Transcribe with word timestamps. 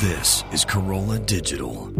This 0.00 0.44
is 0.50 0.64
Carolla 0.64 1.24
Digital. 1.26 1.92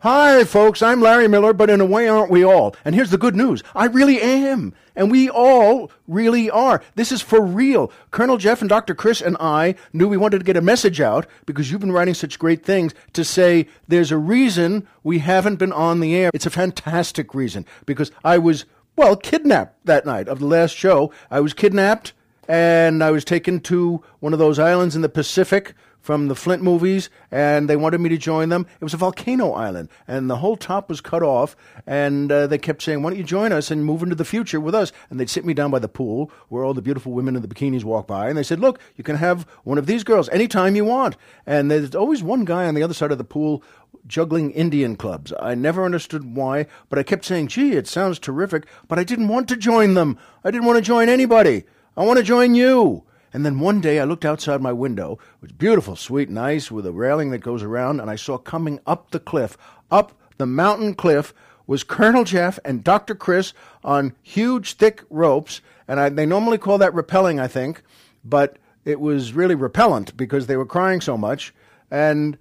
Hi, 0.00 0.44
folks. 0.44 0.82
I'm 0.82 1.00
Larry 1.00 1.28
Miller, 1.28 1.54
but 1.54 1.70
in 1.70 1.80
a 1.80 1.86
way, 1.86 2.08
aren't 2.08 2.30
we 2.30 2.44
all? 2.44 2.76
And 2.84 2.94
here's 2.94 3.10
the 3.10 3.16
good 3.16 3.36
news 3.36 3.62
I 3.74 3.86
really 3.86 4.20
am. 4.20 4.74
And 4.94 5.10
we 5.10 5.30
all 5.30 5.90
really 6.06 6.50
are. 6.50 6.82
This 6.94 7.10
is 7.10 7.22
for 7.22 7.40
real. 7.40 7.90
Colonel 8.10 8.36
Jeff 8.36 8.60
and 8.60 8.68
Dr. 8.68 8.94
Chris 8.94 9.22
and 9.22 9.38
I 9.40 9.76
knew 9.94 10.08
we 10.08 10.18
wanted 10.18 10.38
to 10.38 10.44
get 10.44 10.58
a 10.58 10.62
message 10.62 11.00
out 11.00 11.26
because 11.46 11.70
you've 11.70 11.80
been 11.80 11.92
writing 11.92 12.12
such 12.14 12.38
great 12.38 12.64
things 12.64 12.92
to 13.14 13.24
say 13.24 13.66
there's 13.88 14.12
a 14.12 14.18
reason 14.18 14.86
we 15.02 15.20
haven't 15.20 15.56
been 15.56 15.72
on 15.72 16.00
the 16.00 16.14
air. 16.14 16.30
It's 16.34 16.46
a 16.46 16.50
fantastic 16.50 17.34
reason 17.34 17.64
because 17.86 18.10
I 18.24 18.36
was, 18.36 18.66
well, 19.00 19.16
kidnapped 19.16 19.86
that 19.86 20.04
night 20.04 20.28
of 20.28 20.40
the 20.40 20.46
last 20.46 20.76
show. 20.76 21.10
I 21.30 21.40
was 21.40 21.54
kidnapped 21.54 22.12
and 22.46 23.02
I 23.02 23.10
was 23.10 23.24
taken 23.24 23.60
to 23.60 24.04
one 24.18 24.34
of 24.34 24.38
those 24.38 24.58
islands 24.58 24.94
in 24.94 25.00
the 25.00 25.08
Pacific 25.08 25.72
from 26.00 26.28
the 26.28 26.34
Flint 26.34 26.62
movies, 26.62 27.10
and 27.30 27.68
they 27.68 27.76
wanted 27.76 28.00
me 28.00 28.08
to 28.08 28.16
join 28.16 28.48
them. 28.48 28.66
It 28.80 28.84
was 28.84 28.94
a 28.94 28.98
volcano 28.98 29.52
island, 29.52 29.88
and 30.08 30.28
the 30.28 30.36
whole 30.36 30.56
top 30.56 30.88
was 30.88 31.00
cut 31.00 31.22
off. 31.22 31.56
And 31.86 32.30
uh, 32.32 32.46
they 32.46 32.58
kept 32.58 32.82
saying, 32.82 33.02
"Why 33.02 33.10
don't 33.10 33.18
you 33.18 33.24
join 33.24 33.52
us 33.52 33.70
and 33.70 33.84
move 33.84 34.02
into 34.02 34.14
the 34.14 34.24
future 34.24 34.60
with 34.60 34.74
us?" 34.74 34.92
And 35.08 35.20
they'd 35.20 35.30
sit 35.30 35.44
me 35.44 35.54
down 35.54 35.70
by 35.70 35.78
the 35.78 35.88
pool 35.88 36.30
where 36.48 36.64
all 36.64 36.74
the 36.74 36.82
beautiful 36.82 37.12
women 37.12 37.36
in 37.36 37.42
the 37.42 37.48
bikinis 37.48 37.84
walk 37.84 38.06
by, 38.06 38.28
and 38.28 38.36
they 38.36 38.42
said, 38.42 38.60
"Look, 38.60 38.80
you 38.96 39.04
can 39.04 39.16
have 39.16 39.46
one 39.64 39.78
of 39.78 39.86
these 39.86 40.04
girls 40.04 40.28
anytime 40.30 40.76
you 40.76 40.84
want." 40.84 41.16
And 41.46 41.70
there's 41.70 41.94
always 41.94 42.22
one 42.22 42.44
guy 42.44 42.66
on 42.66 42.74
the 42.74 42.82
other 42.82 42.94
side 42.94 43.12
of 43.12 43.18
the 43.18 43.24
pool 43.24 43.62
juggling 44.06 44.50
Indian 44.52 44.96
clubs. 44.96 45.32
I 45.40 45.54
never 45.54 45.84
understood 45.84 46.34
why, 46.34 46.66
but 46.88 46.98
I 46.98 47.02
kept 47.02 47.24
saying, 47.24 47.48
"Gee, 47.48 47.72
it 47.72 47.86
sounds 47.86 48.18
terrific," 48.18 48.66
but 48.88 48.98
I 48.98 49.04
didn't 49.04 49.28
want 49.28 49.48
to 49.48 49.56
join 49.56 49.94
them. 49.94 50.18
I 50.44 50.50
didn't 50.50 50.66
want 50.66 50.78
to 50.78 50.82
join 50.82 51.08
anybody. 51.08 51.64
I 51.96 52.04
want 52.04 52.18
to 52.18 52.24
join 52.24 52.54
you. 52.54 53.04
And 53.32 53.46
then 53.46 53.60
one 53.60 53.80
day 53.80 54.00
I 54.00 54.04
looked 54.04 54.24
outside 54.24 54.60
my 54.60 54.72
window. 54.72 55.18
It 55.36 55.42
was 55.42 55.52
beautiful, 55.52 55.96
sweet, 55.96 56.28
nice, 56.28 56.70
with 56.70 56.86
a 56.86 56.92
railing 56.92 57.30
that 57.30 57.38
goes 57.38 57.62
around, 57.62 58.00
and 58.00 58.10
I 58.10 58.16
saw 58.16 58.38
coming 58.38 58.80
up 58.86 59.10
the 59.10 59.20
cliff, 59.20 59.56
up 59.90 60.12
the 60.38 60.46
mountain 60.46 60.94
cliff, 60.94 61.32
was 61.66 61.84
Colonel 61.84 62.24
Jeff 62.24 62.58
and 62.64 62.82
Dr. 62.82 63.14
Chris 63.14 63.52
on 63.84 64.14
huge, 64.22 64.74
thick 64.74 65.04
ropes. 65.08 65.60
And 65.86 66.00
I, 66.00 66.08
they 66.08 66.26
normally 66.26 66.58
call 66.58 66.78
that 66.78 66.92
rappelling, 66.92 67.40
I 67.40 67.46
think, 67.46 67.82
but 68.24 68.56
it 68.84 68.98
was 68.98 69.34
really 69.34 69.54
repellent 69.54 70.16
because 70.16 70.46
they 70.48 70.56
were 70.56 70.66
crying 70.66 71.00
so 71.00 71.16
much. 71.16 71.54
And 71.88 72.36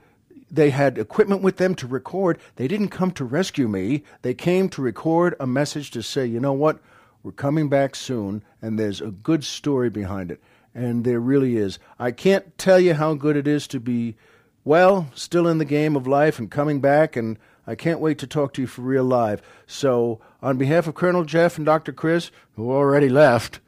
they 0.49 0.71
had 0.71 0.97
equipment 0.97 1.43
with 1.43 1.57
them 1.57 1.75
to 1.75 1.85
record. 1.87 2.39
They 2.55 2.67
didn't 2.67 2.89
come 2.89 3.11
to 3.11 3.23
rescue 3.23 3.67
me. 3.67 4.03
They 4.23 4.33
came 4.33 4.67
to 4.69 4.81
record 4.81 5.35
a 5.39 5.45
message 5.45 5.91
to 5.91 6.01
say, 6.01 6.25
you 6.25 6.39
know 6.39 6.53
what? 6.53 6.79
We're 7.21 7.31
coming 7.31 7.69
back 7.69 7.95
soon, 7.95 8.43
and 8.61 8.79
there's 8.79 9.01
a 9.01 9.11
good 9.11 9.43
story 9.43 9.89
behind 9.89 10.31
it. 10.31 10.41
And 10.79 11.03
there 11.03 11.19
really 11.19 11.57
is. 11.57 11.77
I 11.99 12.11
can't 12.11 12.57
tell 12.57 12.79
you 12.79 12.93
how 12.93 13.13
good 13.13 13.35
it 13.35 13.49
is 13.49 13.67
to 13.67 13.81
be, 13.81 14.15
well, 14.63 15.09
still 15.13 15.45
in 15.45 15.57
the 15.57 15.65
game 15.65 15.97
of 15.97 16.07
life 16.07 16.39
and 16.39 16.49
coming 16.49 16.79
back, 16.79 17.17
and 17.17 17.37
I 17.67 17.75
can't 17.75 17.99
wait 17.99 18.17
to 18.19 18.27
talk 18.27 18.53
to 18.53 18.61
you 18.61 18.67
for 18.67 18.81
real 18.83 19.03
live. 19.03 19.41
So, 19.67 20.21
on 20.41 20.57
behalf 20.57 20.87
of 20.87 20.95
Colonel 20.95 21.25
Jeff 21.25 21.57
and 21.57 21.65
Dr. 21.65 21.91
Chris, 21.91 22.31
who 22.55 22.71
already 22.71 23.09
left, 23.09 23.59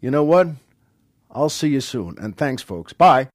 you 0.00 0.12
know 0.12 0.22
what? 0.22 0.46
I'll 1.32 1.48
see 1.48 1.70
you 1.70 1.80
soon. 1.80 2.16
And 2.16 2.36
thanks, 2.36 2.62
folks. 2.62 2.92
Bye. 2.92 3.28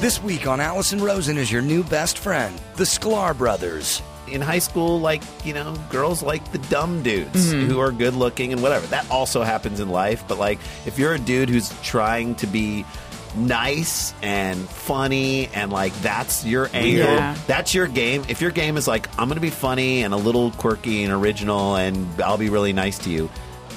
This 0.00 0.22
week 0.22 0.46
on 0.46 0.58
Alison 0.58 1.02
Rosen 1.02 1.36
is 1.36 1.52
your 1.52 1.60
new 1.60 1.84
best 1.84 2.16
friend, 2.16 2.58
the 2.76 2.84
Sklar 2.84 3.36
brothers. 3.36 4.00
In 4.28 4.40
high 4.40 4.58
school, 4.58 5.00
like, 5.00 5.22
you 5.44 5.52
know, 5.54 5.74
girls 5.90 6.22
like 6.22 6.52
the 6.52 6.58
dumb 6.58 7.02
dudes 7.02 7.52
mm-hmm. 7.52 7.66
who 7.66 7.80
are 7.80 7.92
good 7.92 8.14
looking 8.14 8.52
and 8.52 8.62
whatever. 8.62 8.86
That 8.88 9.10
also 9.10 9.42
happens 9.42 9.80
in 9.80 9.88
life. 9.88 10.24
But, 10.28 10.38
like, 10.38 10.58
if 10.86 10.98
you're 10.98 11.14
a 11.14 11.18
dude 11.18 11.48
who's 11.48 11.72
trying 11.82 12.34
to 12.36 12.46
be 12.46 12.84
nice 13.34 14.12
and 14.22 14.58
funny 14.68 15.48
and, 15.54 15.72
like, 15.72 15.94
that's 16.02 16.44
your 16.44 16.68
angle, 16.72 17.06
Yeah. 17.06 17.36
that's 17.46 17.74
your 17.74 17.86
game. 17.86 18.24
If 18.28 18.40
your 18.40 18.50
game 18.50 18.76
is 18.76 18.86
like, 18.86 19.08
I'm 19.18 19.28
going 19.28 19.36
to 19.36 19.40
be 19.40 19.50
funny 19.50 20.02
and 20.02 20.12
a 20.14 20.18
little 20.18 20.50
quirky 20.52 21.02
and 21.02 21.12
original 21.12 21.76
and 21.76 22.06
I'll 22.22 22.38
be 22.38 22.50
really 22.50 22.72
nice 22.72 22.98
to 23.00 23.10
you, 23.10 23.30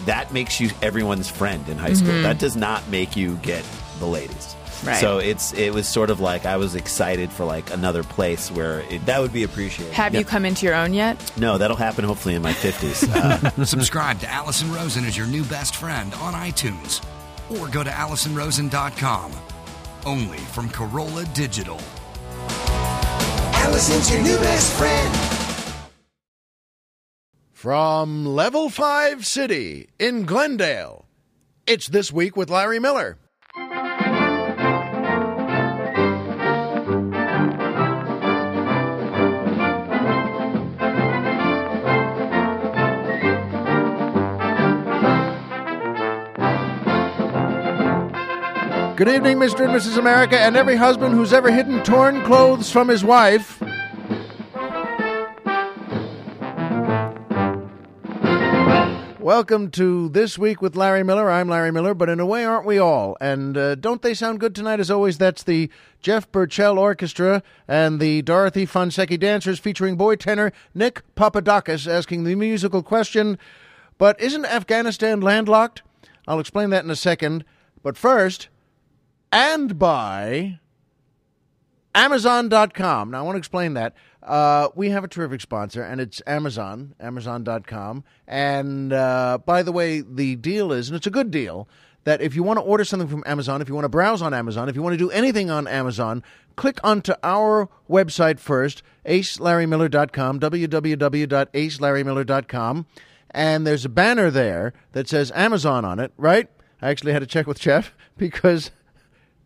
that 0.06 0.32
makes 0.32 0.60
you 0.60 0.70
everyone's 0.82 1.30
friend 1.30 1.68
in 1.68 1.78
high 1.78 1.94
school. 1.94 2.10
Mm-hmm. 2.10 2.24
That 2.24 2.38
does 2.38 2.56
not 2.56 2.88
make 2.90 3.16
you 3.16 3.36
get 3.38 3.66
the 4.00 4.06
ladies. 4.06 4.56
Right. 4.86 4.98
So 5.02 5.18
it's 5.18 5.52
it 5.54 5.74
was 5.74 5.88
sort 5.88 6.10
of 6.12 6.20
like 6.20 6.46
I 6.46 6.58
was 6.58 6.76
excited 6.76 7.32
for 7.32 7.44
like 7.44 7.72
another 7.74 8.04
place 8.04 8.52
where 8.52 8.82
it, 8.92 9.06
That 9.08 9.20
would 9.22 9.34
be 9.34 9.44
appreciated. 9.44 9.94
Have 9.94 10.14
you 10.14 10.24
come 10.24 10.46
into 10.46 10.66
your 10.66 10.76
own 10.76 10.94
yet? 10.94 11.18
no, 11.38 11.58
that'll 11.58 11.76
happen 11.78 12.06
hopefully 12.06 12.36
in 12.36 12.42
my 12.42 12.54
50s. 12.54 13.06
Uh, 13.16 13.66
Subscribe 13.66 14.20
to 14.20 14.30
Alison 14.30 14.72
Rosen 14.72 15.06
as 15.06 15.18
your 15.18 15.26
new 15.28 15.44
best 15.46 15.76
friend 15.76 16.14
on 16.16 16.34
iTunes. 16.34 17.04
Or 17.50 17.68
go 17.68 17.84
to 17.84 17.90
AlisonRosen.com. 17.90 19.32
Only 20.06 20.38
from 20.38 20.70
Carolla 20.70 21.32
Digital. 21.34 21.80
Alison's 23.64 24.12
your 24.12 24.22
new 24.22 24.38
best 24.38 24.74
friend. 24.74 25.16
From 27.52 28.26
Level 28.26 28.70
5 28.70 29.26
City 29.26 29.90
in 29.98 30.26
Glendale, 30.26 31.06
it's 31.66 31.88
This 31.88 32.12
Week 32.12 32.36
with 32.38 32.50
Larry 32.50 32.80
Miller. 32.80 33.18
Good 48.96 49.10
evening, 49.10 49.40
Mr. 49.40 49.66
and 49.66 49.74
Mrs. 49.74 49.98
America, 49.98 50.40
and 50.40 50.56
every 50.56 50.78
husband 50.78 51.14
who's 51.14 51.34
ever 51.34 51.52
hidden 51.52 51.84
torn 51.84 52.24
clothes 52.24 52.72
from 52.72 52.88
his 52.88 53.04
wife. 53.04 53.62
Welcome 59.20 59.70
to 59.72 60.08
This 60.08 60.38
Week 60.38 60.62
with 60.62 60.78
Larry 60.78 61.04
Miller. 61.04 61.30
I'm 61.30 61.50
Larry 61.50 61.72
Miller, 61.72 61.94
but 61.94 62.08
in 62.08 62.22
a 62.22 62.26
way, 62.26 62.46
aren't 62.46 62.66
we 62.66 62.78
all? 62.78 63.18
And 63.20 63.58
uh, 63.58 63.76
don't 63.76 64.02
they 64.02 64.14
sound 64.14 64.40
good 64.40 64.56
tonight? 64.56 64.80
As 64.80 64.90
always, 64.90 65.18
that's 65.18 65.44
the 65.44 65.70
Jeff 66.00 66.32
Burchell 66.32 66.80
Orchestra 66.80 67.44
and 67.68 68.00
the 68.00 68.22
Dorothy 68.22 68.66
Fonsecchi 68.66 69.20
Dancers 69.20 69.60
featuring 69.60 69.98
boy 69.98 70.16
tenor 70.16 70.54
Nick 70.74 71.02
Papadakis 71.16 71.86
asking 71.86 72.24
the 72.24 72.36
musical 72.36 72.82
question 72.82 73.38
But 73.98 74.18
isn't 74.22 74.46
Afghanistan 74.46 75.20
landlocked? 75.20 75.82
I'll 76.30 76.40
explain 76.40 76.70
that 76.70 76.86
in 76.86 76.90
a 76.90 76.96
second. 76.96 77.44
But 77.84 77.98
first, 77.98 78.48
and 79.36 79.78
by 79.78 80.60
Amazon.com. 81.94 83.12
Now, 83.12 83.20
I 83.20 83.22
want 83.24 83.36
to 83.36 83.40
explain 83.40 83.74
that. 83.74 83.94
Uh, 84.24 84.70
we 84.76 84.92
have 84.92 85.04
a 85.04 85.10
terrific 85.10 85.42
sponsor, 85.42 85.84
and 85.84 86.00
it's 86.00 86.22
Amazon, 86.26 86.96
Amazon.com. 87.02 88.06
And 88.28 88.94
uh, 88.94 89.40
by 89.46 89.62
the 89.62 89.74
way, 89.74 90.00
the 90.00 90.38
deal 90.38 90.72
is, 90.72 90.88
and 90.88 90.96
it's 90.96 91.06
a 91.06 91.12
good 91.12 91.32
deal, 91.32 91.68
that 92.06 92.22
if 92.22 92.34
you 92.34 92.44
want 92.44 92.60
to 92.60 92.64
order 92.64 92.86
something 92.86 93.10
from 93.10 93.24
Amazon, 93.26 93.62
if 93.62 93.68
you 93.68 93.76
want 93.76 93.84
to 93.84 93.90
browse 93.90 94.22
on 94.22 94.34
Amazon, 94.34 94.70
if 94.70 94.76
you 94.78 94.82
want 94.82 94.94
to 94.94 94.98
do 94.98 95.12
anything 95.12 95.50
on 95.50 95.68
Amazon, 95.68 96.24
click 96.56 96.80
onto 96.82 97.12
our 97.22 97.68
website 97.90 98.40
first, 98.40 98.84
acelarrymiller.com, 99.06 100.40
www.acelarrymiller.com. 100.40 102.86
And 103.32 103.68
there's 103.68 103.84
a 103.84 103.90
banner 103.90 104.32
there 104.32 104.72
that 104.94 105.10
says 105.10 105.30
Amazon 105.36 105.84
on 105.84 106.00
it, 106.00 106.14
right? 106.16 106.48
I 106.82 106.90
actually 106.90 107.12
had 107.12 107.20
to 107.20 107.28
check 107.28 107.48
with 107.48 107.60
Jeff 107.60 107.94
because 108.18 108.72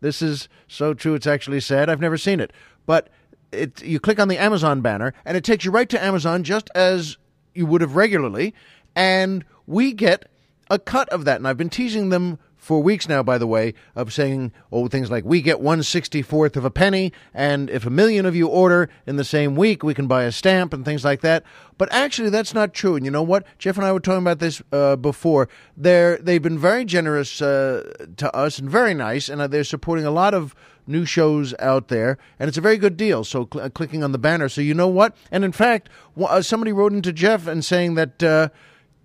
this 0.00 0.22
is 0.22 0.48
so 0.68 0.94
true 0.94 1.14
it's 1.14 1.26
actually 1.26 1.60
sad. 1.60 1.88
I've 1.88 2.00
never 2.00 2.18
seen 2.18 2.40
it. 2.40 2.52
But 2.86 3.08
it 3.52 3.82
you 3.82 4.00
click 4.00 4.18
on 4.18 4.28
the 4.28 4.38
Amazon 4.38 4.80
banner 4.80 5.12
and 5.24 5.36
it 5.36 5.44
takes 5.44 5.64
you 5.64 5.70
right 5.70 5.88
to 5.88 6.02
Amazon 6.02 6.44
just 6.44 6.70
as 6.74 7.16
you 7.54 7.66
would 7.66 7.80
have 7.80 7.96
regularly 7.96 8.54
and 8.94 9.44
we 9.66 9.92
get 9.92 10.28
a 10.70 10.78
cut 10.78 11.08
of 11.08 11.24
that 11.24 11.36
and 11.36 11.48
I've 11.48 11.56
been 11.56 11.70
teasing 11.70 12.10
them 12.10 12.38
for 12.60 12.82
weeks 12.82 13.08
now 13.08 13.22
by 13.22 13.38
the 13.38 13.46
way 13.46 13.72
of 13.96 14.12
saying 14.12 14.52
oh 14.70 14.86
things 14.86 15.10
like 15.10 15.24
we 15.24 15.40
get 15.40 15.56
164th 15.58 16.56
of 16.56 16.64
a 16.64 16.70
penny 16.70 17.12
and 17.32 17.70
if 17.70 17.86
a 17.86 17.90
million 17.90 18.26
of 18.26 18.36
you 18.36 18.46
order 18.46 18.88
in 19.06 19.16
the 19.16 19.24
same 19.24 19.56
week 19.56 19.82
we 19.82 19.94
can 19.94 20.06
buy 20.06 20.24
a 20.24 20.30
stamp 20.32 20.72
and 20.72 20.84
things 20.84 21.04
like 21.04 21.22
that. 21.22 21.42
But 21.78 21.90
actually 21.92 22.28
that's 22.28 22.52
not 22.52 22.74
true. 22.74 22.94
And 22.94 23.04
you 23.06 23.10
know 23.10 23.22
what? 23.22 23.46
Jeff 23.58 23.78
and 23.78 23.86
I 23.86 23.92
were 23.92 24.00
talking 24.00 24.22
about 24.22 24.38
this 24.38 24.60
uh, 24.70 24.96
before. 24.96 25.48
They're 25.76 26.18
they've 26.18 26.42
been 26.42 26.58
very 26.58 26.84
generous 26.84 27.40
uh, 27.40 28.06
to 28.18 28.36
us 28.36 28.58
and 28.58 28.68
very 28.70 28.92
nice 28.92 29.30
and 29.30 29.40
uh, 29.40 29.46
they're 29.46 29.64
supporting 29.64 30.04
a 30.04 30.10
lot 30.10 30.34
of 30.34 30.54
new 30.86 31.06
shows 31.06 31.54
out 31.58 31.88
there, 31.88 32.18
and 32.38 32.48
it's 32.48 32.58
a 32.58 32.60
very 32.60 32.76
good 32.76 32.96
deal. 32.96 33.24
So 33.24 33.48
cl- 33.50 33.66
uh, 33.66 33.68
clicking 33.70 34.02
on 34.02 34.12
the 34.12 34.18
banner, 34.18 34.48
so 34.48 34.60
you 34.60 34.74
know 34.74 34.88
what. 34.88 35.16
And 35.30 35.44
in 35.44 35.52
fact, 35.52 35.88
w- 36.16 36.26
uh, 36.26 36.42
somebody 36.42 36.72
wrote 36.72 36.92
into 36.92 37.12
Jeff 37.12 37.46
and 37.46 37.64
saying 37.64 37.94
that 37.94 38.22
uh, 38.22 38.48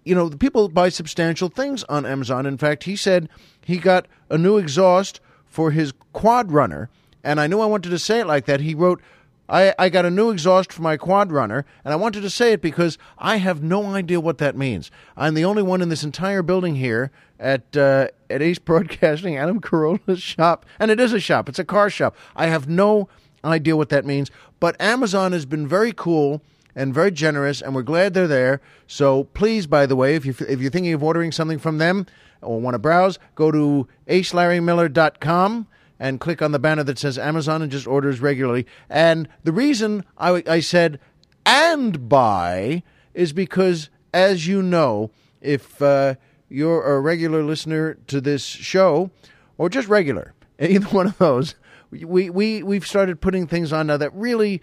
you 0.06 0.16
know 0.16 0.30
the 0.30 0.38
people 0.38 0.70
buy 0.70 0.90
substantial 0.90 1.50
things 1.50 1.84
on 1.86 2.06
Amazon. 2.06 2.46
In 2.46 2.58
fact, 2.58 2.84
he 2.86 2.96
said 2.96 3.28
he 3.60 3.78
got 3.78 4.08
a 4.30 4.38
new 4.38 4.58
exhaust 4.58 5.20
for 5.46 5.72
his 5.72 5.94
quad 6.14 6.52
runner, 6.52 6.90
and 7.24 7.42
I 7.42 7.48
knew 7.48 7.60
I 7.60 7.66
wanted 7.66 7.90
to 7.90 8.00
say 8.00 8.22
it 8.22 8.28
like 8.28 8.46
that. 8.46 8.62
He 8.62 8.74
wrote. 8.74 9.02
I, 9.48 9.76
I 9.78 9.90
got 9.90 10.06
a 10.06 10.10
new 10.10 10.32
exhaust 10.32 10.74
for 10.74 10.82
my 10.82 10.98
quad 10.98 11.32
runner, 11.32 11.68
and 11.84 11.94
I 11.94 11.98
wanted 11.98 12.22
to 12.22 12.32
say 12.32 12.54
it 12.54 12.64
because 12.64 12.98
I 13.20 13.38
have 13.38 13.62
no 13.62 13.86
idea 13.94 14.20
what 14.20 14.40
that 14.40 14.58
means. 14.58 14.90
I'm 15.16 15.36
the 15.36 15.46
only 15.46 15.62
one 15.62 15.84
in 15.84 15.90
this 15.90 16.04
entire 16.04 16.42
building 16.42 16.78
here 16.78 17.12
at 17.40 17.78
uh, 17.78 18.08
at 18.28 18.42
Ace 18.42 18.58
Broadcasting, 18.58 19.38
Adam 19.38 19.62
Carolla's 19.62 20.20
shop, 20.20 20.66
and 20.80 20.90
it 20.90 21.00
is 21.00 21.14
a 21.14 21.20
shop. 21.20 21.48
It's 21.48 21.60
a 21.60 21.64
car 21.64 21.92
shop. 21.92 22.16
I 22.36 22.48
have 22.48 22.68
no 22.68 23.08
idea 23.44 23.78
what 23.78 23.90
that 23.90 24.04
means, 24.04 24.32
but 24.60 24.80
Amazon 24.82 25.32
has 25.32 25.46
been 25.46 25.68
very 25.68 25.94
cool 25.94 26.42
and 26.76 26.94
very 26.94 27.12
generous, 27.12 27.62
and 27.62 27.74
we're 27.74 27.84
glad 27.84 28.14
they're 28.14 28.28
there. 28.28 28.62
So 28.86 29.26
please, 29.26 29.66
by 29.68 29.86
the 29.86 29.96
way, 29.96 30.16
if 30.16 30.26
you 30.26 30.36
if 30.48 30.60
you're 30.60 30.72
thinking 30.72 30.94
of 30.94 31.04
ordering 31.04 31.32
something 31.32 31.60
from 31.60 31.78
them 31.78 32.06
or 32.42 32.60
want 32.60 32.76
to 32.76 32.80
browse, 32.80 33.18
go 33.36 33.52
to 33.52 33.88
acelarrymiller.com 34.08 35.68
and 36.00 36.20
click 36.20 36.42
on 36.42 36.52
the 36.52 36.60
banner 36.60 36.84
that 36.84 37.00
says 37.00 37.18
Amazon 37.18 37.62
and 37.62 37.72
just 37.72 37.88
orders 37.88 38.20
regularly. 38.20 38.66
And 38.90 39.30
the 39.44 39.54
reason 39.54 40.04
I, 40.18 40.44
I 40.48 40.60
said 40.60 41.00
and 41.46 42.10
buy 42.10 42.84
is 43.14 43.32
because, 43.34 43.90
as 44.14 44.48
you 44.48 44.62
know, 44.62 45.12
if 45.42 45.82
uh, 45.82 46.16
you're 46.50 46.84
a 46.84 47.00
regular 47.00 47.44
listener 47.44 47.98
to 48.08 48.20
this 48.20 48.44
show, 48.44 49.12
or 49.58 49.70
just 49.70 49.88
regular, 49.88 50.34
either 50.60 50.88
one 50.88 51.08
of 51.08 51.18
those, 51.18 51.56
we, 51.92 52.30
we, 52.30 52.62
we've 52.62 52.86
started 52.86 53.22
putting 53.22 53.48
things 53.48 53.72
on 53.72 53.88
now 53.88 53.98
that 53.98 54.14
really 54.14 54.62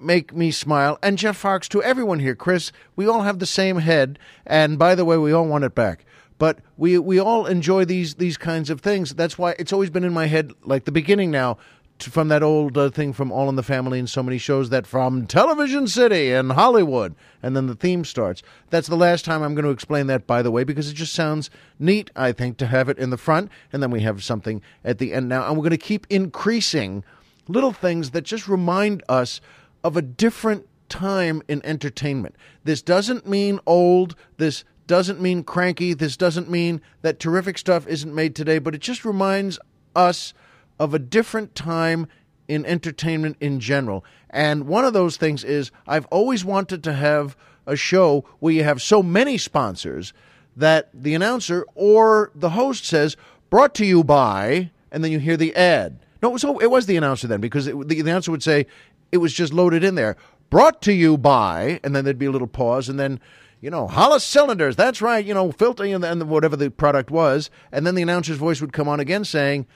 make 0.00 0.34
me 0.34 0.50
smile. 0.50 0.98
And 1.02 1.18
Jeff 1.18 1.36
Fox, 1.36 1.68
to 1.68 1.82
everyone 1.82 2.18
here, 2.18 2.34
Chris, 2.34 2.72
we 2.96 3.06
all 3.06 3.22
have 3.22 3.38
the 3.38 3.46
same 3.46 3.78
head. 3.78 4.18
And 4.46 4.78
by 4.78 4.94
the 4.94 5.04
way, 5.04 5.18
we 5.18 5.32
all 5.32 5.46
want 5.46 5.64
it 5.64 5.74
back. 5.74 6.04
But 6.38 6.60
we 6.78 6.98
we 6.98 7.20
all 7.20 7.44
enjoy 7.44 7.84
these 7.84 8.14
these 8.14 8.38
kinds 8.38 8.70
of 8.70 8.80
things. 8.80 9.14
That's 9.14 9.36
why 9.36 9.54
it's 9.58 9.74
always 9.74 9.90
been 9.90 10.04
in 10.04 10.14
my 10.14 10.26
head, 10.26 10.52
like 10.64 10.86
the 10.86 10.92
beginning 10.92 11.30
now, 11.30 11.58
to, 12.00 12.10
from 12.10 12.28
that 12.28 12.42
old 12.42 12.76
uh, 12.76 12.90
thing 12.90 13.12
from 13.12 13.30
All 13.30 13.48
in 13.48 13.56
the 13.56 13.62
Family 13.62 13.98
and 13.98 14.08
so 14.08 14.22
many 14.22 14.38
shows 14.38 14.70
that 14.70 14.86
from 14.86 15.26
Television 15.26 15.86
City 15.86 16.32
and 16.32 16.52
Hollywood, 16.52 17.14
and 17.42 17.54
then 17.54 17.66
the 17.66 17.74
theme 17.74 18.04
starts. 18.04 18.42
That's 18.70 18.88
the 18.88 18.96
last 18.96 19.24
time 19.24 19.42
I'm 19.42 19.54
going 19.54 19.66
to 19.66 19.70
explain 19.70 20.06
that, 20.06 20.26
by 20.26 20.40
the 20.42 20.50
way, 20.50 20.64
because 20.64 20.88
it 20.90 20.94
just 20.94 21.12
sounds 21.12 21.50
neat. 21.78 22.10
I 22.16 22.32
think 22.32 22.56
to 22.58 22.66
have 22.66 22.88
it 22.88 22.98
in 22.98 23.10
the 23.10 23.18
front, 23.18 23.50
and 23.72 23.82
then 23.82 23.90
we 23.90 24.00
have 24.00 24.24
something 24.24 24.62
at 24.82 24.98
the 24.98 25.12
end 25.12 25.28
now, 25.28 25.46
and 25.46 25.56
we're 25.56 25.68
going 25.68 25.70
to 25.70 25.76
keep 25.76 26.06
increasing 26.08 27.04
little 27.48 27.72
things 27.72 28.10
that 28.10 28.22
just 28.22 28.48
remind 28.48 29.02
us 29.08 29.40
of 29.82 29.96
a 29.96 30.02
different 30.02 30.66
time 30.88 31.42
in 31.48 31.64
entertainment. 31.64 32.34
This 32.64 32.82
doesn't 32.82 33.26
mean 33.26 33.60
old. 33.66 34.16
This 34.36 34.64
doesn't 34.86 35.20
mean 35.20 35.44
cranky. 35.44 35.94
This 35.94 36.16
doesn't 36.16 36.50
mean 36.50 36.80
that 37.02 37.20
terrific 37.20 37.56
stuff 37.56 37.86
isn't 37.86 38.14
made 38.14 38.34
today, 38.34 38.58
but 38.58 38.74
it 38.74 38.80
just 38.80 39.04
reminds 39.04 39.58
us 39.94 40.34
of 40.78 40.94
a 40.94 40.98
different 40.98 41.54
time 41.54 42.08
in 42.48 42.66
entertainment 42.66 43.36
in 43.40 43.60
general. 43.60 44.04
And 44.28 44.66
one 44.66 44.84
of 44.84 44.92
those 44.92 45.16
things 45.16 45.44
is 45.44 45.70
I've 45.86 46.06
always 46.06 46.44
wanted 46.44 46.82
to 46.84 46.92
have 46.92 47.36
a 47.66 47.76
show 47.76 48.24
where 48.40 48.52
you 48.52 48.64
have 48.64 48.82
so 48.82 49.02
many 49.02 49.38
sponsors 49.38 50.12
that 50.56 50.88
the 50.92 51.14
announcer 51.14 51.64
or 51.74 52.32
the 52.34 52.50
host 52.50 52.84
says, 52.84 53.16
brought 53.48 53.74
to 53.76 53.86
you 53.86 54.02
by, 54.02 54.70
and 54.90 55.04
then 55.04 55.12
you 55.12 55.20
hear 55.20 55.36
the 55.36 55.54
ad. 55.54 56.00
No, 56.22 56.36
so 56.36 56.58
it 56.58 56.70
was 56.70 56.86
the 56.86 56.96
announcer 56.96 57.26
then 57.26 57.40
because 57.40 57.66
it, 57.66 57.76
the, 57.88 57.94
the 57.94 58.00
announcer 58.00 58.30
would 58.30 58.42
say 58.42 58.66
it 59.12 59.18
was 59.18 59.32
just 59.32 59.52
loaded 59.52 59.84
in 59.84 59.94
there. 59.94 60.16
Brought 60.50 60.82
to 60.82 60.92
you 60.92 61.16
by, 61.16 61.80
and 61.84 61.94
then 61.94 62.04
there'd 62.04 62.18
be 62.18 62.26
a 62.26 62.30
little 62.30 62.48
pause, 62.48 62.88
and 62.88 62.98
then 62.98 63.20
you 63.60 63.70
know, 63.70 63.86
Hollis 63.86 64.24
cylinders. 64.24 64.76
That's 64.76 65.02
right. 65.02 65.24
You 65.24 65.34
know, 65.34 65.52
filter 65.52 65.84
and, 65.84 66.04
and 66.04 66.28
whatever 66.28 66.56
the 66.56 66.70
product 66.70 67.10
was. 67.10 67.50
And 67.70 67.86
then 67.86 67.94
the 67.94 68.02
announcer's 68.02 68.38
voice 68.38 68.60
would 68.60 68.72
come 68.72 68.88
on 68.88 69.00
again 69.00 69.24
saying, 69.24 69.66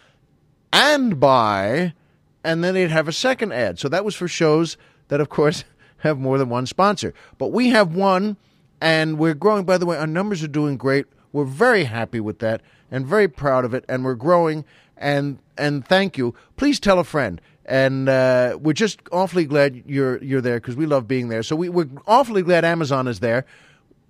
and 0.73 1.20
by, 1.20 1.94
and 2.43 2.64
then 2.64 2.75
they'd 2.75 2.91
have 2.91 3.08
a 3.08 3.12
second 3.12 3.52
ad. 3.52 3.79
So 3.79 3.88
that 3.91 4.05
was 4.05 4.14
for 4.14 4.26
shows 4.26 4.76
that, 5.08 5.20
of 5.20 5.29
course, 5.29 5.64
have 5.99 6.19
more 6.19 6.38
than 6.38 6.49
one 6.49 6.67
sponsor. 6.67 7.14
But 7.38 7.52
we 7.52 7.70
have 7.70 7.94
one, 7.94 8.37
and 8.81 9.19
we're 9.19 9.35
growing. 9.35 9.64
By 9.64 9.79
the 9.79 9.87
way, 9.87 9.99
our 9.99 10.06
numbers 10.06 10.43
are 10.43 10.49
doing 10.49 10.76
great. 10.76 11.06
We're 11.32 11.44
very 11.44 11.85
happy 11.85 12.20
with 12.20 12.38
that 12.38 12.62
and 12.90 13.06
very 13.06 13.28
proud 13.28 13.64
of 13.64 13.75
it. 13.75 13.84
And 13.88 14.04
we're 14.04 14.14
growing. 14.14 14.64
And 14.96 15.38
and 15.58 15.86
thank 15.86 16.16
you. 16.16 16.34
Please 16.56 16.78
tell 16.81 16.98
a 16.98 17.04
friend 17.04 17.40
and 17.66 18.08
uh, 18.08 18.58
we're 18.60 18.75
just 18.75 19.00
awfully 19.10 19.44
glad 19.46 19.82
you're 19.86 20.22
you're 20.22 20.40
there 20.40 20.60
because 20.60 20.76
we 20.76 20.86
love 20.86 21.08
being 21.08 21.28
there. 21.28 21.42
So 21.42 21.56
we, 21.56 21.69
we're 21.69 21.88
awfully 22.06 22.42
glad 22.42 22.64
Amazon 22.64 23.08
is 23.08 23.20
there. 23.20 23.46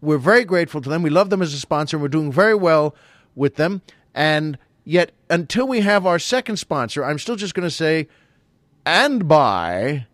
We're 0.01 0.19
very 0.19 0.45
grateful 0.45 0.81
to 0.83 0.89
them. 0.89 1.03
We 1.03 1.11
love 1.11 1.31
them 1.31 1.41
as 1.41 1.55
a 1.55 1.59
sponsor. 1.59 1.97
And 1.97 2.03
We're 2.03 2.09
doing 2.09 2.33
very 2.33 2.55
well 2.55 2.95
with 3.35 3.57
them. 3.57 3.83
And 4.15 4.59
yet, 4.85 5.13
until 5.31 5.67
we 5.67 5.81
have 5.81 6.05
our 6.05 6.19
second 6.19 6.57
sponsor, 6.57 7.05
I'm 7.05 7.19
still 7.19 7.37
just 7.37 7.55
going 7.55 7.67
to 7.67 7.75
say, 7.75 8.09
and 8.85 9.27
by 9.27 10.07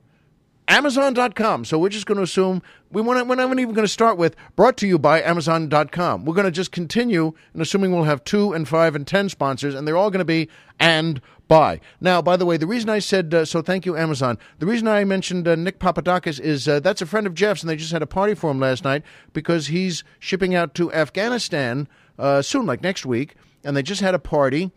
Amazon.com. 0.71 1.65
So 1.65 1.79
we're 1.81 1.89
just 1.89 2.07
going 2.07 2.17
to 2.17 2.23
assume 2.23 2.63
we 2.93 3.03
want. 3.03 3.27
We're 3.27 3.35
not 3.35 3.51
even 3.59 3.75
going 3.75 3.85
to 3.85 3.89
start 3.89 4.17
with 4.17 4.37
brought 4.55 4.77
to 4.79 4.87
you 4.87 5.01
by 5.01 5.21
Amazon.com. 5.21 6.25
We're 6.25 6.35
going 6.35 6.45
to 6.45 6.53
just 6.53 6.71
continue 6.71 7.33
and 7.53 7.61
assuming 7.61 7.93
we'll 7.93 8.05
have 8.05 8.23
two 8.23 8.53
and 8.53 8.69
five 8.69 8.95
and 8.95 9.05
ten 9.05 9.29
sponsors, 9.29 9.75
and 9.75 9.87
they're 9.87 9.97
all 9.97 10.11
going 10.11 10.21
to 10.21 10.25
be 10.25 10.49
and 10.79 11.21
by. 11.49 11.81
Now, 12.01 12.23
by 12.23 12.37
the 12.37 12.47
way, 12.47 12.57
the 12.57 12.69
reason 12.69 12.89
I 12.89 13.01
said 13.01 13.35
uh, 13.35 13.45
so, 13.45 13.63
thank 13.63 13.85
you, 13.85 13.97
Amazon. 13.97 14.39
The 14.61 14.67
reason 14.67 14.87
I 14.87 15.03
mentioned 15.05 15.49
uh, 15.49 15.57
Nick 15.57 15.81
Papadakis 15.81 16.39
is 16.39 16.69
uh, 16.69 16.79
that's 16.79 17.03
a 17.03 17.07
friend 17.07 17.27
of 17.27 17.35
Jeff's, 17.35 17.63
and 17.63 17.69
they 17.69 17.75
just 17.75 17.93
had 17.93 18.03
a 18.03 18.07
party 18.07 18.35
for 18.35 18.49
him 18.49 18.61
last 18.61 18.85
night 18.85 19.03
because 19.33 19.67
he's 19.67 20.05
shipping 20.21 20.55
out 20.55 20.77
to 20.77 20.93
Afghanistan 20.93 21.89
uh, 22.17 22.43
soon, 22.43 22.65
like 22.67 22.81
next 22.81 23.05
week, 23.05 23.35
and 23.65 23.77
they 23.77 23.83
just 23.83 24.01
had 24.01 24.15
a 24.15 24.21
party, 24.21 24.71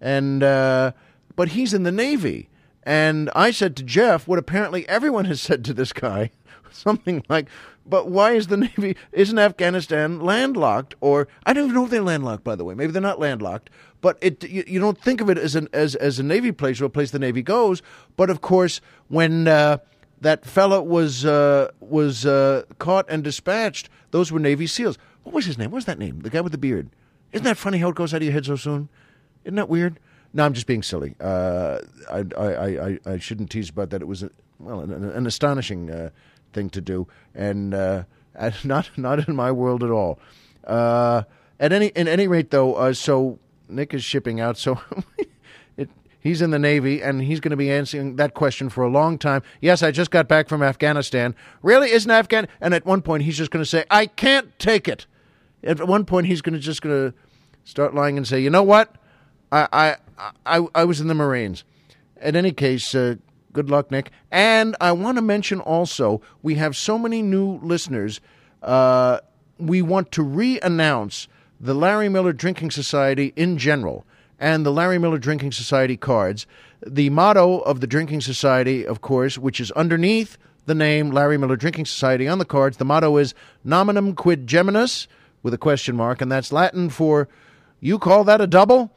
and 0.00 0.44
uh, 0.44 0.92
but 1.34 1.48
he's 1.48 1.74
in 1.74 1.82
the 1.82 1.90
Navy. 1.90 2.48
And 2.82 3.30
I 3.34 3.50
said 3.50 3.76
to 3.76 3.82
Jeff 3.82 4.26
what 4.26 4.38
apparently 4.38 4.88
everyone 4.88 5.26
has 5.26 5.40
said 5.40 5.64
to 5.64 5.74
this 5.74 5.92
guy 5.92 6.30
something 6.70 7.24
like, 7.28 7.48
but 7.84 8.08
why 8.08 8.32
is 8.32 8.46
the 8.46 8.56
Navy, 8.56 8.96
isn't 9.12 9.38
Afghanistan 9.38 10.20
landlocked? 10.20 10.94
Or, 11.00 11.28
I 11.44 11.52
don't 11.52 11.64
even 11.64 11.74
know 11.74 11.84
if 11.84 11.90
they're 11.90 12.02
landlocked, 12.02 12.44
by 12.44 12.54
the 12.54 12.64
way. 12.64 12.74
Maybe 12.74 12.92
they're 12.92 13.02
not 13.02 13.18
landlocked. 13.18 13.70
But 14.00 14.18
it, 14.20 14.44
you, 14.44 14.64
you 14.66 14.80
don't 14.80 14.98
think 14.98 15.20
of 15.20 15.30
it 15.30 15.38
as, 15.38 15.54
an, 15.54 15.68
as, 15.72 15.94
as 15.96 16.18
a 16.18 16.22
Navy 16.22 16.52
place 16.52 16.80
or 16.80 16.86
a 16.86 16.90
place 16.90 17.10
the 17.10 17.18
Navy 17.18 17.42
goes. 17.42 17.82
But 18.16 18.30
of 18.30 18.40
course, 18.40 18.80
when 19.08 19.46
uh, 19.46 19.78
that 20.20 20.44
fellow 20.44 20.82
was, 20.82 21.24
uh, 21.24 21.70
was 21.80 22.26
uh, 22.26 22.64
caught 22.78 23.06
and 23.08 23.22
dispatched, 23.22 23.88
those 24.10 24.32
were 24.32 24.40
Navy 24.40 24.66
SEALs. 24.66 24.98
What 25.22 25.34
was 25.34 25.46
his 25.46 25.56
name? 25.56 25.70
What 25.70 25.76
was 25.76 25.84
that 25.84 25.98
name? 25.98 26.20
The 26.20 26.30
guy 26.30 26.40
with 26.40 26.52
the 26.52 26.58
beard. 26.58 26.90
Isn't 27.32 27.44
that 27.44 27.56
funny 27.56 27.78
how 27.78 27.88
it 27.88 27.94
goes 27.94 28.12
out 28.12 28.18
of 28.18 28.24
your 28.24 28.32
head 28.32 28.46
so 28.46 28.56
soon? 28.56 28.88
Isn't 29.44 29.56
that 29.56 29.68
weird? 29.68 29.98
No, 30.34 30.44
I'm 30.44 30.54
just 30.54 30.66
being 30.66 30.82
silly. 30.82 31.14
Uh, 31.20 31.78
I, 32.10 32.24
I, 32.38 32.46
I, 32.46 32.98
I 33.06 33.18
shouldn't 33.18 33.50
tease 33.50 33.68
about 33.68 33.90
that. 33.90 34.00
It 34.00 34.06
was 34.06 34.22
a, 34.22 34.30
well 34.58 34.80
an, 34.80 34.92
an 34.92 35.26
astonishing 35.26 35.90
uh, 35.90 36.10
thing 36.52 36.70
to 36.70 36.80
do, 36.80 37.06
and 37.34 37.74
uh, 37.74 38.04
not 38.64 38.90
not 38.96 39.28
in 39.28 39.36
my 39.36 39.52
world 39.52 39.82
at 39.82 39.90
all. 39.90 40.18
Uh, 40.64 41.22
at 41.60 41.72
any 41.72 41.88
in 41.88 42.08
any 42.08 42.26
rate, 42.26 42.50
though, 42.50 42.74
uh, 42.74 42.92
so 42.92 43.38
Nick 43.68 43.94
is 43.94 44.04
shipping 44.04 44.40
out, 44.40 44.56
so. 44.56 44.80
it, 45.76 45.90
he's 46.20 46.40
in 46.40 46.50
the 46.50 46.58
Navy, 46.58 47.02
and 47.02 47.22
he's 47.22 47.40
going 47.40 47.50
to 47.50 47.56
be 47.56 47.70
answering 47.70 48.16
that 48.16 48.34
question 48.34 48.68
for 48.68 48.84
a 48.84 48.88
long 48.88 49.18
time. 49.18 49.42
Yes, 49.60 49.82
I 49.82 49.90
just 49.90 50.10
got 50.10 50.28
back 50.28 50.48
from 50.48 50.62
Afghanistan. 50.62 51.34
Really, 51.62 51.90
isn't 51.90 52.10
Afghan? 52.10 52.48
And 52.60 52.74
at 52.74 52.86
one 52.86 53.02
point, 53.02 53.24
he's 53.24 53.36
just 53.36 53.50
going 53.50 53.62
to 53.62 53.68
say, 53.68 53.84
"I 53.90 54.06
can't 54.06 54.58
take 54.58 54.88
it." 54.88 55.06
At 55.62 55.86
one 55.86 56.04
point, 56.04 56.26
he's 56.26 56.40
going 56.42 56.54
to 56.54 56.58
just 56.58 56.80
going 56.80 57.10
to 57.10 57.18
start 57.64 57.94
lying 57.94 58.16
and 58.16 58.26
say, 58.26 58.40
"You 58.40 58.50
know 58.50 58.62
what? 58.62 58.96
I, 59.52 59.68
I, 59.72 59.96
I, 60.46 60.66
I 60.74 60.84
was 60.84 61.00
in 61.00 61.08
the 61.08 61.14
Marines. 61.14 61.64
In 62.20 62.36
any 62.36 62.52
case, 62.52 62.94
uh, 62.94 63.16
good 63.52 63.70
luck, 63.70 63.90
Nick. 63.90 64.10
And 64.30 64.76
I 64.80 64.92
want 64.92 65.16
to 65.16 65.22
mention 65.22 65.60
also, 65.60 66.20
we 66.42 66.54
have 66.56 66.76
so 66.76 66.98
many 66.98 67.22
new 67.22 67.58
listeners. 67.62 68.20
Uh, 68.62 69.20
we 69.58 69.82
want 69.82 70.12
to 70.12 70.22
re 70.22 70.60
announce 70.60 71.28
the 71.60 71.74
Larry 71.74 72.08
Miller 72.08 72.32
Drinking 72.32 72.70
Society 72.70 73.32
in 73.36 73.58
general 73.58 74.04
and 74.38 74.66
the 74.66 74.72
Larry 74.72 74.98
Miller 74.98 75.18
Drinking 75.18 75.52
Society 75.52 75.96
cards. 75.96 76.46
The 76.84 77.10
motto 77.10 77.60
of 77.60 77.80
the 77.80 77.86
Drinking 77.86 78.20
Society, 78.20 78.84
of 78.84 79.00
course, 79.00 79.38
which 79.38 79.60
is 79.60 79.70
underneath 79.72 80.36
the 80.66 80.74
name 80.74 81.10
Larry 81.10 81.38
Miller 81.38 81.56
Drinking 81.56 81.86
Society 81.86 82.26
on 82.26 82.38
the 82.38 82.44
cards, 82.44 82.76
the 82.76 82.84
motto 82.84 83.16
is 83.16 83.34
Nominum 83.64 84.14
Quid 84.14 84.46
Geminus 84.46 85.06
with 85.42 85.54
a 85.54 85.58
question 85.58 85.96
mark, 85.96 86.20
and 86.20 86.30
that's 86.30 86.52
Latin 86.52 86.88
for 86.88 87.28
you 87.80 87.98
call 87.98 88.24
that 88.24 88.40
a 88.40 88.46
double? 88.46 88.92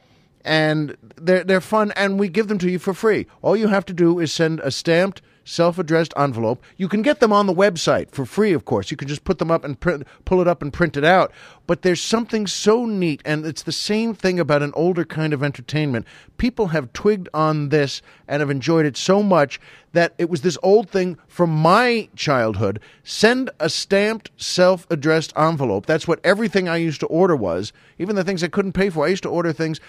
And 0.46 0.96
they're 1.18 1.44
they're 1.44 1.60
fun, 1.60 1.92
and 1.98 2.18
we 2.18 2.30
give 2.30 2.48
them 2.48 2.60
to 2.60 2.70
you 2.70 2.80
for 2.80 2.94
free. 2.94 3.28
All 3.42 3.58
you 3.58 3.68
have 3.68 3.86
to 3.88 3.94
do 3.94 4.20
is 4.20 4.32
send 4.32 4.62
a 4.62 4.72
stamped, 4.72 5.22
self-addressed 5.44 6.14
envelope. 6.18 6.64
You 6.78 6.88
can 6.88 7.02
get 7.02 7.20
them 7.20 7.34
on 7.34 7.46
the 7.46 7.54
website 7.54 8.12
for 8.12 8.26
free, 8.26 8.54
of 8.54 8.66
course. 8.66 8.90
You 8.90 8.98
can 8.98 9.08
just 9.08 9.24
put 9.26 9.38
them 9.40 9.52
up 9.52 9.64
and 9.64 9.80
print, 9.80 10.08
pull 10.24 10.42
it 10.42 10.48
up 10.48 10.62
and 10.62 10.72
print 10.72 10.98
it 10.98 11.04
out. 11.04 11.32
But 11.68 11.82
there's 11.82 12.02
something 12.02 12.48
so 12.48 12.86
neat, 12.86 13.22
and 13.26 13.46
it's 13.46 13.64
the 13.64 13.72
same 13.72 14.14
thing 14.14 14.40
about 14.40 14.64
an 14.64 14.72
older 14.76 15.06
kind 15.06 15.34
of 15.34 15.44
entertainment. 15.44 16.06
People 16.38 16.68
have 16.68 16.94
twigged 16.94 17.30
on 17.34 17.70
this 17.70 18.02
and 18.28 18.40
have 18.40 18.50
enjoyed 18.50 18.86
it 18.86 18.98
so 18.98 19.22
much 19.24 19.60
that 19.94 20.14
it 20.18 20.30
was 20.30 20.42
this 20.42 20.58
old 20.62 20.90
thing 20.90 21.18
from 21.28 21.50
my 21.50 22.10
childhood. 22.16 22.80
Send 23.04 23.50
a 23.60 23.70
stamped, 23.70 24.30
self-addressed 24.38 25.32
envelope. 25.38 25.86
That's 25.86 26.08
what 26.08 26.20
everything 26.24 26.68
I 26.68 26.78
used 26.78 27.00
to 27.00 27.08
order 27.08 27.36
was. 27.36 27.72
Even 27.98 28.16
the 28.16 28.24
things 28.24 28.44
I 28.44 28.48
couldn't 28.50 28.74
pay 28.74 28.90
for. 28.90 29.06
I 29.06 29.10
used 29.10 29.24
to 29.24 29.30
order 29.30 29.54
things 29.54 29.80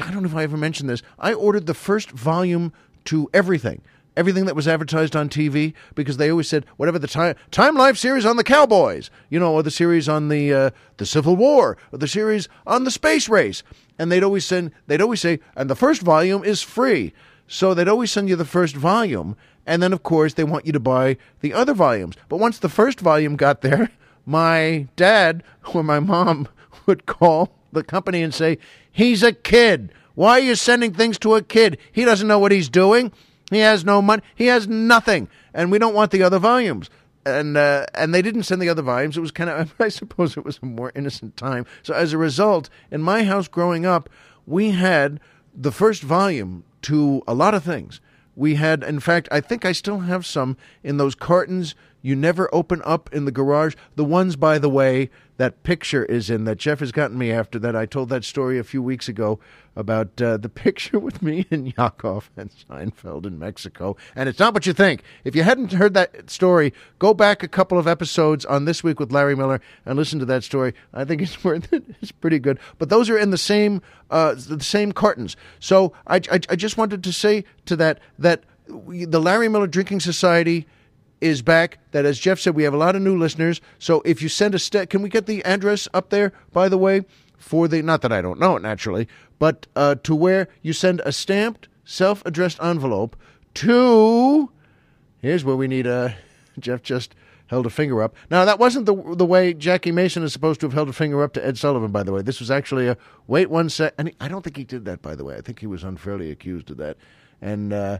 I 0.00 0.10
don't 0.10 0.22
know 0.22 0.28
if 0.28 0.34
I 0.34 0.42
ever 0.42 0.56
mentioned 0.56 0.88
this. 0.88 1.02
I 1.18 1.32
ordered 1.32 1.66
the 1.66 1.74
first 1.74 2.10
volume 2.10 2.72
to 3.06 3.28
everything 3.34 3.82
everything 4.16 4.44
that 4.46 4.56
was 4.56 4.68
advertised 4.68 5.16
on 5.16 5.28
TV 5.28 5.74
because 5.94 6.16
they 6.16 6.30
always 6.30 6.48
said 6.48 6.64
whatever 6.76 6.98
the 6.98 7.08
time 7.08 7.34
Time 7.50 7.74
Life 7.74 7.96
series 7.96 8.24
on 8.24 8.36
the 8.36 8.44
Cowboys, 8.44 9.10
you 9.28 9.38
know, 9.38 9.52
or 9.52 9.62
the 9.62 9.70
series 9.70 10.08
on 10.08 10.28
the 10.28 10.52
uh, 10.52 10.70
the 10.96 11.06
Civil 11.06 11.36
War, 11.36 11.76
or 11.92 11.98
the 11.98 12.08
series 12.08 12.48
on 12.66 12.84
the 12.84 12.90
space 12.90 13.28
race, 13.28 13.62
and 13.98 14.10
they'd 14.10 14.22
always 14.22 14.44
send 14.44 14.72
they'd 14.86 15.00
always 15.00 15.20
say, 15.20 15.40
and 15.56 15.68
the 15.68 15.76
first 15.76 16.02
volume 16.02 16.44
is 16.44 16.62
free. 16.62 17.12
So 17.46 17.74
they'd 17.74 17.88
always 17.88 18.10
send 18.10 18.28
you 18.28 18.36
the 18.36 18.44
first 18.44 18.74
volume, 18.74 19.36
and 19.66 19.82
then 19.82 19.92
of 19.92 20.02
course 20.02 20.34
they 20.34 20.44
want 20.44 20.66
you 20.66 20.72
to 20.72 20.80
buy 20.80 21.16
the 21.40 21.52
other 21.52 21.74
volumes. 21.74 22.16
But 22.28 22.38
once 22.38 22.58
the 22.58 22.68
first 22.68 23.00
volume 23.00 23.36
got 23.36 23.60
there, 23.60 23.90
my 24.26 24.88
dad 24.96 25.42
or 25.74 25.82
my 25.82 26.00
mom 26.00 26.48
would 26.86 27.06
call 27.06 27.52
the 27.72 27.82
company 27.82 28.22
and 28.22 28.32
say, 28.32 28.58
"He's 28.94 29.22
a 29.22 29.32
kid. 29.32 29.92
Why 30.14 30.38
are 30.38 30.44
you 30.44 30.54
sending 30.54 30.94
things 30.94 31.18
to 31.18 31.34
a 31.34 31.42
kid? 31.42 31.76
He 31.92 32.04
doesn't 32.04 32.28
know 32.28 32.38
what 32.38 32.52
he's 32.52 32.68
doing." 32.68 33.12
He 33.50 33.58
has 33.58 33.84
no 33.84 34.00
money. 34.00 34.22
He 34.34 34.46
has 34.46 34.66
nothing, 34.66 35.28
and 35.52 35.70
we 35.70 35.78
don't 35.78 35.94
want 35.94 36.10
the 36.10 36.22
other 36.22 36.38
volumes. 36.38 36.90
And 37.26 37.56
uh, 37.56 37.86
and 37.94 38.14
they 38.14 38.22
didn't 38.22 38.44
send 38.44 38.60
the 38.60 38.68
other 38.68 38.82
volumes. 38.82 39.16
It 39.16 39.20
was 39.20 39.30
kind 39.30 39.50
of, 39.50 39.74
I 39.80 39.88
suppose, 39.88 40.36
it 40.36 40.44
was 40.44 40.58
a 40.62 40.66
more 40.66 40.92
innocent 40.94 41.36
time. 41.36 41.66
So 41.82 41.94
as 41.94 42.12
a 42.12 42.18
result, 42.18 42.68
in 42.90 43.02
my 43.02 43.24
house 43.24 43.48
growing 43.48 43.86
up, 43.86 44.08
we 44.46 44.70
had 44.70 45.20
the 45.54 45.72
first 45.72 46.02
volume 46.02 46.64
to 46.82 47.22
a 47.26 47.34
lot 47.34 47.54
of 47.54 47.64
things. 47.64 48.00
We 48.36 48.56
had, 48.56 48.82
in 48.82 49.00
fact, 49.00 49.28
I 49.30 49.40
think 49.40 49.64
I 49.64 49.72
still 49.72 50.00
have 50.00 50.26
some 50.26 50.56
in 50.82 50.96
those 50.96 51.14
cartons 51.14 51.74
you 52.04 52.14
never 52.14 52.54
open 52.54 52.82
up 52.84 53.08
in 53.14 53.24
the 53.24 53.32
garage. 53.32 53.74
The 53.96 54.04
ones, 54.04 54.36
by 54.36 54.58
the 54.58 54.68
way, 54.68 55.08
that 55.38 55.62
picture 55.62 56.04
is 56.04 56.28
in 56.28 56.44
that 56.44 56.58
Jeff 56.58 56.80
has 56.80 56.92
gotten 56.92 57.16
me 57.16 57.32
after 57.32 57.58
that. 57.58 57.74
I 57.74 57.86
told 57.86 58.10
that 58.10 58.24
story 58.24 58.58
a 58.58 58.62
few 58.62 58.82
weeks 58.82 59.08
ago 59.08 59.40
about 59.74 60.20
uh, 60.20 60.36
the 60.36 60.48
picture 60.50 60.98
with 60.98 61.22
me 61.22 61.46
and 61.50 61.72
Yakov 61.78 62.30
and 62.36 62.50
Seinfeld 62.50 63.24
in 63.24 63.38
Mexico. 63.38 63.96
And 64.14 64.28
it's 64.28 64.38
not 64.38 64.52
what 64.52 64.66
you 64.66 64.74
think. 64.74 65.02
If 65.24 65.34
you 65.34 65.44
hadn't 65.44 65.72
heard 65.72 65.94
that 65.94 66.28
story, 66.28 66.74
go 66.98 67.14
back 67.14 67.42
a 67.42 67.48
couple 67.48 67.78
of 67.78 67.88
episodes 67.88 68.44
on 68.44 68.66
This 68.66 68.84
Week 68.84 69.00
with 69.00 69.10
Larry 69.10 69.34
Miller 69.34 69.62
and 69.86 69.96
listen 69.96 70.18
to 70.18 70.26
that 70.26 70.44
story. 70.44 70.74
I 70.92 71.06
think 71.06 71.22
it's 71.22 71.42
worth 71.44 71.72
it. 71.72 71.84
It's 72.02 72.12
pretty 72.12 72.38
good. 72.38 72.58
But 72.76 72.90
those 72.90 73.08
are 73.08 73.18
in 73.18 73.30
the 73.30 73.38
same 73.38 73.80
uh, 74.10 74.34
the 74.34 74.62
same 74.62 74.92
cartons. 74.92 75.38
So 75.58 75.94
I, 76.06 76.16
I, 76.30 76.40
I 76.50 76.56
just 76.56 76.76
wanted 76.76 77.02
to 77.02 77.12
say 77.14 77.44
to 77.64 77.76
that 77.76 77.98
that 78.18 78.44
the 78.68 79.20
Larry 79.20 79.48
Miller 79.48 79.66
Drinking 79.66 80.00
Society 80.00 80.66
is 81.20 81.42
back. 81.42 81.78
That, 81.92 82.04
as 82.04 82.18
Jeff 82.18 82.38
said, 82.38 82.54
we 82.54 82.64
have 82.64 82.74
a 82.74 82.78
lot 82.78 82.96
of 82.96 83.02
new 83.02 83.16
listeners. 83.16 83.60
So 83.78 84.02
if 84.04 84.22
you 84.22 84.28
send 84.28 84.54
a 84.54 84.58
step, 84.58 84.90
can 84.90 85.02
we 85.02 85.08
get 85.08 85.26
the 85.26 85.44
address 85.44 85.88
up 85.94 86.10
there, 86.10 86.32
by 86.52 86.68
the 86.68 86.78
way, 86.78 87.04
for 87.36 87.68
the, 87.68 87.82
not 87.82 88.02
that 88.02 88.12
I 88.12 88.22
don't 88.22 88.40
know 88.40 88.56
it 88.56 88.62
naturally, 88.62 89.08
but 89.38 89.66
uh, 89.76 89.96
to 90.04 90.14
where 90.14 90.48
you 90.62 90.72
send 90.72 91.00
a 91.04 91.12
stamped, 91.12 91.68
self 91.84 92.24
addressed 92.24 92.62
envelope 92.62 93.16
to, 93.54 94.50
here's 95.20 95.44
where 95.44 95.56
we 95.56 95.68
need 95.68 95.86
a, 95.86 96.16
Jeff 96.58 96.82
just 96.82 97.14
held 97.48 97.66
a 97.66 97.70
finger 97.70 98.02
up. 98.02 98.14
Now, 98.30 98.44
that 98.44 98.58
wasn't 98.58 98.86
the 98.86 98.94
the 99.14 99.26
way 99.26 99.54
Jackie 99.54 99.92
Mason 99.92 100.22
is 100.22 100.32
supposed 100.32 100.60
to 100.60 100.66
have 100.66 100.72
held 100.72 100.88
a 100.88 100.92
finger 100.92 101.22
up 101.22 101.32
to 101.34 101.46
Ed 101.46 101.58
Sullivan, 101.58 101.92
by 101.92 102.02
the 102.02 102.12
way. 102.12 102.22
This 102.22 102.40
was 102.40 102.50
actually 102.50 102.88
a 102.88 102.96
wait 103.26 103.50
one 103.50 103.68
sec. 103.68 103.94
And 103.98 104.12
I 104.20 104.28
don't 104.28 104.42
think 104.42 104.56
he 104.56 104.64
did 104.64 104.84
that, 104.86 105.02
by 105.02 105.14
the 105.14 105.24
way. 105.24 105.36
I 105.36 105.40
think 105.40 105.60
he 105.60 105.66
was 105.66 105.84
unfairly 105.84 106.30
accused 106.30 106.70
of 106.70 106.78
that. 106.78 106.96
And 107.40 107.72
uh, 107.72 107.98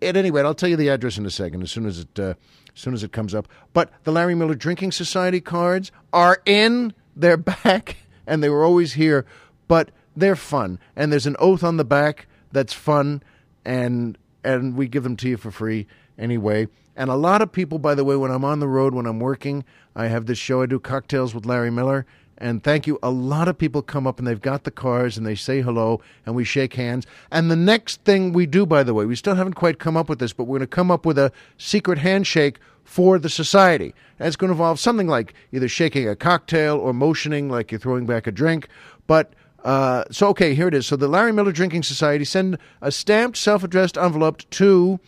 at 0.00 0.16
any 0.16 0.30
rate, 0.30 0.44
I'll 0.44 0.54
tell 0.54 0.68
you 0.68 0.76
the 0.76 0.88
address 0.88 1.18
in 1.18 1.26
a 1.26 1.30
second 1.30 1.62
as 1.62 1.70
soon 1.70 1.86
as 1.86 2.00
it 2.00 2.18
uh, 2.18 2.34
as 2.74 2.80
soon 2.80 2.94
as 2.94 3.02
it 3.02 3.12
comes 3.12 3.34
up. 3.34 3.48
But 3.72 3.90
the 4.04 4.12
Larry 4.12 4.34
Miller 4.34 4.54
Drinking 4.54 4.92
Society 4.92 5.40
cards 5.40 5.90
are 6.12 6.40
in. 6.46 6.94
They're 7.16 7.36
back, 7.64 7.96
and 8.26 8.42
they 8.42 8.48
were 8.48 8.64
always 8.64 8.94
here. 8.94 9.26
But 9.66 9.90
they're 10.16 10.36
fun, 10.36 10.78
and 10.96 11.12
there's 11.12 11.26
an 11.26 11.36
oath 11.38 11.62
on 11.62 11.76
the 11.76 11.84
back 11.84 12.26
that's 12.52 12.72
fun, 12.72 13.22
and 13.64 14.16
and 14.44 14.76
we 14.76 14.88
give 14.88 15.02
them 15.02 15.16
to 15.16 15.28
you 15.28 15.36
for 15.36 15.50
free 15.50 15.86
anyway. 16.18 16.68
And 16.96 17.10
a 17.10 17.14
lot 17.14 17.42
of 17.42 17.52
people, 17.52 17.78
by 17.78 17.94
the 17.94 18.04
way, 18.04 18.16
when 18.16 18.30
I'm 18.30 18.44
on 18.44 18.58
the 18.58 18.66
road, 18.66 18.92
when 18.94 19.06
I'm 19.06 19.20
working, 19.20 19.64
I 19.94 20.06
have 20.08 20.26
this 20.26 20.38
show. 20.38 20.62
I 20.62 20.66
do 20.66 20.80
cocktails 20.80 21.34
with 21.34 21.46
Larry 21.46 21.70
Miller, 21.70 22.06
and 22.38 22.62
thank 22.62 22.86
you. 22.86 22.98
A 23.02 23.10
lot 23.10 23.48
of 23.48 23.58
people 23.58 23.82
come 23.82 24.06
up 24.06 24.18
and 24.18 24.26
they've 24.26 24.40
got 24.40 24.64
the 24.64 24.70
cars 24.70 25.18
and 25.18 25.26
they 25.26 25.34
say 25.34 25.60
hello 25.60 26.00
and 26.24 26.34
we 26.34 26.44
shake 26.44 26.74
hands. 26.74 27.06
And 27.30 27.50
the 27.50 27.56
next 27.56 28.02
thing 28.04 28.32
we 28.32 28.46
do, 28.46 28.64
by 28.64 28.82
the 28.82 28.94
way, 28.94 29.04
we 29.04 29.16
still 29.16 29.34
haven't 29.34 29.54
quite 29.54 29.78
come 29.78 29.96
up 29.96 30.08
with 30.08 30.18
this, 30.18 30.32
but 30.32 30.44
we're 30.44 30.58
going 30.58 30.68
to 30.68 30.74
come 30.74 30.90
up 30.90 31.04
with 31.04 31.18
a 31.18 31.32
secret 31.56 31.98
handshake 31.98 32.58
for 32.84 33.18
the 33.18 33.28
society. 33.28 33.94
It's 34.18 34.36
going 34.36 34.48
to 34.48 34.52
involve 34.52 34.80
something 34.80 35.06
like 35.06 35.34
either 35.52 35.68
shaking 35.68 36.08
a 36.08 36.16
cocktail 36.16 36.78
or 36.78 36.92
motioning 36.92 37.50
like 37.50 37.70
you're 37.70 37.78
throwing 37.78 38.06
back 38.06 38.26
a 38.26 38.32
drink. 38.32 38.68
But 39.06 39.34
uh, 39.64 40.04
so, 40.10 40.28
okay, 40.28 40.54
here 40.54 40.68
it 40.68 40.74
is. 40.74 40.86
So 40.86 40.96
the 40.96 41.08
Larry 41.08 41.32
Miller 41.32 41.52
Drinking 41.52 41.82
Society 41.82 42.24
send 42.24 42.58
a 42.80 42.90
stamped, 42.90 43.36
self 43.36 43.64
addressed 43.64 43.98
envelope 43.98 44.48
to 44.50 45.00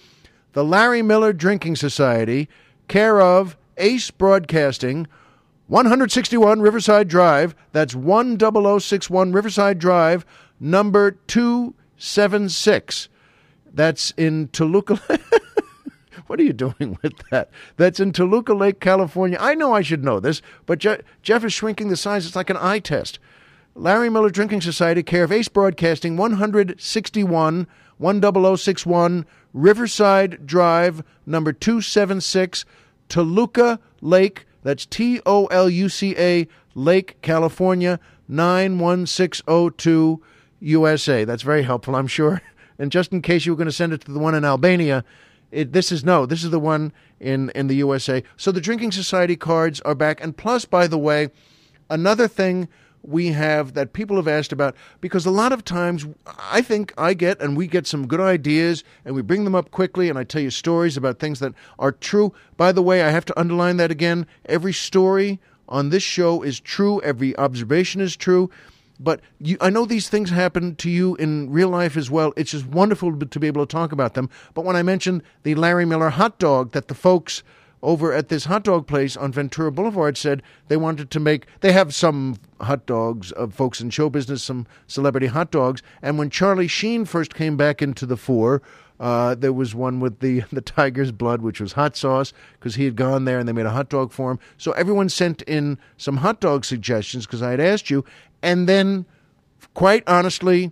the 0.53 0.65
Larry 0.65 1.03
Miller 1.03 1.33
Drinking 1.33 1.77
Society, 1.77 2.49
care 2.89 3.21
of 3.21 3.57
Ace 3.77 4.11
Broadcasting. 4.11 5.07
161 5.71 6.61
Riverside 6.63 7.07
Drive. 7.07 7.55
That's 7.71 7.95
10061 7.95 9.31
Riverside 9.31 9.79
Drive, 9.79 10.27
number 10.59 11.13
276. 11.29 13.09
That's 13.73 14.11
in 14.17 14.49
Toluca. 14.49 14.97
what 16.27 16.41
are 16.41 16.43
you 16.43 16.53
doing 16.53 16.99
with 17.05 17.13
that? 17.31 17.51
That's 17.77 18.01
in 18.01 18.11
Toluca 18.11 18.53
Lake, 18.53 18.81
California. 18.81 19.39
I 19.41 19.55
know 19.55 19.73
I 19.73 19.83
should 19.83 20.03
know 20.03 20.19
this, 20.19 20.43
but 20.67 20.81
Je- 20.81 21.03
Jeff 21.23 21.45
is 21.45 21.53
shrinking 21.53 21.89
the 21.89 21.97
size. 21.97 22.27
It's 22.27 22.35
like 22.35 22.51
an 22.51 22.57
eye 22.57 22.81
test. 22.81 23.21
Larry 23.77 24.11
Miller 24.11 24.31
Drinking 24.31 24.63
Society, 24.63 25.05
care 25.05 25.23
of 25.23 25.31
Ace 25.31 25.47
Broadcasting, 25.47 26.17
161 26.17 27.69
10061 28.01 29.25
Riverside 29.55 30.45
Drive, 30.45 31.05
number 31.27 31.53
276, 31.53 32.65
Toluca 33.09 33.79
Lake, 34.01 34.47
that's 34.63 34.87
T 34.87 35.21
O 35.27 35.47
L 35.47 35.69
U 35.69 35.89
C 35.89 36.15
A, 36.17 36.47
Lake, 36.75 37.21
California, 37.23 37.99
91602, 38.29 40.23
USA. 40.61 41.25
That's 41.25 41.43
very 41.43 41.63
helpful, 41.63 41.97
I'm 41.97 42.07
sure. 42.07 42.43
And 42.79 42.91
just 42.91 43.13
in 43.13 43.21
case 43.21 43.45
you 43.45 43.53
were 43.53 43.59
going 43.59 43.67
to 43.67 43.73
send 43.73 43.93
it 43.93 44.01
to 44.07 44.11
the 44.11 44.19
one 44.19 44.35
in 44.35 44.43
Albania, 44.43 45.05
it, 45.51 45.75
this 45.75 45.93
is 45.93 46.03
no, 46.03 46.25
this 46.25 46.43
is 46.43 46.51
the 46.51 46.59
one 46.59 46.95
in, 47.21 47.51
in 47.55 47.67
the 47.67 47.75
USA. 47.75 48.23
So 48.39 48.51
the 48.51 48.61
Drinking 48.63 48.93
Society 48.93 49.37
cards 49.37 49.83
are 49.83 49.95
back. 49.95 50.23
And 50.25 50.35
plus, 50.35 50.65
by 50.65 50.87
the 50.87 50.97
way, 50.97 51.29
another 51.91 52.27
thing 52.27 52.69
we 53.03 53.29
have 53.29 53.75
that 53.75 53.93
people 53.93 54.17
have 54.17 54.29
asked 54.29 54.53
about 54.53 54.77
because 55.01 55.27
a 55.27 55.31
lot 55.31 55.53
of 55.53 55.65
times 55.65 56.07
I 56.39 56.63
think 56.63 56.93
I 56.99 57.15
get 57.15 57.41
and 57.41 57.57
we 57.57 57.67
get 57.67 57.87
some 57.87 58.07
good 58.07 58.21
ideas 58.21 58.85
and 59.05 59.15
we 59.15 59.23
bring 59.23 59.45
them 59.45 59.55
up 59.55 59.71
quickly 59.71 60.09
and 60.09 60.19
I 60.19 60.25
tell 60.25 60.43
you 60.43 60.51
stories 60.51 60.97
about 60.97 61.19
things 61.19 61.39
that 61.41 61.55
are 61.79 61.93
true. 61.93 62.33
By 62.57 62.73
the 62.73 62.83
way, 62.83 63.03
I 63.03 63.11
have 63.11 63.25
to 63.27 63.41
underline 63.41 63.79
that 63.79 63.91
again. 63.91 64.27
Every 64.47 64.73
story 64.73 65.41
on 65.69 65.91
this 65.91 66.03
show 66.03 66.43
is 66.43 66.61
true, 66.61 67.01
every 67.03 67.37
observation 67.39 68.01
is 68.01 68.17
true. 68.17 68.51
But 69.03 69.21
you, 69.39 69.57
I 69.63 69.71
know 69.71 69.87
these 69.87 70.11
things 70.11 70.29
happen 70.29 70.77
to 70.77 70.91
you 70.91 71.17
in 71.17 71.51
real 71.51 71.71
life 71.71 71.97
as 71.97 72.11
well. 72.11 72.35
It's 72.37 72.51
just 72.51 72.67
wonderful 72.67 73.19
to 73.19 73.41
be 73.41 73.47
able 73.47 73.67
to 73.67 73.71
talk 73.71 73.93
about 73.93 74.13
them. 74.13 74.29
But 74.53 74.67
when 74.67 74.77
I 74.77 74.83
mentioned 74.83 75.23
the 75.43 75.55
Larry 75.55 75.87
Miller 75.87 76.11
hot 76.11 76.39
dog 76.39 76.73
that 76.73 76.89
the 76.89 76.95
folks 76.95 77.43
over 77.83 78.13
at 78.13 78.29
this 78.29 78.45
hot 78.45 78.65
dog 78.65 78.87
place 78.87 79.17
on 79.17 79.33
Ventura 79.33 79.73
Boulevard 79.73 80.17
said 80.17 80.43
they 80.69 80.77
wanted 80.77 81.11
to 81.11 81.21
make. 81.21 81.47
They 81.61 81.73
have 81.73 81.95
some 81.95 82.37
hot 82.61 82.87
dogs 82.87 83.33
of 83.33 83.55
folks 83.55 83.81
in 83.81 83.91
show 83.91 84.11
business, 84.11 84.43
some 84.43 84.67
celebrity 84.87 85.29
hot 85.29 85.51
dogs. 85.51 85.83
And 86.03 86.19
when 86.19 86.31
Charlie 86.31 86.69
Sheen 86.69 87.05
first 87.05 87.35
came 87.35 87.57
back 87.57 87.81
into 87.81 88.07
the 88.07 88.17
fore, 88.17 88.63
uh, 88.99 89.35
there 89.35 89.53
was 89.53 89.75
one 89.75 89.99
with 89.99 90.21
the 90.21 90.41
the 90.53 90.61
tiger's 90.61 91.13
blood, 91.13 91.41
which 91.43 91.61
was 91.61 91.73
hot 91.73 91.97
sauce, 91.97 92.33
because 92.59 92.75
he 92.75 92.85
had 92.85 92.97
gone 92.97 93.25
there 93.25 93.39
and 93.39 93.49
they 93.49 93.53
made 93.53 93.67
a 93.67 93.71
hot 93.71 93.89
dog 93.89 94.13
for 94.13 94.31
him. 94.31 94.39
So 94.59 94.73
everyone 94.73 95.09
sent 95.09 95.43
in 95.43 95.79
some 95.97 96.19
hot 96.19 96.41
dog 96.41 96.65
suggestions 96.65 97.27
because 97.27 97.43
I 97.43 97.51
had 97.51 97.61
asked 97.61 97.91
you, 97.91 98.05
and 98.43 98.69
then, 98.69 99.07
quite 99.75 100.05
honestly, 100.07 100.71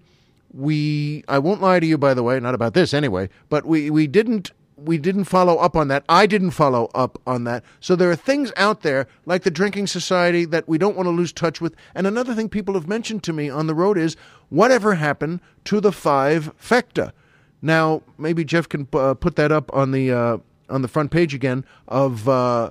we 0.52 1.24
I 1.26 1.38
won't 1.38 1.62
lie 1.62 1.80
to 1.80 1.86
you, 1.86 1.96
by 1.96 2.14
the 2.14 2.22
way, 2.22 2.38
not 2.38 2.54
about 2.54 2.74
this 2.74 2.92
anyway, 2.92 3.30
but 3.48 3.64
we 3.64 3.90
we 3.90 4.06
didn't 4.06 4.52
we 4.84 4.98
didn't 4.98 5.24
follow 5.24 5.56
up 5.56 5.76
on 5.76 5.88
that. 5.88 6.04
I 6.08 6.26
didn't 6.26 6.52
follow 6.52 6.90
up 6.94 7.20
on 7.26 7.44
that. 7.44 7.64
So 7.80 7.96
there 7.96 8.10
are 8.10 8.16
things 8.16 8.52
out 8.56 8.82
there 8.82 9.06
like 9.26 9.42
the 9.42 9.50
drinking 9.50 9.88
society 9.88 10.44
that 10.46 10.68
we 10.68 10.78
don't 10.78 10.96
want 10.96 11.06
to 11.06 11.10
lose 11.10 11.32
touch 11.32 11.60
with. 11.60 11.74
And 11.94 12.06
another 12.06 12.34
thing 12.34 12.48
people 12.48 12.74
have 12.74 12.88
mentioned 12.88 13.22
to 13.24 13.32
me 13.32 13.50
on 13.50 13.66
the 13.66 13.74
road 13.74 13.98
is 13.98 14.16
whatever 14.48 14.94
happened 14.94 15.40
to 15.64 15.80
the 15.80 15.92
five 15.92 16.56
fecta. 16.58 17.12
Now 17.60 18.02
maybe 18.16 18.44
Jeff 18.44 18.68
can 18.68 18.86
uh, 18.92 19.14
put 19.14 19.36
that 19.36 19.52
up 19.52 19.72
on 19.74 19.90
the 19.90 20.12
uh, 20.12 20.38
on 20.68 20.82
the 20.82 20.88
front 20.88 21.10
page 21.10 21.34
again 21.34 21.64
of 21.88 22.28
uh, 22.28 22.70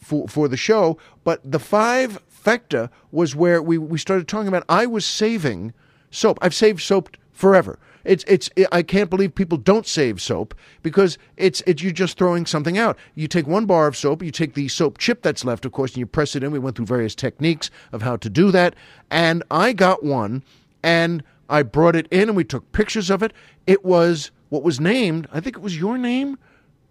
for 0.00 0.28
for 0.28 0.48
the 0.48 0.56
show. 0.56 0.98
But 1.24 1.40
the 1.44 1.58
five 1.58 2.22
fecta 2.32 2.88
was 3.10 3.36
where 3.36 3.62
we 3.62 3.78
we 3.78 3.98
started 3.98 4.26
talking 4.26 4.48
about. 4.48 4.64
I 4.68 4.86
was 4.86 5.04
saving 5.04 5.74
soap. 6.10 6.38
I've 6.40 6.54
saved 6.54 6.80
soap 6.80 7.16
forever. 7.32 7.78
It's 8.04 8.24
it's 8.26 8.50
I 8.70 8.82
can't 8.82 9.10
believe 9.10 9.34
people 9.34 9.58
don't 9.58 9.86
save 9.86 10.20
soap 10.20 10.54
because 10.82 11.18
it's 11.36 11.62
it's 11.66 11.82
you're 11.82 11.92
just 11.92 12.18
throwing 12.18 12.46
something 12.46 12.78
out. 12.78 12.98
You 13.14 13.28
take 13.28 13.46
one 13.46 13.66
bar 13.66 13.86
of 13.86 13.96
soap, 13.96 14.22
you 14.22 14.30
take 14.30 14.54
the 14.54 14.68
soap 14.68 14.98
chip 14.98 15.22
that's 15.22 15.44
left, 15.44 15.64
of 15.64 15.72
course, 15.72 15.92
and 15.92 15.98
you 15.98 16.06
press 16.06 16.34
it 16.36 16.42
in. 16.42 16.50
We 16.50 16.58
went 16.58 16.76
through 16.76 16.86
various 16.86 17.14
techniques 17.14 17.70
of 17.92 18.02
how 18.02 18.16
to 18.16 18.30
do 18.30 18.50
that, 18.50 18.74
and 19.10 19.42
I 19.50 19.72
got 19.72 20.02
one, 20.02 20.42
and 20.82 21.22
I 21.48 21.62
brought 21.62 21.96
it 21.96 22.08
in, 22.10 22.28
and 22.28 22.36
we 22.36 22.44
took 22.44 22.70
pictures 22.72 23.10
of 23.10 23.22
it. 23.22 23.32
It 23.66 23.84
was 23.84 24.30
what 24.48 24.62
was 24.62 24.78
named, 24.80 25.28
I 25.32 25.40
think 25.40 25.56
it 25.56 25.62
was 25.62 25.78
your 25.78 25.96
name, 25.96 26.38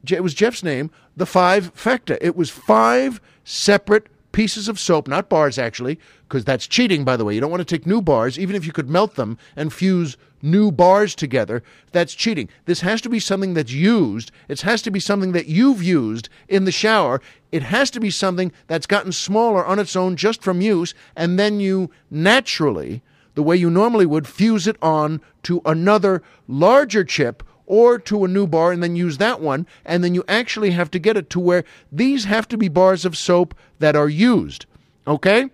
it 0.09 0.23
was 0.23 0.33
Jeff's 0.33 0.63
name, 0.63 0.89
the 1.15 1.27
five 1.27 1.75
fecta. 1.75 2.17
It 2.21 2.35
was 2.35 2.49
five 2.49 3.21
separate 3.43 4.07
pieces 4.31 4.67
of 4.67 4.79
soap, 4.79 5.07
not 5.07 5.29
bars 5.29 5.57
actually, 5.57 5.99
because 6.27 6.43
that's 6.45 6.67
cheating, 6.67 7.03
by 7.03 7.17
the 7.17 7.25
way. 7.25 7.35
You 7.35 7.41
don't 7.41 7.51
want 7.51 7.61
to 7.61 7.75
take 7.75 7.85
new 7.85 8.01
bars, 8.01 8.39
even 8.39 8.55
if 8.55 8.65
you 8.65 8.71
could 8.71 8.89
melt 8.89 9.15
them 9.15 9.37
and 9.55 9.71
fuse 9.71 10.17
new 10.41 10.71
bars 10.71 11.15
together. 11.15 11.63
That's 11.91 12.13
cheating. 12.13 12.49
This 12.65 12.81
has 12.81 13.01
to 13.01 13.09
be 13.09 13.19
something 13.19 13.53
that's 13.53 13.71
used. 13.71 14.31
It 14.47 14.61
has 14.61 14.81
to 14.83 14.91
be 14.91 14.99
something 14.99 15.31
that 15.33 15.47
you've 15.47 15.83
used 15.83 16.29
in 16.47 16.65
the 16.65 16.71
shower. 16.71 17.21
It 17.51 17.63
has 17.63 17.91
to 17.91 17.99
be 17.99 18.09
something 18.09 18.51
that's 18.67 18.87
gotten 18.87 19.11
smaller 19.11 19.65
on 19.65 19.79
its 19.79 19.95
own 19.95 20.15
just 20.15 20.41
from 20.41 20.61
use, 20.61 20.93
and 21.15 21.37
then 21.37 21.59
you 21.59 21.91
naturally, 22.09 23.01
the 23.35 23.43
way 23.43 23.55
you 23.55 23.69
normally 23.69 24.05
would, 24.05 24.27
fuse 24.27 24.67
it 24.67 24.77
on 24.81 25.21
to 25.43 25.61
another 25.65 26.21
larger 26.47 27.03
chip 27.03 27.43
or 27.65 27.97
to 27.97 28.25
a 28.25 28.27
new 28.27 28.45
bar 28.45 28.73
and 28.73 28.83
then 28.83 28.97
use 28.97 29.17
that 29.17 29.39
one. 29.39 29.65
And 29.85 30.03
then 30.03 30.13
you 30.13 30.25
actually 30.27 30.71
have 30.71 30.91
to 30.91 30.99
get 30.99 31.15
it 31.15 31.29
to 31.29 31.39
where 31.39 31.63
these 31.89 32.25
have 32.25 32.47
to 32.49 32.57
be 32.57 32.67
bars 32.67 33.05
of 33.05 33.17
soap 33.17 33.55
that 33.79 33.95
are 33.95 34.09
used. 34.09 34.65
Okay? 35.07 35.49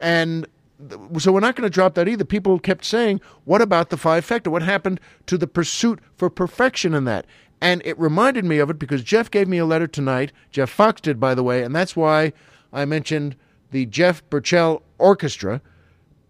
And 0.00 0.46
so 1.18 1.32
we're 1.32 1.40
not 1.40 1.56
going 1.56 1.68
to 1.68 1.74
drop 1.74 1.94
that 1.94 2.08
either. 2.08 2.24
People 2.24 2.58
kept 2.58 2.84
saying, 2.84 3.20
what 3.44 3.60
about 3.60 3.90
the 3.90 3.96
five 3.96 4.24
factor? 4.24 4.50
What 4.50 4.62
happened 4.62 5.00
to 5.26 5.36
the 5.36 5.46
pursuit 5.46 6.00
for 6.16 6.30
perfection 6.30 6.94
in 6.94 7.04
that? 7.04 7.26
And 7.60 7.82
it 7.84 7.98
reminded 7.98 8.44
me 8.44 8.58
of 8.58 8.70
it 8.70 8.78
because 8.78 9.02
Jeff 9.02 9.30
gave 9.30 9.48
me 9.48 9.58
a 9.58 9.66
letter 9.66 9.88
tonight. 9.88 10.30
Jeff 10.52 10.70
Fox 10.70 11.00
did, 11.00 11.18
by 11.18 11.34
the 11.34 11.42
way, 11.42 11.64
and 11.64 11.74
that's 11.74 11.96
why 11.96 12.32
I 12.72 12.84
mentioned 12.84 13.34
the 13.72 13.86
Jeff 13.86 14.22
Burchell 14.30 14.82
Orchestra, 14.98 15.60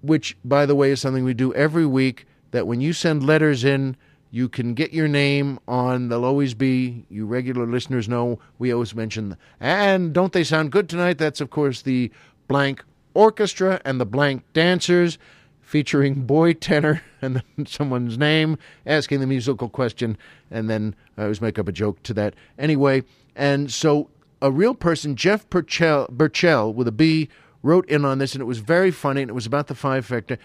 which, 0.01 0.37
by 0.45 0.65
the 0.65 0.75
way, 0.75 0.91
is 0.91 1.01
something 1.01 1.25
we 1.25 1.35
do 1.35 1.53
every 1.55 1.85
week. 1.85 2.25
That 2.51 2.67
when 2.67 2.81
you 2.81 2.95
send 2.95 3.23
letters 3.23 3.63
in, 3.63 3.95
you 4.31 4.49
can 4.49 4.73
get 4.73 4.95
your 4.95 5.09
name 5.09 5.59
on. 5.69 6.09
They'll 6.09 6.25
always 6.25 6.55
be, 6.55 7.05
you 7.11 7.27
regular 7.27 7.67
listeners 7.67 8.09
know, 8.09 8.39
we 8.59 8.73
always 8.73 8.95
mention, 8.95 9.37
and 9.61 10.15
don't 10.15 10.33
they 10.33 10.45
sound 10.45 10.73
good 10.73 10.89
tonight? 10.89 11.19
That's, 11.19 11.43
of 11.43 11.51
course, 11.51 11.83
the 11.83 12.11
blank 12.47 12.83
orchestra 13.15 13.81
and 13.85 14.01
the 14.01 14.07
blank 14.07 14.45
dancers 14.53 15.19
featuring 15.61 16.23
boy 16.23 16.55
tenor 16.55 17.03
and 17.23 17.43
someone's 17.67 18.17
name, 18.17 18.57
asking 18.87 19.21
the 19.21 19.27
musical 19.27 19.69
question, 19.69 20.17
and 20.51 20.71
then 20.71 20.95
I 21.17 21.23
always 21.23 21.41
make 21.41 21.59
up 21.59 21.69
a 21.69 21.73
joke 21.73 22.03
to 22.05 22.15
that. 22.15 22.35
Anyway, 22.59 23.05
and 23.37 23.71
so 23.71 24.09
a 24.41 24.51
real 24.51 24.75
person, 24.75 25.17
Jeff 25.17 25.49
Burchell, 25.51 26.07
Burchell 26.11 26.73
with 26.73 26.89
a 26.89 26.93
B, 26.93 27.29
wrote 27.63 27.89
in 27.89 28.05
on 28.05 28.19
this, 28.19 28.35
and 28.35 28.41
it 28.41 28.47
was 28.47 28.59
very 28.59 28.91
funny, 28.91 29.23
and 29.23 29.31
it 29.31 29.35
was 29.35 29.47
about 29.47 29.67
the 29.67 29.75
five 29.75 30.07
factor. 30.07 30.39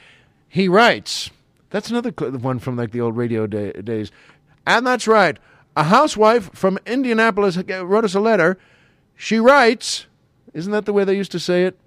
He 0.50 0.68
writes, 0.68 1.30
that's 1.70 1.90
another 1.90 2.12
one 2.12 2.60
from 2.60 2.76
like 2.76 2.92
the 2.92 3.02
old 3.02 3.18
radio 3.18 3.48
day, 3.48 3.72
days. 3.72 4.12
And 4.68 4.86
that's 4.86 5.08
right. 5.08 5.38
A 5.76 5.86
housewife 5.86 6.52
from 6.54 6.78
Indianapolis 6.86 7.58
uh, 7.58 7.86
wrote 7.86 8.04
us 8.04 8.14
a 8.14 8.20
letter. 8.20 8.60
She 9.16 9.40
writes, 9.40 10.06
isn't 10.54 10.72
that 10.72 10.86
the 10.86 10.94
way 10.94 11.04
they 11.04 11.16
used 11.16 11.32
to 11.32 11.40
say 11.40 11.66
it? 11.66 11.80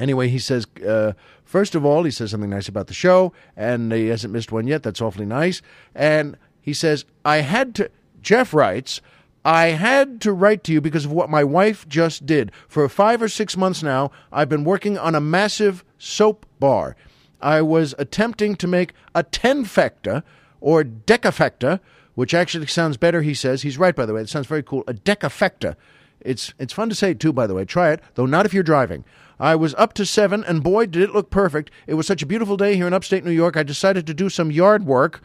Anyway, 0.00 0.28
he 0.28 0.38
says, 0.38 0.66
uh, 0.86 1.12
first 1.44 1.74
of 1.74 1.84
all, 1.84 2.02
he 2.04 2.10
says 2.10 2.30
something 2.30 2.50
nice 2.50 2.68
about 2.68 2.86
the 2.86 2.94
show, 2.94 3.32
and 3.54 3.92
he 3.92 4.08
hasn't 4.08 4.32
missed 4.32 4.50
one 4.50 4.66
yet. 4.66 4.82
That's 4.82 5.02
awfully 5.02 5.26
nice. 5.26 5.60
And 5.94 6.36
he 6.60 6.72
says, 6.72 7.04
I 7.24 7.38
had 7.38 7.74
to, 7.76 7.90
Jeff 8.22 8.54
writes, 8.54 9.00
I 9.44 9.68
had 9.68 10.20
to 10.22 10.32
write 10.32 10.64
to 10.64 10.72
you 10.72 10.80
because 10.80 11.04
of 11.04 11.12
what 11.12 11.30
my 11.30 11.44
wife 11.44 11.88
just 11.88 12.26
did. 12.26 12.50
For 12.66 12.88
five 12.88 13.22
or 13.22 13.28
six 13.28 13.56
months 13.56 13.82
now, 13.82 14.10
I've 14.32 14.48
been 14.48 14.64
working 14.64 14.98
on 14.98 15.14
a 15.14 15.20
massive 15.20 15.84
soap 15.98 16.46
bar. 16.58 16.96
I 17.40 17.62
was 17.62 17.94
attempting 17.98 18.56
to 18.56 18.66
make 18.66 18.92
a 19.14 19.24
tenfecta 19.24 20.22
or 20.60 20.84
decafecta, 20.84 21.80
which 22.14 22.34
actually 22.34 22.66
sounds 22.66 22.96
better, 22.96 23.22
he 23.22 23.32
says. 23.32 23.62
He's 23.62 23.78
right, 23.78 23.96
by 23.96 24.04
the 24.04 24.14
way. 24.14 24.20
It 24.22 24.28
sounds 24.28 24.46
very 24.46 24.62
cool. 24.62 24.84
A 24.86 24.94
decafecta. 24.94 25.76
It's, 26.20 26.52
it's 26.58 26.74
fun 26.74 26.90
to 26.90 26.94
say, 26.94 27.14
too, 27.14 27.32
by 27.32 27.46
the 27.46 27.54
way. 27.54 27.64
Try 27.64 27.92
it, 27.92 28.02
though 28.14 28.26
not 28.26 28.44
if 28.44 28.52
you're 28.52 28.62
driving. 28.62 29.04
I 29.40 29.56
was 29.56 29.74
up 29.76 29.94
to 29.94 30.04
seven, 30.04 30.44
and 30.44 30.62
boy, 30.62 30.84
did 30.86 31.02
it 31.02 31.14
look 31.14 31.30
perfect. 31.30 31.70
It 31.86 31.94
was 31.94 32.06
such 32.06 32.22
a 32.22 32.26
beautiful 32.26 32.58
day 32.58 32.76
here 32.76 32.86
in 32.86 32.92
upstate 32.92 33.24
New 33.24 33.30
York. 33.30 33.56
I 33.56 33.62
decided 33.62 34.06
to 34.06 34.14
do 34.14 34.28
some 34.28 34.50
yard 34.50 34.84
work. 34.84 35.22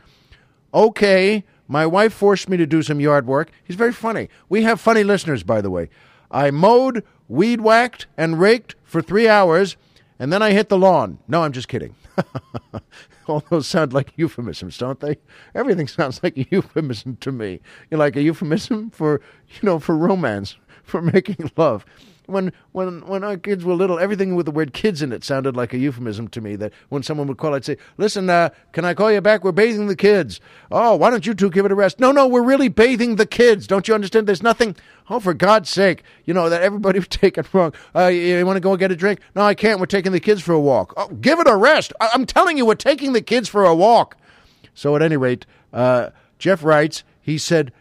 Okay, 0.73 1.43
my 1.67 1.85
wife 1.85 2.13
forced 2.13 2.47
me 2.47 2.55
to 2.55 2.65
do 2.65 2.81
some 2.81 3.01
yard 3.01 3.27
work. 3.27 3.51
He's 3.63 3.75
very 3.75 3.91
funny. 3.91 4.29
We 4.47 4.63
have 4.63 4.79
funny 4.79 5.03
listeners, 5.03 5.43
by 5.43 5.59
the 5.59 5.69
way. 5.69 5.89
I 6.31 6.49
mowed, 6.49 7.03
weed 7.27 7.59
whacked, 7.59 8.07
and 8.17 8.39
raked 8.39 8.75
for 8.83 9.01
three 9.01 9.27
hours, 9.27 9.75
and 10.17 10.31
then 10.31 10.41
I 10.41 10.51
hit 10.51 10.69
the 10.69 10.77
lawn. 10.77 11.19
No, 11.27 11.43
I'm 11.43 11.51
just 11.51 11.67
kidding. 11.67 11.93
All 13.27 13.43
those 13.49 13.67
sound 13.67 13.91
like 13.91 14.13
euphemisms, 14.15 14.77
don't 14.77 14.99
they? 15.01 15.17
Everything 15.53 15.87
sounds 15.87 16.21
like 16.23 16.37
a 16.37 16.47
euphemism 16.51 17.17
to 17.17 17.33
me. 17.33 17.59
You 17.91 17.97
like 17.97 18.15
a 18.15 18.21
euphemism 18.21 18.91
for, 18.91 19.19
you 19.49 19.59
know, 19.63 19.79
for 19.79 19.97
romance, 19.97 20.55
for 20.83 21.01
making 21.01 21.51
love. 21.57 21.85
When 22.27 22.51
when 22.71 23.05
when 23.07 23.23
our 23.23 23.37
kids 23.37 23.63
were 23.63 23.73
little, 23.73 23.99
everything 23.99 24.35
with 24.35 24.45
the 24.45 24.51
word 24.51 24.73
"kids" 24.73 25.01
in 25.01 25.11
it 25.11 25.23
sounded 25.23 25.55
like 25.55 25.73
a 25.73 25.77
euphemism 25.77 26.27
to 26.29 26.41
me. 26.41 26.55
That 26.55 26.73
when 26.89 27.03
someone 27.03 27.27
would 27.27 27.37
call, 27.37 27.53
I'd 27.53 27.65
say, 27.65 27.77
"Listen, 27.97 28.29
uh, 28.29 28.49
can 28.71 28.85
I 28.85 28.93
call 28.93 29.11
you 29.11 29.21
back? 29.21 29.43
We're 29.43 29.51
bathing 29.51 29.87
the 29.87 29.95
kids." 29.95 30.39
Oh, 30.71 30.95
why 30.95 31.09
don't 31.09 31.25
you 31.25 31.33
two 31.33 31.49
give 31.49 31.65
it 31.65 31.71
a 31.71 31.75
rest? 31.75 31.99
No, 31.99 32.11
no, 32.11 32.27
we're 32.27 32.43
really 32.43 32.67
bathing 32.67 33.15
the 33.15 33.25
kids. 33.25 33.67
Don't 33.67 33.87
you 33.87 33.93
understand? 33.93 34.27
There's 34.27 34.43
nothing. 34.43 34.75
Oh, 35.09 35.19
for 35.19 35.33
God's 35.33 35.69
sake, 35.69 36.03
you 36.25 36.33
know 36.33 36.49
that 36.49 36.61
everybody 36.61 36.99
would 36.99 37.09
take 37.11 37.37
it 37.37 37.53
wrong. 37.53 37.73
Uh, 37.95 38.07
you, 38.07 38.45
want 38.45 38.57
to 38.57 38.61
go 38.61 38.71
and 38.71 38.79
get 38.79 38.91
a 38.91 38.95
drink? 38.95 39.19
No, 39.35 39.43
I 39.43 39.53
can't. 39.53 39.79
We're 39.79 39.85
taking 39.85 40.11
the 40.11 40.19
kids 40.19 40.41
for 40.41 40.53
a 40.53 40.59
walk. 40.59 40.93
Oh, 40.97 41.07
give 41.09 41.39
it 41.39 41.47
a 41.47 41.55
rest. 41.55 41.93
I- 41.99 42.09
I'm 42.13 42.25
telling 42.25 42.57
you, 42.57 42.65
we're 42.65 42.75
taking 42.75 43.13
the 43.13 43.21
kids 43.21 43.47
for 43.47 43.65
a 43.65 43.75
walk. 43.75 44.17
So 44.73 44.95
at 44.95 45.01
any 45.01 45.17
rate, 45.17 45.45
uh, 45.73 46.09
Jeff 46.39 46.63
writes. 46.63 47.03
He 47.21 47.37
said, 47.39 47.71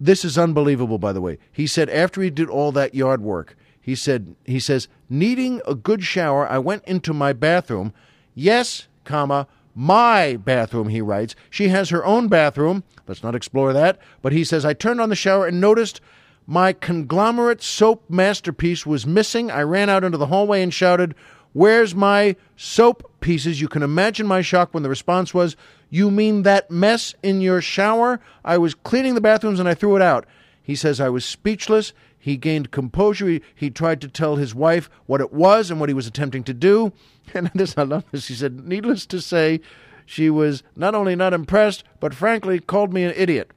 "This 0.00 0.24
is 0.24 0.38
unbelievable." 0.38 0.98
By 0.98 1.12
the 1.12 1.20
way, 1.20 1.38
he 1.52 1.66
said 1.66 1.90
after 1.90 2.22
he 2.22 2.30
did 2.30 2.48
all 2.48 2.72
that 2.72 2.94
yard 2.94 3.20
work, 3.20 3.54
he 3.84 3.94
said 3.94 4.34
he 4.46 4.58
says 4.58 4.88
needing 5.10 5.60
a 5.66 5.74
good 5.74 6.02
shower, 6.02 6.48
I 6.48 6.58
went 6.58 6.84
into 6.86 7.12
my 7.12 7.34
bathroom. 7.34 7.92
Yes, 8.34 8.88
comma 9.04 9.46
my 9.74 10.36
bathroom. 10.36 10.88
He 10.88 11.02
writes 11.02 11.34
she 11.50 11.68
has 11.68 11.90
her 11.90 12.02
own 12.02 12.28
bathroom. 12.28 12.82
Let's 13.06 13.22
not 13.22 13.34
explore 13.34 13.74
that. 13.74 13.98
But 14.22 14.32
he 14.32 14.42
says 14.42 14.64
I 14.64 14.72
turned 14.72 15.02
on 15.02 15.10
the 15.10 15.14
shower 15.16 15.46
and 15.46 15.60
noticed. 15.60 16.00
My 16.46 16.72
conglomerate 16.72 17.62
soap 17.62 18.04
masterpiece 18.08 18.84
was 18.84 19.06
missing. 19.06 19.50
I 19.50 19.62
ran 19.62 19.88
out 19.88 20.04
into 20.04 20.18
the 20.18 20.26
hallway 20.26 20.62
and 20.62 20.72
shouted, 20.72 21.14
Where's 21.54 21.94
my 21.94 22.36
soap 22.56 23.10
pieces? 23.20 23.62
You 23.62 23.68
can 23.68 23.82
imagine 23.82 24.26
my 24.26 24.42
shock 24.42 24.72
when 24.72 24.82
the 24.82 24.90
response 24.90 25.32
was, 25.32 25.56
You 25.88 26.10
mean 26.10 26.42
that 26.42 26.70
mess 26.70 27.14
in 27.22 27.40
your 27.40 27.62
shower? 27.62 28.20
I 28.44 28.58
was 28.58 28.74
cleaning 28.74 29.14
the 29.14 29.22
bathrooms 29.22 29.58
and 29.58 29.68
I 29.68 29.74
threw 29.74 29.96
it 29.96 30.02
out. 30.02 30.26
He 30.64 30.74
says, 30.74 30.98
I 30.98 31.10
was 31.10 31.26
speechless. 31.26 31.92
He 32.18 32.38
gained 32.38 32.70
composure. 32.70 33.28
He, 33.28 33.42
he 33.54 33.68
tried 33.68 34.00
to 34.00 34.08
tell 34.08 34.36
his 34.36 34.54
wife 34.54 34.88
what 35.04 35.20
it 35.20 35.30
was 35.30 35.70
and 35.70 35.78
what 35.78 35.90
he 35.90 35.94
was 35.94 36.06
attempting 36.06 36.42
to 36.44 36.54
do. 36.54 36.92
And 37.34 37.50
this, 37.54 37.76
I 37.78 37.84
love 37.84 38.04
this. 38.12 38.28
He 38.28 38.34
said, 38.34 38.66
Needless 38.66 39.06
to 39.06 39.20
say, 39.20 39.60
she 40.04 40.28
was 40.28 40.62
not 40.76 40.94
only 40.94 41.16
not 41.16 41.32
impressed, 41.32 41.84
but 42.00 42.14
frankly 42.14 42.60
called 42.60 42.92
me 42.92 43.04
an 43.04 43.14
idiot. 43.16 43.50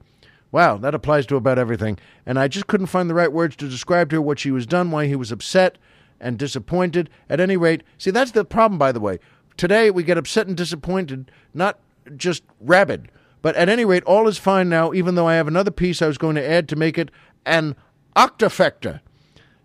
Wow, 0.50 0.78
that 0.78 0.94
applies 0.94 1.26
to 1.26 1.36
about 1.36 1.58
everything. 1.58 1.98
And 2.24 2.38
I 2.38 2.48
just 2.48 2.66
couldn't 2.66 2.86
find 2.86 3.10
the 3.10 3.14
right 3.14 3.32
words 3.32 3.56
to 3.56 3.68
describe 3.68 4.10
to 4.10 4.16
her 4.16 4.22
what 4.22 4.38
she 4.38 4.50
was 4.50 4.66
done, 4.66 4.90
why 4.90 5.06
he 5.06 5.16
was 5.16 5.32
upset 5.32 5.76
and 6.20 6.38
disappointed. 6.38 7.10
At 7.28 7.40
any 7.40 7.56
rate, 7.56 7.82
see, 7.98 8.10
that's 8.10 8.30
the 8.32 8.44
problem, 8.44 8.78
by 8.78 8.92
the 8.92 9.00
way. 9.00 9.18
Today, 9.56 9.90
we 9.90 10.02
get 10.02 10.18
upset 10.18 10.46
and 10.46 10.56
disappointed, 10.56 11.30
not 11.52 11.78
just 12.16 12.42
rabid. 12.60 13.10
But 13.42 13.56
at 13.56 13.68
any 13.68 13.84
rate, 13.84 14.04
all 14.04 14.28
is 14.28 14.38
fine 14.38 14.68
now, 14.68 14.92
even 14.92 15.14
though 15.14 15.28
I 15.28 15.34
have 15.34 15.48
another 15.48 15.70
piece 15.70 16.02
I 16.02 16.06
was 16.06 16.18
going 16.18 16.36
to 16.36 16.48
add 16.48 16.68
to 16.68 16.76
make 16.76 16.98
it 16.98 17.10
an 17.46 17.76
octafecta. 18.16 19.00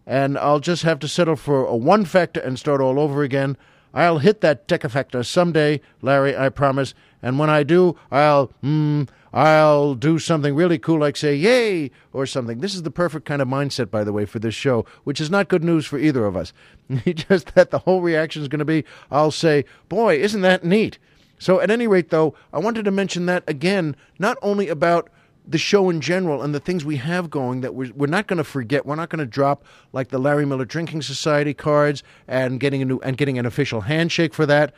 And 0.05 0.37
I'll 0.37 0.59
just 0.59 0.83
have 0.83 0.99
to 0.99 1.07
settle 1.07 1.35
for 1.35 1.65
a 1.65 1.75
one 1.75 2.05
factor 2.05 2.39
and 2.39 2.59
start 2.59 2.81
all 2.81 2.99
over 2.99 3.23
again. 3.23 3.57
I'll 3.93 4.17
hit 4.17 4.41
that 4.41 4.67
decafecta 4.67 5.25
someday, 5.25 5.79
Larry, 6.01 6.35
I 6.35 6.49
promise. 6.49 6.93
And 7.21 7.37
when 7.37 7.49
I 7.49 7.63
do, 7.63 7.95
I'll, 8.11 8.51
mm, 8.63 9.07
I'll 9.31 9.93
do 9.95 10.19
something 10.19 10.55
really 10.55 10.79
cool 10.79 10.99
like 10.99 11.15
say, 11.15 11.35
yay, 11.35 11.91
or 12.11 12.25
something. 12.25 12.59
This 12.59 12.73
is 12.75 12.83
the 12.83 12.91
perfect 12.91 13.25
kind 13.25 13.41
of 13.41 13.47
mindset, 13.47 13.91
by 13.91 14.03
the 14.03 14.11
way, 14.11 14.25
for 14.25 14.39
this 14.39 14.55
show, 14.55 14.85
which 15.03 15.21
is 15.21 15.29
not 15.29 15.47
good 15.47 15.63
news 15.63 15.85
for 15.85 15.97
either 15.99 16.25
of 16.25 16.35
us. 16.35 16.53
just 17.05 17.53
that 17.53 17.71
the 17.71 17.79
whole 17.79 18.01
reaction 18.01 18.41
is 18.41 18.47
going 18.47 18.59
to 18.59 18.65
be, 18.65 18.83
I'll 19.11 19.31
say, 19.31 19.63
boy, 19.89 20.17
isn't 20.17 20.41
that 20.41 20.63
neat? 20.63 20.97
So, 21.39 21.59
at 21.59 21.69
any 21.69 21.87
rate, 21.87 22.09
though, 22.09 22.35
I 22.53 22.59
wanted 22.59 22.85
to 22.85 22.91
mention 22.91 23.25
that 23.25 23.43
again, 23.47 23.95
not 24.19 24.37
only 24.41 24.69
about 24.69 25.09
the 25.45 25.57
show 25.57 25.89
in 25.89 25.99
general 25.99 26.41
and 26.41 26.55
the 26.55 26.59
things 26.59 26.85
we 26.85 26.97
have 26.97 27.29
going 27.29 27.61
that 27.61 27.75
we're, 27.75 27.91
we're 27.93 28.07
not 28.07 28.27
going 28.27 28.37
to 28.37 28.43
forget. 28.43 28.85
We're 28.85 28.95
not 28.95 29.09
going 29.09 29.19
to 29.19 29.25
drop 29.25 29.65
like 29.91 30.09
the 30.09 30.17
Larry 30.17 30.45
Miller 30.45 30.65
Drinking 30.65 31.01
Society 31.01 31.53
cards 31.53 32.01
and 32.27 32.59
getting 32.59 32.81
a 32.81 32.85
new 32.85 32.99
and 32.99 33.17
getting 33.17 33.37
an 33.37 33.45
official 33.45 33.81
handshake 33.81 34.33
for 34.33 34.45
that 34.45 34.73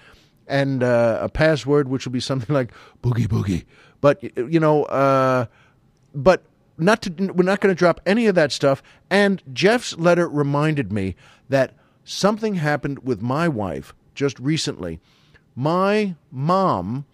and 0.48 0.84
uh, 0.84 1.20
a 1.22 1.30
password 1.30 1.88
which 1.88 2.06
will 2.06 2.12
be 2.12 2.20
something 2.20 2.54
like 2.54 2.72
boogie 3.02 3.28
boogie. 3.28 3.66
But 4.02 4.24
you 4.24 4.60
know, 4.60 4.84
uh, 4.86 5.46
but 6.14 6.44
not 6.78 7.02
to 7.04 7.32
we're 7.34 7.44
not 7.44 7.62
going 7.62 7.74
to 7.74 7.78
drop 7.78 8.02
any 8.06 8.28
of 8.28 8.36
that 8.36 8.52
stuff. 8.52 8.82
And 9.10 9.42
Jeff's 9.54 9.98
letter 9.98 10.28
reminded 10.28 10.92
me 10.92 11.16
that 11.50 11.74
something 12.04 12.56
happened 12.56 13.00
with 13.00 13.22
my 13.22 13.48
wife 13.48 13.94
just 14.14 14.40
recently. 14.40 15.00
My 15.56 16.16
mom, 16.32 17.06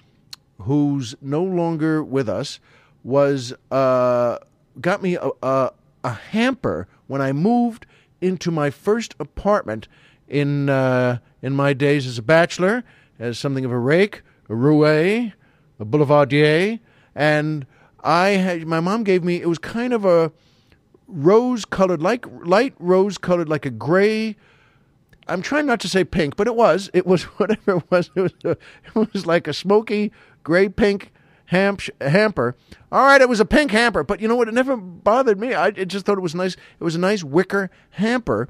who's 0.62 1.15
no 1.21 1.43
longer 1.43 2.04
with 2.04 2.27
us, 2.27 2.60
was 3.04 3.54
uh, 3.69 4.38
got 4.80 5.01
me 5.01 5.15
a, 5.15 5.30
a, 5.43 5.71
a 6.04 6.10
hamper 6.10 6.88
when 7.08 7.21
I 7.21 7.32
moved 7.32 7.86
into 8.19 8.51
my 8.51 8.69
first 8.69 9.15
apartment 9.19 9.88
in 10.27 10.69
uh, 10.69 11.19
in 11.41 11.54
my 11.56 11.73
days 11.73 12.08
as 12.08 12.17
a 12.17 12.21
bachelor, 12.21 12.84
as 13.19 13.38
something 13.38 13.65
of 13.65 13.71
a 13.71 13.77
rake, 13.77 14.21
a 14.49 14.56
roue, 14.56 14.86
a 14.86 15.86
boulevardier, 15.86 16.80
and 17.15 17.65
I 18.04 18.30
had 18.30 18.65
my 18.65 18.80
mom 18.80 19.04
gave 19.04 19.23
me 19.23 19.41
it 19.41 19.49
was 19.49 19.60
kind 19.60 19.93
of 19.93 20.06
a 20.06 20.32
rose 21.08 21.65
colored, 21.65 22.01
like 22.01 22.25
light 22.45 22.73
rose 22.80 23.17
colored, 23.17 23.49
like 23.49 23.65
a 23.65 23.69
gray. 23.71 24.36
I'm 25.32 25.41
trying 25.41 25.65
not 25.65 25.80
to 25.82 25.89
say 25.89 26.04
pink, 26.04 26.36
but 26.36 26.48
it 26.48 26.56
was. 26.56 26.89
It 26.94 27.06
was 27.08 27.24
whatever 27.38 27.78
it 27.78 27.84
was. 27.89 28.10
It 28.15 28.22
was, 28.22 28.34
a, 28.44 28.50
it 28.52 29.13
was 29.13 29.26
like 29.26 29.48
a 29.48 29.54
smoky 29.54 30.12
gray 30.44 30.70
pink 30.70 31.12
ham- 31.46 31.78
hamper. 32.00 32.56
All 32.91 33.06
right, 33.06 33.22
it 33.22 33.30
was 33.30 33.39
a 33.39 33.46
pink 33.46 33.72
hamper, 33.72 34.04
but 34.04 34.20
you 34.20 34.28
know 34.28 34.36
what? 34.36 34.48
It 34.48 34.54
never 34.54 34.76
bothered 34.76 35.39
me. 35.39 35.54
I 35.54 35.72
just 35.72 36.06
thought 36.06 36.17
it 36.17 36.22
was 36.22 36.36
nice. 36.36 36.56
It 36.80 36.84
was 36.84 36.96
a 36.96 37.00
nice 37.00 37.24
wicker 37.24 37.70
hamper, 37.91 38.50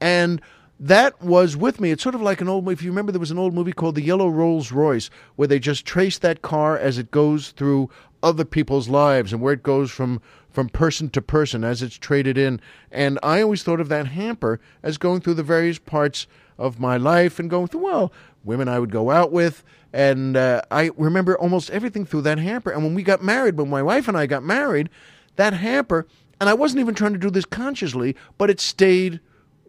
and 0.00 0.40
that 0.78 1.20
was 1.20 1.56
with 1.56 1.80
me. 1.80 1.90
It's 1.90 2.02
sort 2.02 2.14
of 2.14 2.22
like 2.22 2.40
an 2.40 2.48
old. 2.48 2.68
If 2.68 2.82
you 2.82 2.90
remember, 2.90 3.12
there 3.12 3.20
was 3.20 3.30
an 3.30 3.38
old 3.38 3.54
movie 3.54 3.72
called 3.72 3.94
The 3.94 4.02
Yellow 4.02 4.28
Rolls 4.28 4.72
Royce, 4.72 5.10
where 5.36 5.48
they 5.48 5.58
just 5.58 5.84
trace 5.84 6.18
that 6.18 6.42
car 6.42 6.78
as 6.78 6.98
it 6.98 7.10
goes 7.10 7.50
through 7.50 7.90
other 8.22 8.44
people's 8.44 8.88
lives 8.88 9.32
and 9.32 9.40
where 9.40 9.54
it 9.54 9.62
goes 9.62 9.90
from 9.90 10.20
from 10.50 10.68
person 10.68 11.08
to 11.10 11.22
person 11.22 11.64
as 11.64 11.82
it's 11.82 11.96
traded 11.96 12.36
in. 12.36 12.60
And 12.90 13.18
I 13.22 13.42
always 13.42 13.62
thought 13.62 13.80
of 13.80 13.88
that 13.88 14.08
hamper 14.08 14.60
as 14.82 14.98
going 14.98 15.20
through 15.20 15.34
the 15.34 15.42
various 15.42 15.78
parts 15.78 16.26
of 16.58 16.78
my 16.78 16.96
life 16.96 17.38
and 17.38 17.48
going 17.48 17.68
through, 17.68 17.84
well, 17.84 18.12
women 18.44 18.68
I 18.68 18.78
would 18.78 18.90
go 18.90 19.10
out 19.10 19.32
with. 19.32 19.64
And 19.92 20.36
uh, 20.36 20.62
I 20.70 20.90
remember 20.96 21.36
almost 21.38 21.70
everything 21.70 22.04
through 22.04 22.22
that 22.22 22.38
hamper. 22.38 22.70
And 22.70 22.84
when 22.84 22.94
we 22.94 23.02
got 23.02 23.22
married, 23.22 23.56
when 23.56 23.70
my 23.70 23.82
wife 23.82 24.08
and 24.08 24.16
I 24.16 24.26
got 24.26 24.42
married, 24.42 24.90
that 25.36 25.54
hamper, 25.54 26.06
and 26.40 26.48
I 26.48 26.54
wasn't 26.54 26.80
even 26.80 26.94
trying 26.94 27.12
to 27.12 27.18
do 27.18 27.30
this 27.30 27.44
consciously, 27.44 28.16
but 28.38 28.50
it 28.50 28.60
stayed 28.60 29.20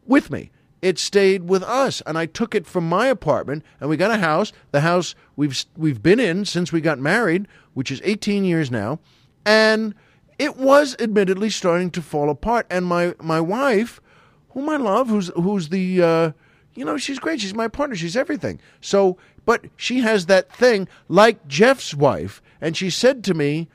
with 0.06 0.30
me. 0.30 0.52
It 0.82 0.98
stayed 0.98 1.48
with 1.48 1.62
us, 1.62 2.02
and 2.08 2.18
I 2.18 2.26
took 2.26 2.56
it 2.56 2.66
from 2.66 2.90
my 2.90 3.06
apartment, 3.06 3.64
and 3.80 3.88
we 3.88 3.98
got 3.98 4.10
a 4.10 4.18
house. 4.18 4.52
The 4.72 4.82
house 4.82 5.14
we've 5.36 5.64
we've 5.78 6.02
been 6.02 6.20
in 6.20 6.44
since 6.44 6.72
we 6.72 6.82
got 6.82 6.98
married, 6.98 7.48
which 7.76 7.92
is 7.92 8.02
18 8.04 8.44
years 8.44 8.72
now, 8.72 9.00
and 9.46 9.94
it 10.42 10.58
was 10.58 10.96
admittedly 11.00 11.52
starting 11.52 11.92
to 11.92 12.02
fall 12.02 12.32
apart. 12.32 12.66
And 12.72 12.88
my 12.88 13.14
my 13.22 13.40
wife, 13.40 14.02
whom 14.50 14.70
I 14.70 14.78
love, 14.78 15.08
who's 15.08 15.28
who's 15.36 15.70
the 15.70 16.02
uh, 16.02 16.32
you 16.74 16.84
know 16.84 16.98
she's 16.98 17.20
great. 17.20 17.40
She's 17.42 17.54
my 17.54 17.68
partner. 17.68 17.96
She's 17.96 18.18
everything. 18.18 18.60
So, 18.82 19.18
but 19.46 19.66
she 19.76 20.00
has 20.00 20.26
that 20.26 20.52
thing 20.52 20.88
like 21.08 21.48
Jeff's 21.48 21.94
wife, 21.94 22.42
and 22.60 22.76
she 22.76 22.90
said 22.90 23.24
to 23.26 23.36
me 23.36 23.70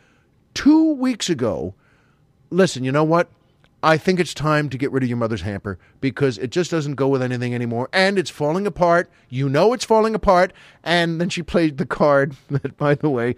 two 0.55 0.95
weeks 0.95 1.31
ago, 1.31 1.75
"Listen, 2.51 2.83
you 2.83 2.91
know 2.91 3.05
what? 3.05 3.29
I 3.81 3.97
think 3.97 4.19
it's 4.19 4.35
time 4.35 4.69
to 4.71 4.79
get 4.79 4.91
rid 4.91 5.05
of 5.05 5.09
your 5.09 5.19
mother's 5.19 5.43
hamper 5.43 5.79
because 6.01 6.39
it 6.39 6.51
just 6.51 6.73
doesn't 6.73 6.97
go 6.97 7.07
with 7.07 7.23
anything 7.23 7.55
anymore 7.55 7.89
and 7.93 8.19
it's 8.19 8.31
falling 8.31 8.67
apart. 8.67 9.09
You 9.29 9.49
know 9.49 9.73
it's 9.73 9.85
falling 9.85 10.15
apart. 10.17 10.53
And 10.83 11.21
then 11.21 11.29
she 11.29 11.43
played 11.43 11.79
the 11.79 11.87
card 11.87 12.35
that, 12.51 12.77
by 12.77 12.95
the 12.97 13.11
way, 13.11 13.37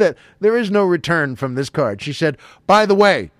that 0.00 0.16
there 0.40 0.56
is 0.56 0.70
no 0.70 0.84
return 0.84 1.36
from 1.36 1.54
this 1.54 1.70
card. 1.70 2.02
She 2.02 2.12
said, 2.12 2.36
by 2.66 2.84
the 2.86 2.94
way, 2.94 3.30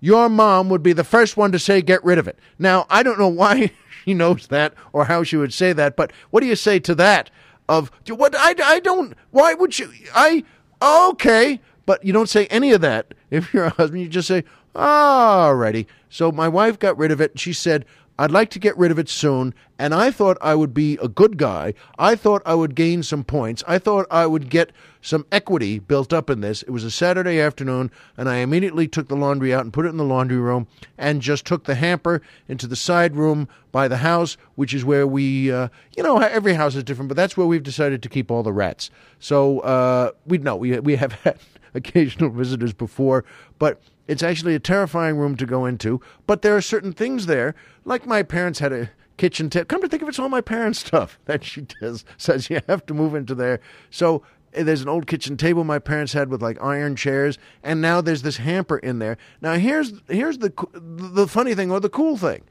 your 0.00 0.28
mom 0.28 0.68
would 0.70 0.82
be 0.82 0.92
the 0.92 1.04
first 1.04 1.36
one 1.36 1.52
to 1.52 1.58
say 1.58 1.82
get 1.82 2.02
rid 2.04 2.18
of 2.18 2.26
it. 2.26 2.38
Now, 2.58 2.86
I 2.88 3.02
don't 3.02 3.18
know 3.18 3.28
why 3.28 3.72
she 4.04 4.14
knows 4.14 4.46
that 4.46 4.74
or 4.92 5.04
how 5.04 5.22
she 5.22 5.36
would 5.36 5.52
say 5.52 5.72
that, 5.72 5.96
but 5.96 6.12
what 6.30 6.40
do 6.40 6.46
you 6.46 6.56
say 6.56 6.78
to 6.80 6.94
that? 6.96 7.30
Of 7.68 7.92
what 8.08 8.34
I, 8.36 8.54
I 8.64 8.80
don't, 8.80 9.14
why 9.30 9.54
would 9.54 9.78
you, 9.78 9.92
I, 10.14 10.44
okay, 10.82 11.60
but 11.86 12.04
you 12.04 12.12
don't 12.12 12.28
say 12.28 12.46
any 12.46 12.72
of 12.72 12.80
that 12.80 13.14
if 13.30 13.52
you're 13.54 13.64
a 13.64 13.70
husband. 13.70 14.02
You 14.02 14.08
just 14.08 14.28
say, 14.28 14.44
alrighty. 14.74 15.86
So 16.08 16.32
my 16.32 16.48
wife 16.48 16.78
got 16.78 16.98
rid 16.98 17.12
of 17.12 17.20
it. 17.20 17.38
She 17.38 17.52
said, 17.52 17.84
I'd 18.20 18.30
like 18.30 18.50
to 18.50 18.58
get 18.58 18.76
rid 18.76 18.90
of 18.90 18.98
it 18.98 19.08
soon, 19.08 19.54
and 19.78 19.94
I 19.94 20.10
thought 20.10 20.36
I 20.42 20.54
would 20.54 20.74
be 20.74 20.98
a 21.00 21.08
good 21.08 21.38
guy. 21.38 21.72
I 21.98 22.14
thought 22.16 22.42
I 22.44 22.54
would 22.54 22.74
gain 22.74 23.02
some 23.02 23.24
points. 23.24 23.64
I 23.66 23.78
thought 23.78 24.06
I 24.10 24.26
would 24.26 24.50
get 24.50 24.72
some 25.00 25.24
equity 25.32 25.78
built 25.78 26.12
up 26.12 26.28
in 26.28 26.42
this. 26.42 26.60
It 26.64 26.70
was 26.70 26.84
a 26.84 26.90
Saturday 26.90 27.40
afternoon, 27.40 27.90
and 28.18 28.28
I 28.28 28.36
immediately 28.36 28.86
took 28.86 29.08
the 29.08 29.16
laundry 29.16 29.54
out 29.54 29.64
and 29.64 29.72
put 29.72 29.86
it 29.86 29.88
in 29.88 29.96
the 29.96 30.04
laundry 30.04 30.36
room 30.36 30.66
and 30.98 31.22
just 31.22 31.46
took 31.46 31.64
the 31.64 31.76
hamper 31.76 32.20
into 32.46 32.66
the 32.66 32.76
side 32.76 33.16
room 33.16 33.48
by 33.72 33.88
the 33.88 33.96
house, 33.96 34.36
which 34.54 34.74
is 34.74 34.84
where 34.84 35.06
we, 35.06 35.50
uh, 35.50 35.68
you 35.96 36.02
know, 36.02 36.18
every 36.18 36.52
house 36.52 36.74
is 36.74 36.84
different, 36.84 37.08
but 37.08 37.16
that's 37.16 37.38
where 37.38 37.46
we've 37.46 37.62
decided 37.62 38.02
to 38.02 38.10
keep 38.10 38.30
all 38.30 38.42
the 38.42 38.52
rats. 38.52 38.90
So 39.18 39.60
uh, 39.60 40.10
we 40.26 40.36
know 40.36 40.56
we 40.56 40.78
we 40.80 40.96
have 40.96 41.12
had 41.24 41.38
occasional 41.74 42.30
visitors 42.30 42.72
before, 42.72 43.24
but 43.58 43.80
it's 44.06 44.22
actually 44.22 44.54
a 44.54 44.60
terrifying 44.60 45.16
room 45.16 45.36
to 45.36 45.46
go 45.46 45.66
into, 45.66 46.00
but 46.26 46.42
there 46.42 46.56
are 46.56 46.60
certain 46.60 46.92
things 46.92 47.26
there, 47.26 47.54
like 47.84 48.06
my 48.06 48.22
parents 48.22 48.58
had 48.58 48.72
a 48.72 48.90
kitchen 49.16 49.50
table. 49.50 49.66
Come 49.66 49.82
to 49.82 49.88
think 49.88 50.02
of 50.02 50.08
it, 50.08 50.10
it's 50.10 50.18
all 50.18 50.28
my 50.28 50.40
parents' 50.40 50.78
stuff 50.86 51.18
that 51.26 51.44
she 51.44 51.66
does. 51.80 52.04
Says 52.16 52.50
you 52.50 52.60
have 52.68 52.84
to 52.86 52.94
move 52.94 53.14
into 53.14 53.34
there. 53.34 53.60
So 53.90 54.22
eh, 54.54 54.62
there's 54.62 54.82
an 54.82 54.88
old 54.88 55.06
kitchen 55.06 55.36
table 55.36 55.62
my 55.62 55.78
parents 55.78 56.12
had 56.12 56.28
with 56.28 56.42
like 56.42 56.60
iron 56.60 56.96
chairs, 56.96 57.38
and 57.62 57.80
now 57.80 58.00
there's 58.00 58.22
this 58.22 58.38
hamper 58.38 58.78
in 58.78 58.98
there. 58.98 59.18
Now 59.40 59.54
here's 59.54 59.92
here's 60.08 60.38
the 60.38 60.52
the 60.74 61.28
funny 61.28 61.54
thing 61.54 61.70
or 61.70 61.80
the 61.80 61.88
cool 61.88 62.16
thing 62.16 62.42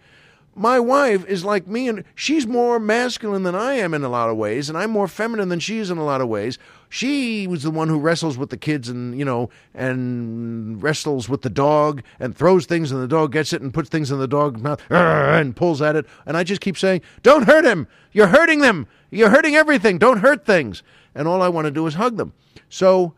my 0.55 0.79
wife 0.79 1.25
is 1.27 1.45
like 1.45 1.67
me 1.67 1.87
and 1.87 2.03
she's 2.15 2.45
more 2.45 2.79
masculine 2.79 3.43
than 3.43 3.55
I 3.55 3.73
am 3.75 3.93
in 3.93 4.03
a 4.03 4.09
lot 4.09 4.29
of 4.29 4.37
ways 4.37 4.67
and 4.67 4.77
I'm 4.77 4.91
more 4.91 5.07
feminine 5.07 5.49
than 5.49 5.59
she 5.59 5.77
is 5.77 5.89
in 5.89 5.97
a 5.97 6.05
lot 6.05 6.21
of 6.21 6.27
ways. 6.27 6.57
She 6.89 7.47
was 7.47 7.63
the 7.63 7.71
one 7.71 7.87
who 7.87 7.99
wrestles 7.99 8.37
with 8.37 8.49
the 8.49 8.57
kids 8.57 8.89
and, 8.89 9.17
you 9.17 9.23
know, 9.23 9.49
and 9.73 10.81
wrestles 10.81 11.29
with 11.29 11.43
the 11.43 11.49
dog 11.49 12.03
and 12.19 12.35
throws 12.35 12.65
things 12.65 12.91
and 12.91 13.01
the 13.01 13.07
dog 13.07 13.31
gets 13.31 13.53
it 13.53 13.61
and 13.61 13.73
puts 13.73 13.89
things 13.89 14.11
in 14.11 14.19
the 14.19 14.27
dog's 14.27 14.61
mouth 14.61 14.81
and 14.89 15.55
pulls 15.55 15.81
at 15.81 15.95
it. 15.95 16.05
And 16.25 16.35
I 16.35 16.43
just 16.43 16.61
keep 16.61 16.77
saying, 16.77 17.01
"Don't 17.21 17.43
hurt 17.43 17.63
him. 17.63 17.87
You're 18.11 18.27
hurting 18.27 18.61
them. 18.61 18.87
You're 19.11 19.29
hurting 19.29 19.55
everything. 19.55 19.97
Don't 19.97 20.19
hurt 20.19 20.45
things." 20.45 20.83
And 21.13 21.27
all 21.27 21.41
I 21.41 21.47
want 21.47 21.65
to 21.65 21.71
do 21.71 21.85
is 21.85 21.93
hug 21.93 22.17
them. 22.17 22.33
So, 22.69 23.13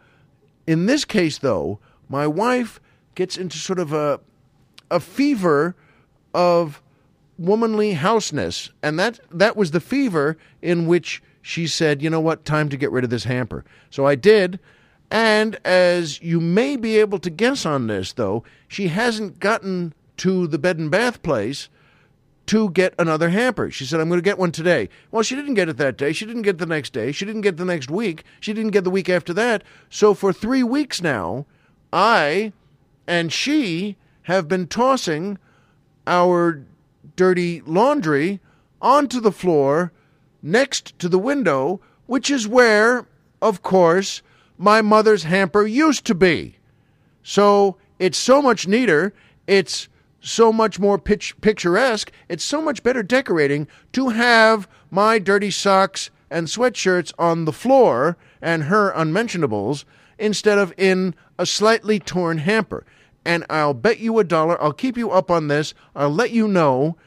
in 0.67 0.85
this 0.85 1.05
case 1.05 1.37
though, 1.37 1.79
my 2.09 2.27
wife 2.27 2.79
gets 3.15 3.37
into 3.37 3.57
sort 3.57 3.79
of 3.79 3.93
a 3.93 4.19
a 4.89 4.99
fever 4.99 5.75
of 6.33 6.81
womanly 7.41 7.93
houseness, 7.93 8.69
and 8.81 8.99
that 8.99 9.19
that 9.31 9.57
was 9.57 9.71
the 9.71 9.79
fever 9.79 10.37
in 10.61 10.85
which 10.85 11.21
she 11.41 11.67
said, 11.67 12.01
"You 12.01 12.09
know 12.09 12.21
what? 12.21 12.45
Time 12.45 12.69
to 12.69 12.77
get 12.77 12.91
rid 12.91 13.03
of 13.03 13.09
this 13.09 13.23
hamper." 13.23 13.65
So 13.89 14.05
I 14.05 14.15
did, 14.15 14.59
and 15.09 15.59
as 15.65 16.21
you 16.21 16.39
may 16.39 16.77
be 16.77 16.97
able 16.97 17.19
to 17.19 17.29
guess 17.29 17.65
on 17.65 17.87
this, 17.87 18.13
though, 18.13 18.43
she 18.67 18.87
hasn't 18.87 19.39
gotten 19.39 19.93
to 20.17 20.47
the 20.47 20.59
bed 20.59 20.77
and 20.77 20.91
bath 20.91 21.21
place 21.23 21.67
to 22.47 22.69
get 22.69 22.93
another 22.99 23.29
hamper. 23.29 23.71
She 23.71 23.85
said, 23.85 23.99
I'm 23.99 24.09
going 24.09 24.19
to 24.19 24.23
get 24.23 24.37
one 24.37 24.51
today. 24.51 24.89
Well, 25.09 25.23
she 25.23 25.35
didn't 25.35 25.53
get 25.53 25.69
it 25.69 25.77
that 25.77 25.97
day. 25.97 26.11
She 26.11 26.25
didn't 26.25 26.41
get 26.41 26.57
the 26.57 26.65
next 26.65 26.91
day. 26.91 27.11
She 27.11 27.25
didn't 27.25 27.41
get 27.41 27.57
the 27.57 27.65
next 27.65 27.89
week. 27.89 28.23
She 28.39 28.53
didn't 28.53 28.71
get 28.71 28.83
the 28.83 28.89
week 28.89 29.09
after 29.09 29.33
that. 29.33 29.63
So 29.89 30.13
for 30.13 30.33
three 30.33 30.63
weeks 30.63 31.01
now, 31.01 31.45
I 31.93 32.53
and 33.07 33.31
she 33.31 33.97
have 34.23 34.47
been 34.47 34.67
tossing 34.67 35.37
our 36.07 36.63
dirty 37.21 37.61
laundry 37.67 38.39
onto 38.81 39.19
the 39.19 39.31
floor 39.31 39.91
next 40.41 40.97
to 40.97 41.07
the 41.07 41.19
window, 41.19 41.79
which 42.07 42.31
is 42.31 42.47
where, 42.47 43.05
of 43.43 43.61
course, 43.61 44.23
my 44.57 44.81
mother's 44.81 45.21
hamper 45.25 45.67
used 45.67 46.03
to 46.03 46.15
be. 46.15 46.55
So 47.21 47.77
it's 47.99 48.17
so 48.17 48.41
much 48.41 48.67
neater. 48.67 49.13
It's 49.45 49.87
so 50.19 50.51
much 50.51 50.79
more 50.79 50.97
pitch- 50.97 51.39
picturesque. 51.41 52.11
It's 52.27 52.43
so 52.43 52.59
much 52.59 52.81
better 52.81 53.03
decorating 53.03 53.67
to 53.93 54.09
have 54.09 54.67
my 54.89 55.19
dirty 55.19 55.51
socks 55.51 56.09
and 56.31 56.47
sweatshirts 56.47 57.13
on 57.19 57.45
the 57.45 57.53
floor 57.53 58.17
and 58.41 58.63
her 58.63 58.89
unmentionables 58.89 59.85
instead 60.17 60.57
of 60.57 60.73
in 60.75 61.13
a 61.37 61.45
slightly 61.45 61.99
torn 61.99 62.39
hamper 62.39 62.83
and 63.25 63.45
I'll 63.49 63.73
bet 63.73 63.99
you 63.99 64.17
a 64.19 64.23
dollar. 64.23 64.61
I'll 64.61 64.73
keep 64.73 64.97
you 64.97 65.11
up 65.11 65.29
on 65.29 65.47
this. 65.47 65.73
I'll 65.95 66.09
let 66.09 66.31
you 66.31 66.47
know 66.47 66.97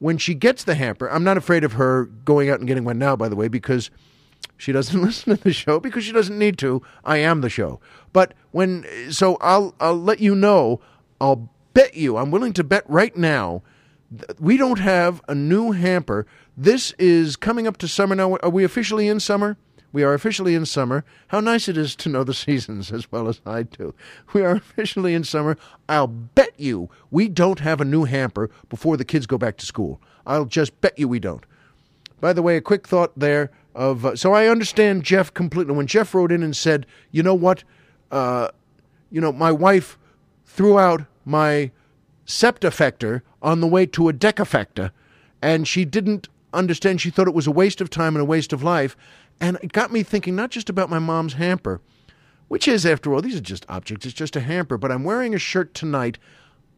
when 0.00 0.18
she 0.18 0.34
gets 0.34 0.64
the 0.64 0.74
hamper. 0.74 1.08
I'm 1.08 1.22
not 1.22 1.36
afraid 1.36 1.62
of 1.62 1.74
her 1.74 2.06
going 2.06 2.50
out 2.50 2.58
and 2.58 2.66
getting 2.66 2.84
one 2.84 2.98
now, 2.98 3.14
by 3.14 3.28
the 3.28 3.36
way, 3.36 3.46
because 3.46 3.90
she 4.56 4.72
doesn't 4.72 5.00
listen 5.02 5.36
to 5.36 5.42
the 5.42 5.52
show 5.52 5.78
because 5.78 6.02
she 6.04 6.12
doesn't 6.12 6.38
need 6.38 6.58
to. 6.58 6.82
I 7.04 7.18
am 7.18 7.42
the 7.42 7.50
show. 7.50 7.80
But 8.12 8.34
when 8.50 8.84
so 9.12 9.36
I'll 9.40 9.74
I'll 9.78 10.00
let 10.00 10.18
you 10.18 10.34
know. 10.34 10.80
I'll 11.20 11.50
bet 11.74 11.94
you. 11.94 12.16
I'm 12.16 12.30
willing 12.30 12.54
to 12.54 12.64
bet 12.64 12.84
right 12.88 13.16
now. 13.16 13.62
We 14.40 14.56
don't 14.56 14.80
have 14.80 15.22
a 15.28 15.34
new 15.34 15.70
hamper. 15.70 16.26
This 16.56 16.92
is 16.98 17.36
coming 17.36 17.68
up 17.68 17.76
to 17.78 17.86
summer 17.86 18.16
now. 18.16 18.36
Are 18.42 18.50
we 18.50 18.64
officially 18.64 19.06
in 19.06 19.20
summer? 19.20 19.56
We 19.92 20.02
are 20.02 20.14
officially 20.14 20.54
in 20.54 20.66
summer. 20.66 21.04
How 21.28 21.40
nice 21.40 21.68
it 21.68 21.76
is 21.76 21.96
to 21.96 22.08
know 22.08 22.24
the 22.24 22.34
seasons 22.46 22.92
as 22.92 23.10
well 23.10 23.28
as 23.28 23.40
I 23.44 23.64
do. 23.64 23.94
We 24.32 24.42
are 24.42 24.52
officially 24.52 25.14
in 25.14 25.24
summer. 25.24 25.56
I'll 25.88 26.06
bet 26.06 26.52
you 26.56 26.88
we 27.10 27.28
don't 27.28 27.60
have 27.60 27.80
a 27.80 27.84
new 27.84 28.04
hamper 28.04 28.50
before 28.68 28.96
the 28.96 29.04
kids 29.04 29.26
go 29.26 29.38
back 29.38 29.56
to 29.58 29.66
school. 29.66 30.00
I'll 30.26 30.44
just 30.44 30.80
bet 30.80 30.98
you 30.98 31.08
we 31.08 31.18
don't. 31.18 31.44
By 32.20 32.32
the 32.32 32.42
way, 32.42 32.56
a 32.56 32.60
quick 32.60 32.86
thought 32.86 33.18
there 33.18 33.50
of 33.74 34.04
uh, 34.04 34.16
so 34.16 34.32
I 34.32 34.46
understand 34.46 35.04
Jeff 35.04 35.32
completely. 35.32 35.74
When 35.74 35.86
Jeff 35.86 36.14
wrote 36.14 36.32
in 36.32 36.42
and 36.42 36.56
said, 36.56 36.86
"You 37.10 37.22
know 37.22 37.34
what? 37.34 37.64
Uh, 38.10 38.48
you 39.10 39.20
know, 39.20 39.32
my 39.32 39.52
wife 39.52 39.98
threw 40.44 40.78
out 40.78 41.02
my 41.24 41.70
septafector 42.26 43.22
on 43.42 43.60
the 43.60 43.66
way 43.66 43.86
to 43.86 44.08
a 44.08 44.12
decafecta, 44.12 44.90
and 45.40 45.66
she 45.66 45.84
didn't 45.84 46.28
understand. 46.52 47.00
She 47.00 47.10
thought 47.10 47.28
it 47.28 47.34
was 47.34 47.46
a 47.46 47.52
waste 47.52 47.80
of 47.80 47.90
time 47.90 48.14
and 48.14 48.22
a 48.22 48.26
waste 48.26 48.52
of 48.52 48.62
life. 48.62 48.96
And 49.40 49.58
it 49.62 49.72
got 49.72 49.92
me 49.92 50.02
thinking 50.02 50.36
not 50.36 50.50
just 50.50 50.68
about 50.68 50.90
my 50.90 50.98
mom's 50.98 51.34
hamper, 51.34 51.80
which 52.48 52.68
is, 52.68 52.84
after 52.84 53.14
all, 53.14 53.22
these 53.22 53.36
are 53.36 53.40
just 53.40 53.64
objects, 53.68 54.04
it's 54.04 54.14
just 54.14 54.36
a 54.36 54.40
hamper, 54.40 54.76
but 54.76 54.92
I'm 54.92 55.04
wearing 55.04 55.34
a 55.34 55.38
shirt 55.38 55.72
tonight. 55.72 56.18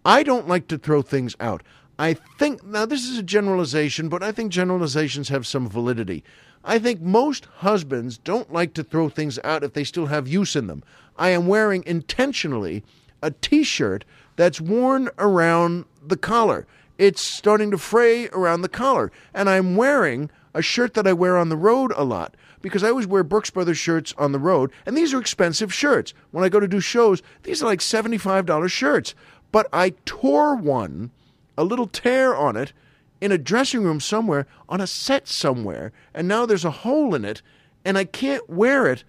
I 0.05 0.22
don't 0.22 0.48
like 0.48 0.68
to 0.68 0.79
throw 0.79 1.03
things 1.03 1.35
out. 1.40 1.62
I 1.98 2.14
think, 2.14 2.64
now 2.64 2.87
this 2.87 3.09
is 3.09 3.18
a 3.18 3.22
generalization, 3.22 4.09
but 4.09 4.22
I 4.22 4.33
think 4.33 4.53
generalizations 4.53 5.29
have 5.29 5.46
some 5.46 5.68
validity. 5.68 6.25
I 6.64 6.79
think 6.79 7.01
most 7.01 7.46
husbands 7.46 8.18
don't 8.18 8.53
like 8.53 8.75
to 8.75 8.85
throw 8.85 9.09
things 9.09 9.38
out 9.42 9.64
if 9.64 9.72
they 9.72 9.85
still 9.85 10.07
have 10.07 10.29
use 10.29 10.55
in 10.55 10.68
them. 10.68 10.85
I 11.16 11.31
am 11.31 11.46
wearing 11.46 11.83
intentionally 11.87 12.85
a 13.22 13.31
t 13.31 13.62
shirt 13.62 14.05
that's 14.37 14.61
worn 14.61 15.11
around 15.18 15.85
the 16.05 16.16
collar. 16.16 16.66
It's 16.98 17.20
starting 17.20 17.70
to 17.72 17.79
fray 17.79 18.29
around 18.29 18.62
the 18.62 18.68
collar. 18.68 19.11
And 19.35 19.51
I'm 19.51 19.77
wearing 19.77 20.31
a 20.55 20.62
shirt 20.62 20.94
that 20.94 21.07
I 21.07 21.12
wear 21.12 21.37
on 21.37 21.48
the 21.48 21.57
road 21.57 21.92
a 21.96 22.05
lot 22.05 22.37
because 22.62 22.83
I 22.83 22.88
always 22.88 23.07
wear 23.07 23.22
Brooks 23.22 23.51
Brothers 23.51 23.79
shirts 23.79 24.14
on 24.16 24.33
the 24.33 24.38
road. 24.38 24.70
And 24.87 24.96
these 24.96 25.12
are 25.12 25.20
expensive 25.20 25.75
shirts. 25.75 26.14
When 26.31 26.44
I 26.44 26.48
go 26.48 26.61
to 26.61 26.68
do 26.68 26.81
shows, 26.81 27.22
these 27.42 27.62
are 27.62 27.66
like 27.66 27.81
$75 27.81 28.70
shirts. 28.70 29.14
But 29.51 29.68
I 29.72 29.90
tore 30.07 30.55
one, 30.55 31.11
a 31.59 31.64
little 31.64 31.87
tear 31.87 32.35
on 32.35 32.57
it, 32.57 32.72
in 33.20 33.31
a 33.31 33.38
dressing 33.38 33.83
room 33.83 34.01
somewhere, 34.01 34.46
on 34.68 34.81
a 34.81 34.87
set 34.87 35.29
somewhere. 35.29 35.92
And 36.14 36.27
now 36.27 36.46
there's 36.46 36.64
a 36.64 36.70
hole 36.70 37.14
in 37.14 37.25
it. 37.25 37.42
And 37.85 37.98
I 37.98 38.05
can't 38.05 38.48
wear 38.48 38.87
it 38.87 39.05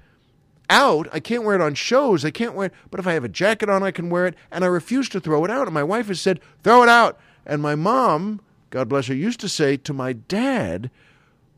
out. 0.69 1.07
I 1.13 1.19
can't 1.19 1.43
wear 1.43 1.55
it 1.55 1.61
on 1.61 1.75
shows. 1.75 2.25
I 2.25 2.31
can't 2.31 2.55
wear 2.55 2.67
it. 2.67 2.73
But 2.91 2.99
if 2.99 3.07
I 3.07 3.13
have 3.13 3.23
a 3.23 3.29
jacket 3.29 3.69
on, 3.69 3.83
I 3.83 3.91
can 3.91 4.09
wear 4.09 4.25
it. 4.25 4.35
And 4.51 4.63
I 4.63 4.67
refuse 4.67 5.09
to 5.09 5.19
throw 5.19 5.45
it 5.45 5.51
out. 5.51 5.67
And 5.67 5.73
my 5.73 5.83
wife 5.83 6.07
has 6.07 6.19
said, 6.19 6.39
throw 6.63 6.83
it 6.83 6.89
out. 6.89 7.19
And 7.45 7.61
my 7.61 7.75
mom, 7.75 8.41
God 8.69 8.89
bless 8.89 9.07
her, 9.07 9.13
used 9.13 9.39
to 9.41 9.49
say 9.49 9.77
to 9.77 9.93
my 9.93 10.13
dad, 10.13 10.89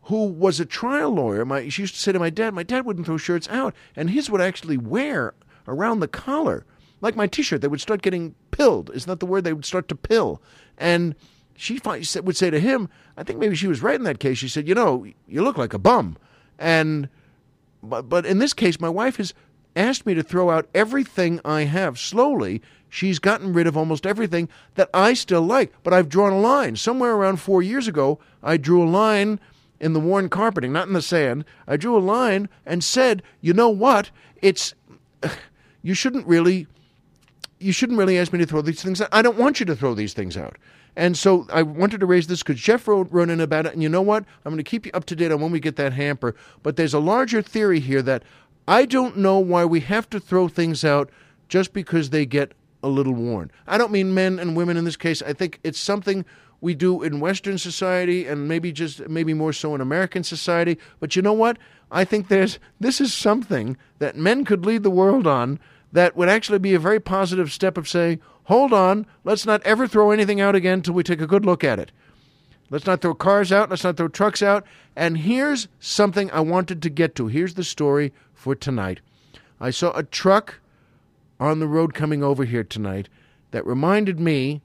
who 0.05 0.25
was 0.25 0.59
a 0.59 0.65
trial 0.65 1.11
lawyer, 1.11 1.45
my, 1.45 1.67
she 1.69 1.81
used 1.81 1.95
to 1.95 1.99
say 1.99 2.11
to 2.11 2.19
my 2.19 2.29
dad, 2.29 2.53
my 2.53 2.63
dad 2.63 2.85
wouldn't 2.85 3.05
throw 3.05 3.17
shirts 3.17 3.47
out. 3.49 3.73
And 3.95 4.09
his 4.09 4.29
would 4.29 4.41
actually 4.41 4.77
wear 4.77 5.33
around 5.67 5.99
the 5.99 6.07
collar. 6.07 6.65
Like 7.01 7.15
my 7.15 7.27
t 7.27 7.41
shirt, 7.41 7.61
they 7.61 7.67
would 7.67 7.81
start 7.81 8.01
getting 8.01 8.35
pilled. 8.51 8.91
Isn't 8.93 9.09
that 9.09 9.19
the 9.19 9.25
word? 9.25 9.43
They 9.43 9.53
would 9.53 9.65
start 9.65 9.87
to 9.89 9.95
pill. 9.95 10.41
And 10.77 11.15
she 11.55 11.79
would 11.83 12.37
say 12.37 12.49
to 12.49 12.59
him, 12.59 12.89
I 13.17 13.23
think 13.23 13.39
maybe 13.39 13.55
she 13.55 13.67
was 13.67 13.81
right 13.81 13.95
in 13.95 14.03
that 14.03 14.19
case. 14.19 14.37
She 14.37 14.47
said, 14.47 14.67
You 14.67 14.75
know, 14.75 15.05
you 15.27 15.43
look 15.43 15.57
like 15.57 15.73
a 15.73 15.79
bum. 15.79 16.17
And 16.59 17.09
but, 17.81 18.07
but 18.07 18.25
in 18.25 18.37
this 18.39 18.53
case, 18.53 18.79
my 18.79 18.89
wife 18.89 19.17
has 19.17 19.33
asked 19.75 20.05
me 20.05 20.13
to 20.13 20.23
throw 20.23 20.51
out 20.51 20.69
everything 20.73 21.39
I 21.43 21.61
have. 21.61 21.99
Slowly, 21.99 22.61
she's 22.89 23.19
gotten 23.19 23.53
rid 23.53 23.67
of 23.67 23.75
almost 23.75 24.05
everything 24.05 24.49
that 24.75 24.89
I 24.93 25.13
still 25.13 25.41
like, 25.41 25.73
but 25.83 25.93
I've 25.93 26.09
drawn 26.09 26.31
a 26.31 26.39
line. 26.39 26.75
Somewhere 26.75 27.13
around 27.13 27.37
four 27.37 27.61
years 27.61 27.87
ago, 27.87 28.19
I 28.43 28.57
drew 28.57 28.83
a 28.83 28.89
line 28.89 29.39
in 29.79 29.93
the 29.93 29.99
worn 29.99 30.29
carpeting, 30.29 30.73
not 30.73 30.87
in 30.87 30.93
the 30.93 31.01
sand. 31.01 31.45
I 31.67 31.77
drew 31.77 31.97
a 31.97 31.99
line 31.99 32.49
and 32.65 32.83
said, 32.83 33.23
you 33.41 33.53
know 33.53 33.69
what? 33.69 34.11
It's. 34.41 34.73
You 35.81 35.93
shouldn't 35.93 36.25
really. 36.25 36.65
You 37.59 37.71
shouldn't 37.71 37.99
really 37.99 38.17
ask 38.17 38.33
me 38.33 38.39
to 38.39 38.47
throw 38.47 38.63
these 38.63 38.81
things 38.81 39.01
out. 39.01 39.09
I 39.11 39.21
don't 39.21 39.37
want 39.37 39.59
you 39.59 39.67
to 39.67 39.75
throw 39.75 39.93
these 39.93 40.15
things 40.15 40.35
out. 40.35 40.57
And 40.95 41.17
so 41.17 41.45
I 41.53 41.61
wanted 41.61 41.99
to 41.99 42.05
raise 42.05 42.25
this 42.25 42.41
because 42.41 42.59
Jeff 42.59 42.87
wrote, 42.87 43.07
wrote 43.11 43.29
in 43.29 43.41
about 43.41 43.65
it. 43.65 43.73
And 43.73 43.83
you 43.83 43.89
know 43.89 44.01
what? 44.01 44.23
I'm 44.43 44.51
going 44.51 44.57
to 44.57 44.63
keep 44.63 44.85
you 44.85 44.91
up 44.93 45.05
to 45.05 45.15
date 45.15 45.31
on 45.31 45.41
when 45.41 45.51
we 45.51 45.59
get 45.59 45.75
that 45.75 45.93
hamper. 45.93 46.35
But 46.63 46.75
there's 46.75 46.93
a 46.93 46.99
larger 46.99 47.41
theory 47.41 47.79
here 47.79 48.01
that 48.01 48.23
I 48.67 48.85
don't 48.85 49.17
know 49.17 49.37
why 49.37 49.65
we 49.65 49.81
have 49.81 50.09
to 50.09 50.19
throw 50.19 50.47
things 50.47 50.83
out 50.83 51.09
just 51.49 51.73
because 51.73 52.09
they 52.09 52.25
get 52.25 52.53
a 52.81 52.87
little 52.87 53.13
worn. 53.13 53.51
I 53.67 53.77
don't 53.77 53.91
mean 53.91 54.13
men 54.13 54.39
and 54.39 54.55
women 54.55 54.77
in 54.77 54.85
this 54.85 54.97
case. 54.97 55.21
I 55.21 55.33
think 55.33 55.59
it's 55.63 55.79
something 55.79 56.25
we 56.65 56.73
do 56.73 57.03
in 57.03 57.19
Western 57.19 57.57
society 57.57 58.25
and 58.25 58.47
maybe 58.47 58.71
just 58.71 59.07
maybe 59.07 59.33
more 59.33 59.53
so 59.53 59.75
in 59.75 59.81
American 59.81 60.23
society. 60.23 60.77
But 60.99 61.15
you 61.15 61.21
know 61.21 61.31
what? 61.31 61.57
I 61.91 62.03
think 62.03 62.27
there's 62.27 62.57
this 62.79 62.99
is 62.99 63.13
something 63.13 63.77
that 63.99 64.17
men 64.17 64.43
could 64.43 64.65
lead 64.65 64.81
the 64.81 64.89
world 64.89 65.27
on 65.27 65.59
that 65.93 66.17
would 66.17 66.27
actually 66.27 66.59
be 66.59 66.73
a 66.73 66.79
very 66.79 66.99
positive 66.99 67.51
step 67.51 67.77
of 67.77 67.87
saying, 67.87 68.19
hold 68.45 68.73
on, 68.73 69.05
let's 69.23 69.45
not 69.45 69.61
ever 69.61 69.87
throw 69.87 70.09
anything 70.09 70.41
out 70.41 70.55
again 70.55 70.79
until 70.79 70.95
we 70.95 71.03
take 71.03 71.21
a 71.21 71.27
good 71.27 71.45
look 71.45 71.63
at 71.63 71.79
it. 71.79 71.91
Let's 72.71 72.87
not 72.87 72.99
throw 72.99 73.13
cars 73.13 73.51
out, 73.51 73.69
let's 73.69 73.83
not 73.83 73.95
throw 73.95 74.07
trucks 74.07 74.41
out. 74.41 74.65
And 74.95 75.19
here's 75.19 75.67
something 75.79 76.31
I 76.31 76.39
wanted 76.39 76.81
to 76.81 76.89
get 76.89 77.15
to. 77.15 77.27
Here's 77.27 77.53
the 77.53 77.63
story 77.63 78.11
for 78.33 78.55
tonight. 78.55 79.01
I 79.61 79.69
saw 79.69 79.95
a 79.95 80.03
truck 80.03 80.59
on 81.39 81.59
the 81.59 81.67
road 81.67 81.93
coming 81.93 82.23
over 82.23 82.43
here 82.43 82.63
tonight 82.63 83.07
that 83.51 83.65
reminded 83.67 84.19
me 84.19 84.61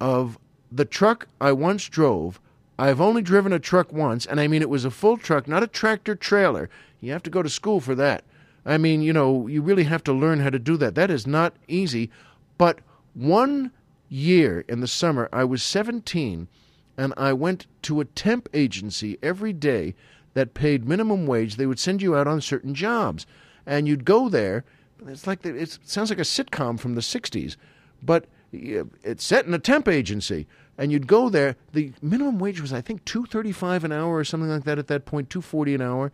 of 0.00 0.38
the 0.70 0.84
truck 0.84 1.28
I 1.40 1.52
once 1.52 1.88
drove. 1.88 2.40
I've 2.78 3.00
only 3.00 3.22
driven 3.22 3.52
a 3.52 3.58
truck 3.58 3.92
once, 3.92 4.24
and 4.24 4.40
I 4.40 4.48
mean 4.48 4.62
it 4.62 4.70
was 4.70 4.84
a 4.84 4.90
full 4.90 5.16
truck, 5.16 5.46
not 5.46 5.62
a 5.62 5.66
tractor 5.66 6.14
trailer. 6.14 6.70
You 7.00 7.12
have 7.12 7.22
to 7.24 7.30
go 7.30 7.42
to 7.42 7.48
school 7.48 7.80
for 7.80 7.94
that. 7.96 8.24
I 8.64 8.78
mean, 8.78 9.02
you 9.02 9.12
know, 9.12 9.46
you 9.46 9.62
really 9.62 9.84
have 9.84 10.04
to 10.04 10.12
learn 10.12 10.40
how 10.40 10.50
to 10.50 10.58
do 10.58 10.76
that. 10.78 10.94
That 10.94 11.10
is 11.10 11.26
not 11.26 11.54
easy. 11.66 12.10
But 12.58 12.78
one 13.14 13.72
year 14.08 14.64
in 14.68 14.80
the 14.80 14.86
summer, 14.86 15.28
I 15.32 15.44
was 15.44 15.62
17 15.62 16.48
and 16.96 17.14
I 17.16 17.32
went 17.32 17.66
to 17.82 18.00
a 18.00 18.04
temp 18.04 18.48
agency 18.52 19.18
every 19.22 19.52
day 19.52 19.94
that 20.34 20.54
paid 20.54 20.86
minimum 20.86 21.26
wage. 21.26 21.56
They 21.56 21.66
would 21.66 21.78
send 21.78 22.02
you 22.02 22.14
out 22.14 22.26
on 22.26 22.40
certain 22.40 22.74
jobs. 22.74 23.26
And 23.64 23.88
you'd 23.88 24.04
go 24.04 24.28
there. 24.28 24.64
It's 25.06 25.26
like 25.26 25.42
the, 25.42 25.54
it 25.54 25.78
sounds 25.84 26.10
like 26.10 26.18
a 26.18 26.22
sitcom 26.22 26.78
from 26.78 26.94
the 26.94 27.00
60s, 27.00 27.56
but 28.02 28.26
it's 28.52 29.24
set 29.24 29.46
in 29.46 29.54
a 29.54 29.58
temp 29.58 29.88
agency. 29.88 30.46
And 30.78 30.90
you'd 30.90 31.06
go 31.06 31.28
there. 31.28 31.56
The 31.72 31.92
minimum 32.00 32.38
wage 32.38 32.60
was, 32.60 32.72
I 32.72 32.80
think, 32.80 33.04
two 33.04 33.26
thirty-five 33.26 33.84
an 33.84 33.92
hour 33.92 34.16
or 34.16 34.24
something 34.24 34.48
like 34.48 34.64
that 34.64 34.78
at 34.78 34.86
that 34.86 35.04
point, 35.04 35.28
two 35.28 35.42
forty 35.42 35.74
an 35.74 35.82
hour 35.82 36.10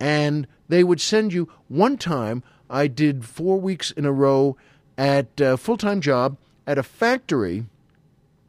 and 0.00 0.46
they 0.68 0.84
would 0.84 1.00
send 1.00 1.32
you 1.32 1.48
one 1.68 1.96
time 1.96 2.42
i 2.70 2.86
did 2.86 3.24
four 3.24 3.58
weeks 3.58 3.90
in 3.92 4.04
a 4.04 4.12
row 4.12 4.56
at 4.96 5.28
a 5.40 5.56
full-time 5.56 6.00
job 6.00 6.36
at 6.66 6.78
a 6.78 6.82
factory 6.82 7.64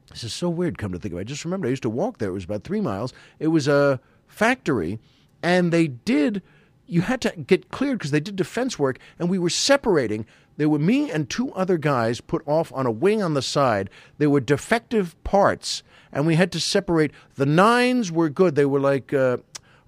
this 0.10 0.24
is 0.24 0.34
so 0.34 0.50
weird 0.50 0.78
come 0.78 0.92
to 0.92 1.00
think 1.00 1.14
of 1.14 1.18
it 1.18 1.22
i 1.22 1.24
just 1.24 1.46
remember 1.46 1.68
i 1.68 1.70
used 1.70 1.84
to 1.84 1.90
walk 1.90 2.18
there 2.18 2.30
it 2.30 2.34
was 2.34 2.44
about 2.44 2.64
three 2.64 2.82
miles 2.82 3.14
it 3.40 3.48
was 3.48 3.68
a 3.68 4.00
factory 4.28 5.00
and 5.42 5.72
they 5.72 5.88
did 5.88 6.42
you 6.86 7.02
had 7.02 7.22
to 7.22 7.30
get 7.32 7.70
cleared 7.70 8.00
because 8.00 8.12
they 8.12 8.20
did 8.20 8.36
defense 8.36 8.80
work 8.80 9.00
and 9.20 9.30
we 9.30 9.38
were 9.38 9.50
separating 9.50 10.26
there 10.60 10.70
were 10.70 10.78
me 10.78 11.10
and 11.10 11.30
two 11.30 11.52
other 11.54 11.78
guys 11.78 12.20
put 12.20 12.46
off 12.46 12.72
on 12.74 12.86
a 12.86 12.92
wing 12.92 13.24
on 13.24 13.34
the 13.34 13.42
side 13.42 13.90
there 14.18 14.30
were 14.30 14.40
defective 14.40 15.16
parts 15.24 15.82
and 16.12 16.28
we 16.28 16.36
had 16.36 16.52
to 16.52 16.60
separate 16.60 17.12
the 17.36 17.46
nines 17.46 18.12
were 18.12 18.30
good 18.30 18.56
they 18.56 18.66
were 18.66 18.80
like 18.80 19.14
uh, 19.14 19.38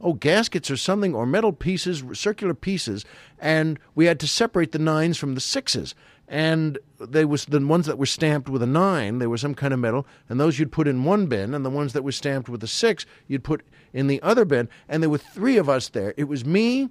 oh, 0.02 0.14
gaskets 0.14 0.70
or 0.72 0.78
something, 0.78 1.14
or 1.14 1.26
metal 1.26 1.54
pieces, 1.54 2.04
circular 2.14 2.54
pieces, 2.54 3.06
and 3.40 3.80
we 3.96 4.06
had 4.06 4.20
to 4.20 4.28
separate 4.28 4.72
the 4.72 4.80
nines 4.80 5.18
from 5.18 5.36
the 5.36 5.42
sixes. 5.42 5.96
And 6.28 6.80
they 7.00 7.26
was 7.26 7.46
the 7.46 7.66
ones 7.66 7.86
that 7.88 7.98
were 7.98 8.06
stamped 8.06 8.48
with 8.48 8.64
a 8.64 8.68
nine, 8.68 9.20
they 9.20 9.28
were 9.28 9.38
some 9.38 9.54
kind 9.54 9.74
of 9.74 9.80
metal, 9.80 10.08
and 10.30 10.40
those 10.40 10.60
you'd 10.60 10.72
put 10.72 10.88
in 10.88 11.04
one 11.04 11.28
bin, 11.28 11.54
and 11.54 11.66
the 11.66 11.70
ones 11.70 11.94
that 11.94 12.04
were 12.04 12.12
stamped 12.12 12.48
with 12.50 12.64
a 12.64 12.68
six, 12.68 13.06
you'd 13.28 13.44
put 13.44 13.64
in 13.94 14.08
the 14.08 14.22
other 14.22 14.46
bin. 14.46 14.70
And 14.88 15.04
there 15.04 15.10
were 15.10 15.18
three 15.18 15.58
of 15.58 15.68
us 15.68 15.90
there. 15.90 16.14
It 16.18 16.26
was 16.26 16.46
me 16.46 16.90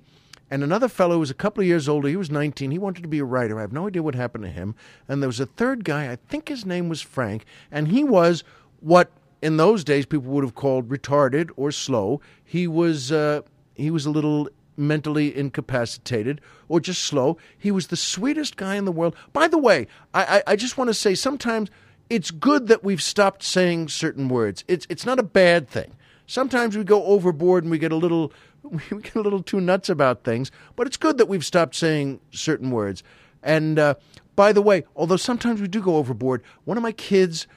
and 0.51 0.65
another 0.65 0.89
fellow 0.89 1.19
was 1.19 1.31
a 1.31 1.35
couple 1.35 1.61
of 1.61 1.67
years 1.67 1.89
older. 1.89 2.09
He 2.09 2.17
was 2.17 2.31
19. 2.31 2.71
He 2.71 2.79
wanted 2.79 3.03
to 3.03 3.09
be 3.09 3.21
a 3.21 3.25
writer. 3.25 3.59
I 3.59 3.63
have 3.63 3.73
no 3.73 3.87
idea 3.87 4.03
what 4.03 4.15
happened 4.15 4.45
to 4.45 4.51
him. 4.51 4.75
And 5.09 5.23
there 5.23 5.29
was 5.29 5.41
a 5.41 5.47
third 5.47 5.85
guy. 5.85 6.11
I 6.11 6.17
think 6.17 6.49
his 6.49 6.67
name 6.67 6.89
was 6.89 7.01
Frank, 7.01 7.45
and 7.71 7.89
he 7.89 8.03
was 8.03 8.43
what 8.81 9.11
in 9.41 9.57
those 9.57 9.85
days 9.85 10.07
people 10.07 10.31
would 10.33 10.45
have 10.45 10.55
called 10.55 10.89
retarded 10.89 11.51
or 11.57 11.71
slow. 11.71 12.21
He 12.45 12.67
was 12.67 13.13
uh, 13.13 13.43
he 13.75 13.91
was 13.91 14.07
a 14.07 14.11
little 14.11 14.49
mentally 14.77 15.37
incapacitated 15.37 16.41
or 16.69 16.81
just 16.81 17.05
slow. 17.05 17.37
He 17.57 17.71
was 17.71 17.89
the 17.89 17.97
sweetest 17.97 18.57
guy 18.57 18.77
in 18.77 18.87
the 18.87 18.93
world. 18.93 19.15
By 19.33 19.47
the 19.47 19.59
way, 19.59 19.87
I, 20.15 20.39
I, 20.39 20.43
I 20.53 20.57
just 20.57 20.79
want 20.79 20.89
to 20.89 20.95
say 20.95 21.15
sometimes 21.15 21.71
it's 22.09 22.31
good 22.31 22.67
that 22.67 22.83
we've 22.83 23.03
stopped 23.03 23.43
saying 23.43 23.89
certain 23.89 24.29
words. 24.29 24.65
It's 24.67 24.87
it's 24.91 25.07
not 25.07 25.19
a 25.19 25.25
bad 25.25 25.69
thing. 25.69 25.95
Sometimes 26.31 26.77
we 26.77 26.85
go 26.85 27.03
overboard 27.07 27.65
and 27.65 27.73
we 27.73 27.79
get 27.79 27.91
a 27.91 27.97
little 27.97 28.33
we 28.63 29.03
get 29.03 29.17
a 29.17 29.21
little 29.21 29.43
too 29.43 29.61
nuts 29.61 29.89
about 29.89 30.23
things, 30.23 30.53
but 30.77 30.87
it's 30.87 30.97
good 30.97 31.19
that 31.19 31.27
we've 31.27 31.45
stopped 31.45 31.75
saying 31.75 32.21
certain 32.31 32.71
words. 32.71 33.03
And 33.43 33.81
uh, 33.81 33.95
by 34.37 34.53
the 34.53 34.63
way, 34.63 34.85
although 34.95 35.17
sometimes 35.17 35.61
we 35.61 35.67
do 35.67 35.83
go 35.83 35.97
overboard, 35.97 36.45
one 36.67 36.77
of 36.77 36.85
my 36.85 36.93
kids 36.93 37.49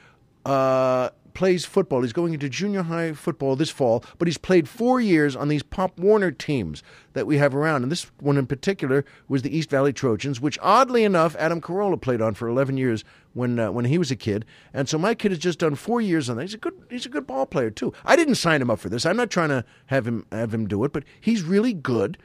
uh, 0.47 1.12
plays 1.33 1.65
football. 1.65 2.01
He's 2.01 2.13
going 2.13 2.33
into 2.33 2.49
junior 2.49 2.83
high 2.83 3.13
football 3.13 3.55
this 3.55 3.69
fall, 3.69 4.03
but 4.17 4.27
he's 4.27 4.37
played 4.37 4.67
four 4.67 4.99
years 4.99 5.35
on 5.35 5.47
these 5.47 5.63
Pop 5.63 5.99
Warner 5.99 6.31
teams 6.31 6.83
that 7.13 7.27
we 7.27 7.37
have 7.37 7.55
around. 7.55 7.83
And 7.83 7.91
this 7.91 8.11
one 8.19 8.37
in 8.37 8.47
particular 8.47 9.05
was 9.27 9.41
the 9.41 9.55
East 9.55 9.69
Valley 9.69 9.93
Trojans, 9.93 10.39
which 10.41 10.59
oddly 10.61 11.03
enough, 11.03 11.35
Adam 11.37 11.61
Carolla 11.61 11.99
played 11.99 12.21
on 12.21 12.33
for 12.33 12.47
11 12.47 12.77
years 12.77 13.03
when 13.33 13.59
uh, 13.59 13.71
when 13.71 13.85
he 13.85 13.97
was 13.97 14.11
a 14.11 14.15
kid. 14.15 14.45
And 14.73 14.87
so 14.87 14.97
my 14.97 15.15
kid 15.15 15.31
has 15.31 15.39
just 15.39 15.59
done 15.59 15.75
four 15.75 16.01
years 16.01 16.29
on 16.29 16.37
that. 16.37 16.43
He's 16.43 16.53
a 16.53 16.57
good 16.57 16.85
he's 16.89 17.05
a 17.05 17.09
good 17.09 17.27
ball 17.27 17.45
player 17.45 17.69
too. 17.69 17.93
I 18.05 18.15
didn't 18.15 18.35
sign 18.35 18.61
him 18.61 18.69
up 18.69 18.79
for 18.79 18.89
this. 18.89 19.05
I'm 19.05 19.17
not 19.17 19.29
trying 19.29 19.49
to 19.49 19.65
have 19.87 20.07
him 20.07 20.25
have 20.31 20.53
him 20.53 20.67
do 20.67 20.83
it, 20.83 20.93
but 20.93 21.03
he's 21.19 21.41
really 21.41 21.73
good. 21.73 22.17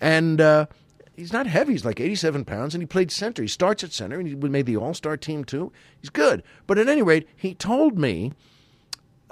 And 0.00 0.40
uh, 0.40 0.66
he's 1.16 1.32
not 1.32 1.46
heavy. 1.46 1.72
He's 1.72 1.84
like 1.84 2.00
87 2.00 2.44
pounds, 2.44 2.74
and 2.74 2.82
he 2.82 2.86
played 2.86 3.10
center. 3.10 3.42
He 3.42 3.48
starts 3.48 3.82
at 3.82 3.92
center, 3.92 4.18
and 4.18 4.28
he 4.28 4.34
made 4.34 4.66
the 4.66 4.76
All 4.76 4.94
Star 4.94 5.16
team 5.16 5.44
too. 5.44 5.72
He's 6.00 6.10
good. 6.10 6.42
But 6.66 6.78
at 6.78 6.88
any 6.88 7.02
rate, 7.02 7.28
he 7.34 7.54
told 7.54 7.98
me. 7.98 8.32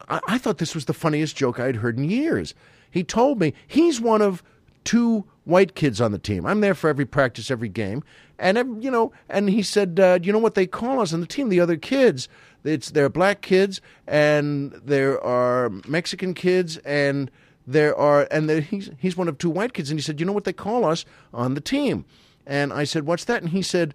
I, 0.08 0.20
I 0.26 0.38
thought 0.38 0.58
this 0.58 0.74
was 0.74 0.86
the 0.86 0.94
funniest 0.94 1.36
joke 1.36 1.58
I'd 1.58 1.76
heard 1.76 1.98
in 1.98 2.04
years. 2.04 2.54
He 2.90 3.04
told 3.04 3.40
me 3.40 3.54
he's 3.66 4.00
one 4.00 4.22
of 4.22 4.42
two 4.84 5.24
white 5.44 5.74
kids 5.74 6.00
on 6.00 6.12
the 6.12 6.18
team. 6.18 6.46
I'm 6.46 6.60
there 6.60 6.74
for 6.74 6.88
every 6.88 7.06
practice, 7.06 7.50
every 7.50 7.68
game, 7.68 8.02
and 8.38 8.82
you 8.82 8.90
know. 8.90 9.12
And 9.28 9.50
he 9.50 9.62
said, 9.62 9.98
uh, 9.98 10.18
"You 10.22 10.32
know 10.32 10.38
what 10.38 10.54
they 10.54 10.66
call 10.66 11.00
us 11.00 11.12
on 11.12 11.20
the 11.20 11.26
team? 11.26 11.48
The 11.48 11.60
other 11.60 11.76
kids. 11.76 12.28
It's 12.62 12.90
they're 12.90 13.08
black 13.08 13.40
kids, 13.42 13.80
and 14.06 14.72
there 14.84 15.22
are 15.22 15.70
Mexican 15.86 16.34
kids, 16.34 16.76
and." 16.78 17.30
there 17.66 17.96
are, 17.96 18.28
and 18.30 18.48
there, 18.48 18.60
he's 18.60 18.90
he's 18.98 19.16
one 19.16 19.28
of 19.28 19.38
two 19.38 19.48
white 19.48 19.72
kids, 19.72 19.90
and 19.90 19.98
he 19.98 20.02
said, 20.02 20.20
you 20.20 20.26
know 20.26 20.32
what 20.32 20.44
they 20.44 20.52
call 20.52 20.84
us 20.84 21.04
on 21.32 21.54
the 21.54 21.60
team, 21.60 22.04
and 22.46 22.72
I 22.72 22.84
said, 22.84 23.06
what's 23.06 23.24
that? 23.24 23.42
And 23.42 23.52
he 23.52 23.62
said, 23.62 23.94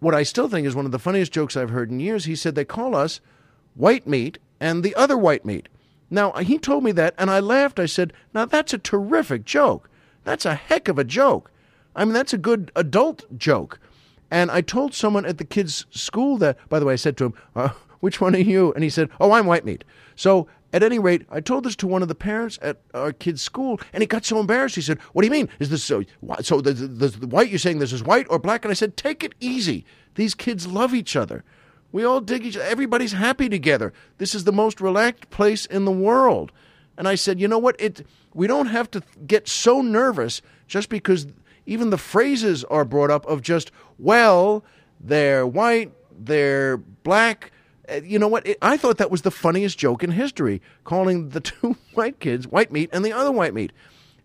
what 0.00 0.14
I 0.14 0.22
still 0.22 0.48
think 0.48 0.66
is 0.66 0.74
one 0.74 0.84
of 0.84 0.92
the 0.92 0.98
funniest 0.98 1.32
jokes 1.32 1.56
I've 1.56 1.70
heard 1.70 1.90
in 1.90 1.98
years. 1.98 2.26
He 2.26 2.36
said 2.36 2.54
they 2.54 2.64
call 2.64 2.94
us 2.94 3.20
white 3.74 4.06
meat 4.06 4.38
and 4.64 4.82
the 4.82 4.94
other 4.94 5.18
white 5.18 5.44
meat. 5.44 5.68
Now 6.08 6.32
he 6.32 6.58
told 6.58 6.84
me 6.84 6.92
that, 6.92 7.14
and 7.18 7.30
I 7.30 7.38
laughed. 7.38 7.78
I 7.78 7.84
said, 7.84 8.14
now 8.32 8.46
that's 8.46 8.72
a 8.72 8.78
terrific 8.78 9.44
joke. 9.44 9.90
That's 10.24 10.46
a 10.46 10.54
heck 10.54 10.88
of 10.88 10.98
a 10.98 11.04
joke. 11.04 11.50
I 11.94 12.06
mean, 12.06 12.14
that's 12.14 12.32
a 12.32 12.38
good 12.38 12.72
adult 12.74 13.26
joke. 13.36 13.78
And 14.30 14.50
I 14.50 14.62
told 14.62 14.94
someone 14.94 15.26
at 15.26 15.36
the 15.36 15.44
kids' 15.44 15.84
school 15.90 16.38
that, 16.38 16.56
by 16.70 16.78
the 16.78 16.86
way, 16.86 16.94
I 16.94 16.96
said 16.96 17.18
to 17.18 17.26
him, 17.26 17.34
uh, 17.54 17.68
which 18.00 18.22
one 18.22 18.34
are 18.34 18.38
you? 18.38 18.72
And 18.72 18.82
he 18.82 18.88
said, 18.88 19.10
oh, 19.20 19.32
I'm 19.32 19.44
white 19.44 19.66
meat. 19.66 19.84
So 20.16 20.48
at 20.72 20.82
any 20.82 20.98
rate, 20.98 21.26
I 21.30 21.40
told 21.40 21.64
this 21.64 21.76
to 21.76 21.86
one 21.86 22.00
of 22.00 22.08
the 22.08 22.14
parents 22.14 22.58
at 22.62 22.78
our 22.94 23.12
kid's 23.12 23.42
school, 23.42 23.78
and 23.92 24.02
he 24.02 24.06
got 24.06 24.24
so 24.24 24.40
embarrassed. 24.40 24.74
He 24.76 24.82
said, 24.82 24.98
"What 25.12 25.22
do 25.22 25.26
you 25.26 25.30
mean? 25.30 25.48
Is 25.60 25.70
this 25.70 25.84
so? 25.84 26.02
So 26.40 26.60
the, 26.60 26.72
the, 26.72 27.08
the 27.08 27.26
white? 27.28 27.48
You're 27.48 27.60
saying 27.60 27.78
this 27.78 27.92
is 27.92 28.02
white 28.02 28.26
or 28.28 28.40
black?" 28.40 28.64
And 28.64 28.72
I 28.72 28.74
said, 28.74 28.96
"Take 28.96 29.22
it 29.22 29.34
easy. 29.38 29.84
These 30.16 30.34
kids 30.34 30.66
love 30.66 30.92
each 30.92 31.14
other. 31.14 31.44
We 31.94 32.02
all 32.02 32.20
dig 32.20 32.44
each 32.44 32.56
other. 32.56 32.66
Everybody's 32.66 33.12
happy 33.12 33.48
together. 33.48 33.92
This 34.18 34.34
is 34.34 34.42
the 34.42 34.52
most 34.52 34.80
relaxed 34.80 35.30
place 35.30 35.64
in 35.64 35.84
the 35.84 35.92
world." 35.92 36.50
And 36.98 37.06
I 37.06 37.14
said, 37.14 37.38
"You 37.38 37.46
know 37.46 37.58
what? 37.58 37.76
It 37.80 38.04
we 38.34 38.48
don't 38.48 38.66
have 38.66 38.90
to 38.90 39.02
get 39.28 39.46
so 39.46 39.80
nervous 39.80 40.42
just 40.66 40.88
because 40.88 41.28
even 41.66 41.90
the 41.90 41.96
phrases 41.96 42.64
are 42.64 42.84
brought 42.84 43.12
up 43.12 43.24
of 43.26 43.42
just 43.42 43.70
well, 43.96 44.64
they're 45.00 45.46
white, 45.46 45.92
they're 46.10 46.78
black." 46.78 47.52
Uh, 47.88 48.00
you 48.02 48.18
know 48.18 48.26
what? 48.26 48.44
It, 48.44 48.58
I 48.60 48.76
thought 48.76 48.98
that 48.98 49.12
was 49.12 49.22
the 49.22 49.30
funniest 49.30 49.78
joke 49.78 50.02
in 50.02 50.10
history, 50.10 50.60
calling 50.82 51.28
the 51.28 51.40
two 51.52 51.76
white 51.94 52.18
kids 52.18 52.48
white 52.48 52.72
meat 52.72 52.90
and 52.92 53.04
the 53.04 53.12
other 53.12 53.30
white 53.30 53.54
meat. 53.54 53.70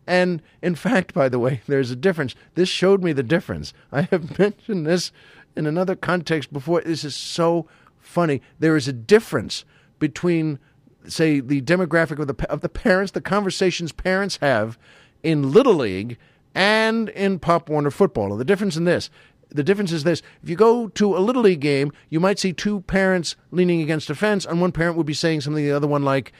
And 0.09 0.41
in 0.63 0.73
fact, 0.73 1.13
by 1.13 1.29
the 1.29 1.37
way, 1.37 1.61
there's 1.67 1.91
a 1.91 1.95
difference. 1.95 2.33
This 2.55 2.67
showed 2.67 3.03
me 3.03 3.13
the 3.13 3.21
difference. 3.21 3.73
I 3.91 4.01
have 4.09 4.39
mentioned 4.39 4.87
this 4.87 5.11
in 5.59 5.67
another 5.67 5.95
context 5.95 6.51
before. 6.51 6.81
This 6.81 7.03
is 7.03 7.15
so 7.15 7.67
funny. 7.99 8.41
There 8.57 8.75
is 8.75 8.87
a 8.87 8.93
difference 8.93 9.65
between, 9.99 10.57
say, 11.05 11.41
the 11.41 11.61
demographic 11.61 12.17
of 12.17 12.27
the 12.27 12.49
of 12.49 12.61
the 12.61 12.69
parents, 12.69 13.11
the 13.11 13.21
conversations 13.21 13.91
parents 13.91 14.37
have 14.37 14.79
in 15.21 15.51
Little 15.51 15.75
League 15.75 16.17
and 16.55 17.09
in 17.09 17.37
Pop 17.37 17.69
Warner 17.69 17.91
football. 17.91 18.35
The 18.35 18.45
difference 18.45 18.77
in 18.77 18.85
this 18.85 19.11
the 19.51 19.63
difference 19.63 19.91
is 19.91 20.03
this 20.03 20.21
if 20.43 20.49
you 20.49 20.55
go 20.55 20.89
to 20.89 21.17
a 21.17 21.19
little 21.19 21.41
league 21.41 21.59
game 21.59 21.91
you 22.09 22.19
might 22.19 22.37
see 22.37 22.53
two 22.53 22.81
parents 22.81 23.35
leaning 23.51 23.81
against 23.81 24.09
a 24.09 24.15
fence 24.15 24.45
and 24.45 24.61
one 24.61 24.71
parent 24.71 24.95
would 24.95 25.07
be 25.07 25.13
saying 25.13 25.41
something 25.41 25.63
to 25.63 25.69
the 25.69 25.75
other 25.75 25.87
one 25.87 26.03
like 26.03 26.31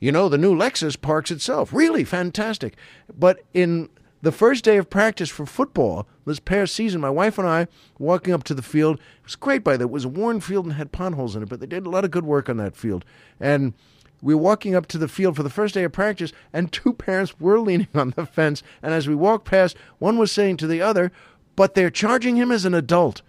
you 0.00 0.12
know 0.12 0.28
the 0.28 0.36
new 0.36 0.54
lexus 0.54 1.00
parks 1.00 1.30
itself 1.30 1.72
really 1.72 2.04
fantastic 2.04 2.76
but 3.16 3.42
in 3.54 3.88
the 4.20 4.32
first 4.32 4.64
day 4.64 4.76
of 4.76 4.90
practice 4.90 5.30
for 5.30 5.46
football 5.46 6.06
this 6.26 6.40
past 6.40 6.74
season 6.74 7.00
my 7.00 7.10
wife 7.10 7.38
and 7.38 7.48
i 7.48 7.66
walking 7.98 8.34
up 8.34 8.44
to 8.44 8.54
the 8.54 8.62
field 8.62 8.96
it 8.96 9.24
was 9.24 9.36
great 9.36 9.64
by 9.64 9.76
the 9.76 9.86
way 9.86 9.90
it 9.90 9.94
was 9.94 10.04
a 10.04 10.08
worn 10.08 10.40
field 10.40 10.64
and 10.66 10.74
had 10.74 10.92
potholes 10.92 11.36
in 11.36 11.42
it 11.42 11.48
but 11.48 11.60
they 11.60 11.66
did 11.66 11.86
a 11.86 11.90
lot 11.90 12.04
of 12.04 12.10
good 12.10 12.24
work 12.24 12.48
on 12.48 12.56
that 12.56 12.76
field 12.76 13.04
and 13.40 13.74
we 14.22 14.34
were 14.34 14.40
walking 14.40 14.74
up 14.74 14.86
to 14.86 14.98
the 14.98 15.08
field 15.08 15.36
for 15.36 15.42
the 15.42 15.50
first 15.50 15.74
day 15.74 15.84
of 15.84 15.92
practice, 15.92 16.32
and 16.52 16.72
two 16.72 16.92
parents 16.94 17.38
were 17.38 17.60
leaning 17.60 17.88
on 17.94 18.10
the 18.16 18.26
fence. 18.26 18.62
And 18.82 18.92
as 18.92 19.08
we 19.08 19.14
walked 19.14 19.46
past, 19.46 19.76
one 19.98 20.18
was 20.18 20.32
saying 20.32 20.56
to 20.58 20.66
the 20.66 20.82
other, 20.82 21.12
but 21.56 21.74
they're 21.74 21.90
charging 21.90 22.36
him 22.36 22.50
as 22.50 22.64
an 22.64 22.74
adult. 22.74 23.22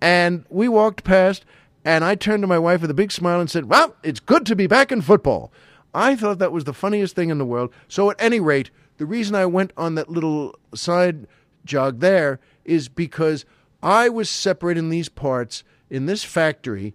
And 0.00 0.44
we 0.48 0.68
walked 0.68 1.04
past, 1.04 1.44
and 1.84 2.04
I 2.04 2.14
turned 2.14 2.42
to 2.42 2.46
my 2.46 2.58
wife 2.58 2.82
with 2.82 2.90
a 2.90 2.94
big 2.94 3.12
smile 3.12 3.40
and 3.40 3.50
said, 3.50 3.66
Well, 3.66 3.96
it's 4.02 4.20
good 4.20 4.46
to 4.46 4.56
be 4.56 4.66
back 4.66 4.92
in 4.92 5.02
football. 5.02 5.52
I 5.94 6.14
thought 6.14 6.38
that 6.38 6.52
was 6.52 6.64
the 6.64 6.74
funniest 6.74 7.16
thing 7.16 7.30
in 7.30 7.38
the 7.38 7.46
world. 7.46 7.72
So, 7.88 8.10
at 8.10 8.16
any 8.20 8.38
rate, 8.38 8.70
the 8.98 9.06
reason 9.06 9.34
I 9.34 9.46
went 9.46 9.72
on 9.76 9.94
that 9.94 10.10
little 10.10 10.54
side 10.74 11.26
jog 11.64 12.00
there 12.00 12.40
is 12.64 12.88
because 12.88 13.44
I 13.82 14.08
was 14.08 14.28
separating 14.28 14.90
these 14.90 15.08
parts 15.08 15.64
in 15.88 16.06
this 16.06 16.24
factory 16.24 16.94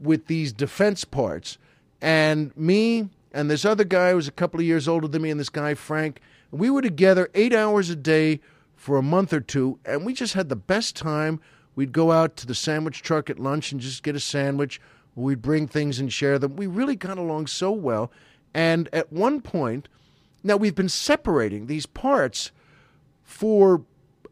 with 0.00 0.26
these 0.26 0.52
defense 0.52 1.04
parts. 1.04 1.58
And 2.00 2.56
me 2.56 3.10
and 3.32 3.50
this 3.50 3.64
other 3.64 3.84
guy 3.84 4.10
who 4.10 4.16
was 4.16 4.28
a 4.28 4.32
couple 4.32 4.60
of 4.60 4.66
years 4.66 4.88
older 4.88 5.06
than 5.06 5.22
me, 5.22 5.30
and 5.30 5.38
this 5.38 5.48
guy, 5.48 5.74
Frank, 5.74 6.20
we 6.50 6.70
were 6.70 6.82
together 6.82 7.30
eight 7.34 7.54
hours 7.54 7.90
a 7.90 7.96
day 7.96 8.40
for 8.74 8.96
a 8.96 9.02
month 9.02 9.32
or 9.32 9.40
two, 9.40 9.78
and 9.84 10.04
we 10.04 10.12
just 10.12 10.34
had 10.34 10.48
the 10.48 10.56
best 10.56 10.96
time. 10.96 11.40
We'd 11.76 11.92
go 11.92 12.10
out 12.10 12.36
to 12.38 12.46
the 12.46 12.54
sandwich 12.54 13.02
truck 13.02 13.30
at 13.30 13.38
lunch 13.38 13.72
and 13.72 13.80
just 13.80 14.02
get 14.02 14.16
a 14.16 14.20
sandwich. 14.20 14.80
We'd 15.14 15.40
bring 15.40 15.68
things 15.68 16.00
and 16.00 16.12
share 16.12 16.38
them. 16.38 16.56
We 16.56 16.66
really 16.66 16.96
got 16.96 17.18
along 17.18 17.46
so 17.46 17.70
well. 17.70 18.10
And 18.52 18.88
at 18.92 19.12
one 19.12 19.40
point, 19.40 19.88
now 20.42 20.56
we've 20.56 20.74
been 20.74 20.88
separating 20.88 21.66
these 21.66 21.86
parts 21.86 22.52
for 23.22 23.84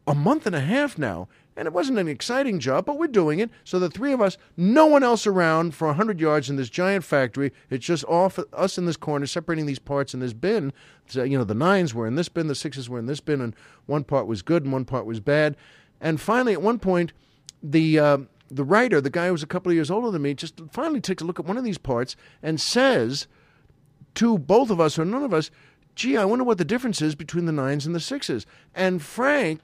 a 0.07 0.15
month 0.15 0.45
and 0.45 0.55
a 0.55 0.61
half 0.61 0.97
now. 0.97 1.27
And 1.57 1.67
it 1.67 1.73
wasn't 1.73 1.99
an 1.99 2.07
exciting 2.07 2.59
job, 2.59 2.85
but 2.85 2.97
we're 2.97 3.07
doing 3.07 3.39
it. 3.39 3.51
So 3.65 3.77
the 3.77 3.89
three 3.89 4.13
of 4.13 4.21
us, 4.21 4.37
no 4.55 4.85
one 4.85 5.03
else 5.03 5.27
around 5.27 5.75
for 5.75 5.87
100 5.87 6.19
yards 6.19 6.49
in 6.49 6.55
this 6.55 6.69
giant 6.69 7.03
factory. 7.03 7.51
It's 7.69 7.85
just 7.85 8.05
off 8.05 8.39
us 8.53 8.77
in 8.77 8.85
this 8.85 8.95
corner, 8.95 9.25
separating 9.25 9.65
these 9.65 9.77
parts 9.77 10.13
in 10.13 10.21
this 10.21 10.33
bin. 10.33 10.71
So, 11.07 11.23
you 11.23 11.37
know, 11.37 11.43
the 11.43 11.53
nines 11.53 11.93
were 11.93 12.07
in 12.07 12.15
this 12.15 12.29
bin, 12.29 12.47
the 12.47 12.55
sixes 12.55 12.89
were 12.89 12.99
in 12.99 13.05
this 13.05 13.19
bin, 13.19 13.41
and 13.41 13.53
one 13.85 14.05
part 14.05 14.27
was 14.27 14.41
good 14.41 14.63
and 14.63 14.71
one 14.71 14.85
part 14.85 15.05
was 15.05 15.19
bad. 15.19 15.57
And 15.99 16.21
finally, 16.21 16.53
at 16.53 16.61
one 16.61 16.79
point, 16.79 17.11
the 17.61 17.99
uh, 17.99 18.17
the 18.49 18.63
writer, 18.63 18.99
the 18.99 19.09
guy 19.09 19.27
who 19.27 19.33
was 19.33 19.43
a 19.43 19.47
couple 19.47 19.71
of 19.71 19.75
years 19.75 19.91
older 19.91 20.09
than 20.09 20.21
me, 20.21 20.33
just 20.33 20.59
finally 20.71 21.01
takes 21.01 21.21
a 21.21 21.25
look 21.25 21.39
at 21.39 21.45
one 21.45 21.57
of 21.57 21.63
these 21.63 21.77
parts 21.77 22.15
and 22.41 22.59
says 22.59 23.27
to 24.15 24.37
both 24.37 24.69
of 24.69 24.81
us 24.81 24.97
or 24.97 25.05
none 25.05 25.23
of 25.23 25.33
us, 25.33 25.51
gee, 25.95 26.17
I 26.17 26.25
wonder 26.25 26.43
what 26.43 26.57
the 26.57 26.65
difference 26.65 27.01
is 27.01 27.15
between 27.15 27.45
the 27.45 27.51
nines 27.51 27.85
and 27.85 27.93
the 27.93 27.99
sixes. 27.99 28.45
And 28.73 29.01
Frank 29.01 29.61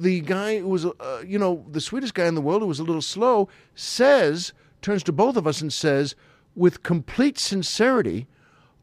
the 0.00 0.20
guy 0.20 0.58
who 0.58 0.68
was, 0.68 0.86
uh, 0.86 1.22
you 1.26 1.38
know, 1.38 1.64
the 1.70 1.80
sweetest 1.80 2.14
guy 2.14 2.26
in 2.26 2.34
the 2.34 2.40
world 2.40 2.62
who 2.62 2.68
was 2.68 2.80
a 2.80 2.84
little 2.84 3.02
slow, 3.02 3.48
says, 3.74 4.54
turns 4.80 5.02
to 5.02 5.12
both 5.12 5.36
of 5.36 5.46
us 5.46 5.60
and 5.60 5.72
says, 5.72 6.16
with 6.56 6.82
complete 6.82 7.38
sincerity, 7.38 8.26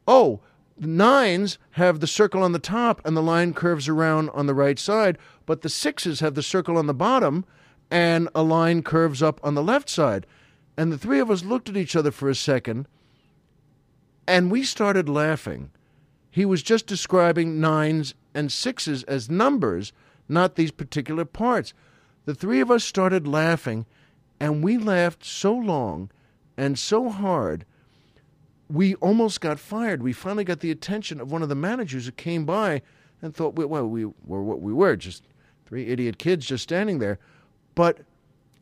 Oh, 0.06 0.40
the 0.78 0.86
nines 0.86 1.58
have 1.72 1.98
the 1.98 2.06
circle 2.06 2.42
on 2.42 2.52
the 2.52 2.60
top 2.60 3.04
and 3.04 3.16
the 3.16 3.22
line 3.22 3.52
curves 3.52 3.88
around 3.88 4.30
on 4.30 4.46
the 4.46 4.54
right 4.54 4.78
side, 4.78 5.18
but 5.44 5.62
the 5.62 5.68
sixes 5.68 6.20
have 6.20 6.34
the 6.34 6.42
circle 6.42 6.78
on 6.78 6.86
the 6.86 6.94
bottom 6.94 7.44
and 7.90 8.28
a 8.34 8.42
line 8.42 8.82
curves 8.82 9.22
up 9.22 9.40
on 9.42 9.54
the 9.54 9.62
left 9.62 9.90
side. 9.90 10.24
And 10.76 10.92
the 10.92 10.98
three 10.98 11.18
of 11.18 11.30
us 11.30 11.44
looked 11.44 11.68
at 11.68 11.76
each 11.76 11.96
other 11.96 12.12
for 12.12 12.30
a 12.30 12.34
second 12.34 12.86
and 14.26 14.52
we 14.52 14.62
started 14.62 15.08
laughing. 15.08 15.70
He 16.38 16.44
was 16.44 16.62
just 16.62 16.86
describing 16.86 17.60
nines 17.60 18.14
and 18.32 18.52
sixes 18.52 19.02
as 19.02 19.28
numbers 19.28 19.92
not 20.28 20.54
these 20.54 20.70
particular 20.70 21.24
parts. 21.24 21.74
The 22.26 22.34
three 22.34 22.60
of 22.60 22.70
us 22.70 22.84
started 22.84 23.26
laughing, 23.26 23.86
and 24.38 24.62
we 24.62 24.78
laughed 24.78 25.24
so 25.24 25.52
long 25.52 26.12
and 26.56 26.78
so 26.78 27.08
hard, 27.08 27.64
we 28.70 28.94
almost 28.94 29.40
got 29.40 29.58
fired. 29.58 30.00
We 30.00 30.12
finally 30.12 30.44
got 30.44 30.60
the 30.60 30.70
attention 30.70 31.20
of 31.20 31.32
one 31.32 31.42
of 31.42 31.48
the 31.48 31.56
managers 31.56 32.06
who 32.06 32.12
came 32.12 32.44
by 32.44 32.82
and 33.20 33.34
thought, 33.34 33.56
well, 33.56 33.88
we 33.88 34.04
were 34.04 34.44
what 34.44 34.60
we 34.60 34.72
were, 34.72 34.94
just 34.94 35.24
three 35.66 35.88
idiot 35.88 36.18
kids 36.20 36.46
just 36.46 36.62
standing 36.62 37.00
there. 37.00 37.18
But 37.74 37.98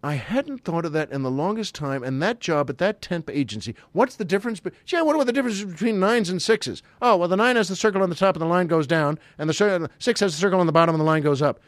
I 0.07 0.14
hadn't 0.14 0.59
thought 0.62 0.84
of 0.84 0.92
that 0.92 1.11
in 1.11 1.22
the 1.22 1.30
longest 1.32 1.74
time. 1.74 2.04
And 2.04 2.22
that 2.22 2.38
job 2.38 2.70
at 2.70 2.78
that 2.78 3.02
temp 3.02 3.28
agency, 3.28 3.74
what's 3.90 4.14
the 4.14 4.24
difference? 4.24 4.61
Be- 4.61 4.70
Gee, 4.84 4.98
I 4.98 5.02
wonder 5.02 5.18
what 5.18 5.26
the 5.26 5.32
difference 5.32 5.59
is 5.59 5.64
between 5.64 5.98
nines 5.98 6.30
and 6.30 6.40
sixes. 6.40 6.80
Oh, 7.02 7.16
well, 7.16 7.26
the 7.26 7.36
nine 7.36 7.57
has 7.57 7.68
the 7.68 7.74
circle 7.74 8.04
on 8.04 8.09
the 8.09 8.14
top 8.14 8.36
and 8.36 8.40
the 8.40 8.46
line 8.46 8.68
goes 8.68 8.86
down, 8.86 9.18
and 9.36 9.50
the 9.50 9.90
six 9.98 10.20
has 10.20 10.32
the 10.32 10.40
circle 10.40 10.61
on 10.61 10.66
the 10.66 10.72
bottom 10.72 10.94
and 10.94 11.00
the 11.00 11.04
line 11.04 11.24
goes 11.24 11.42
up. 11.42 11.59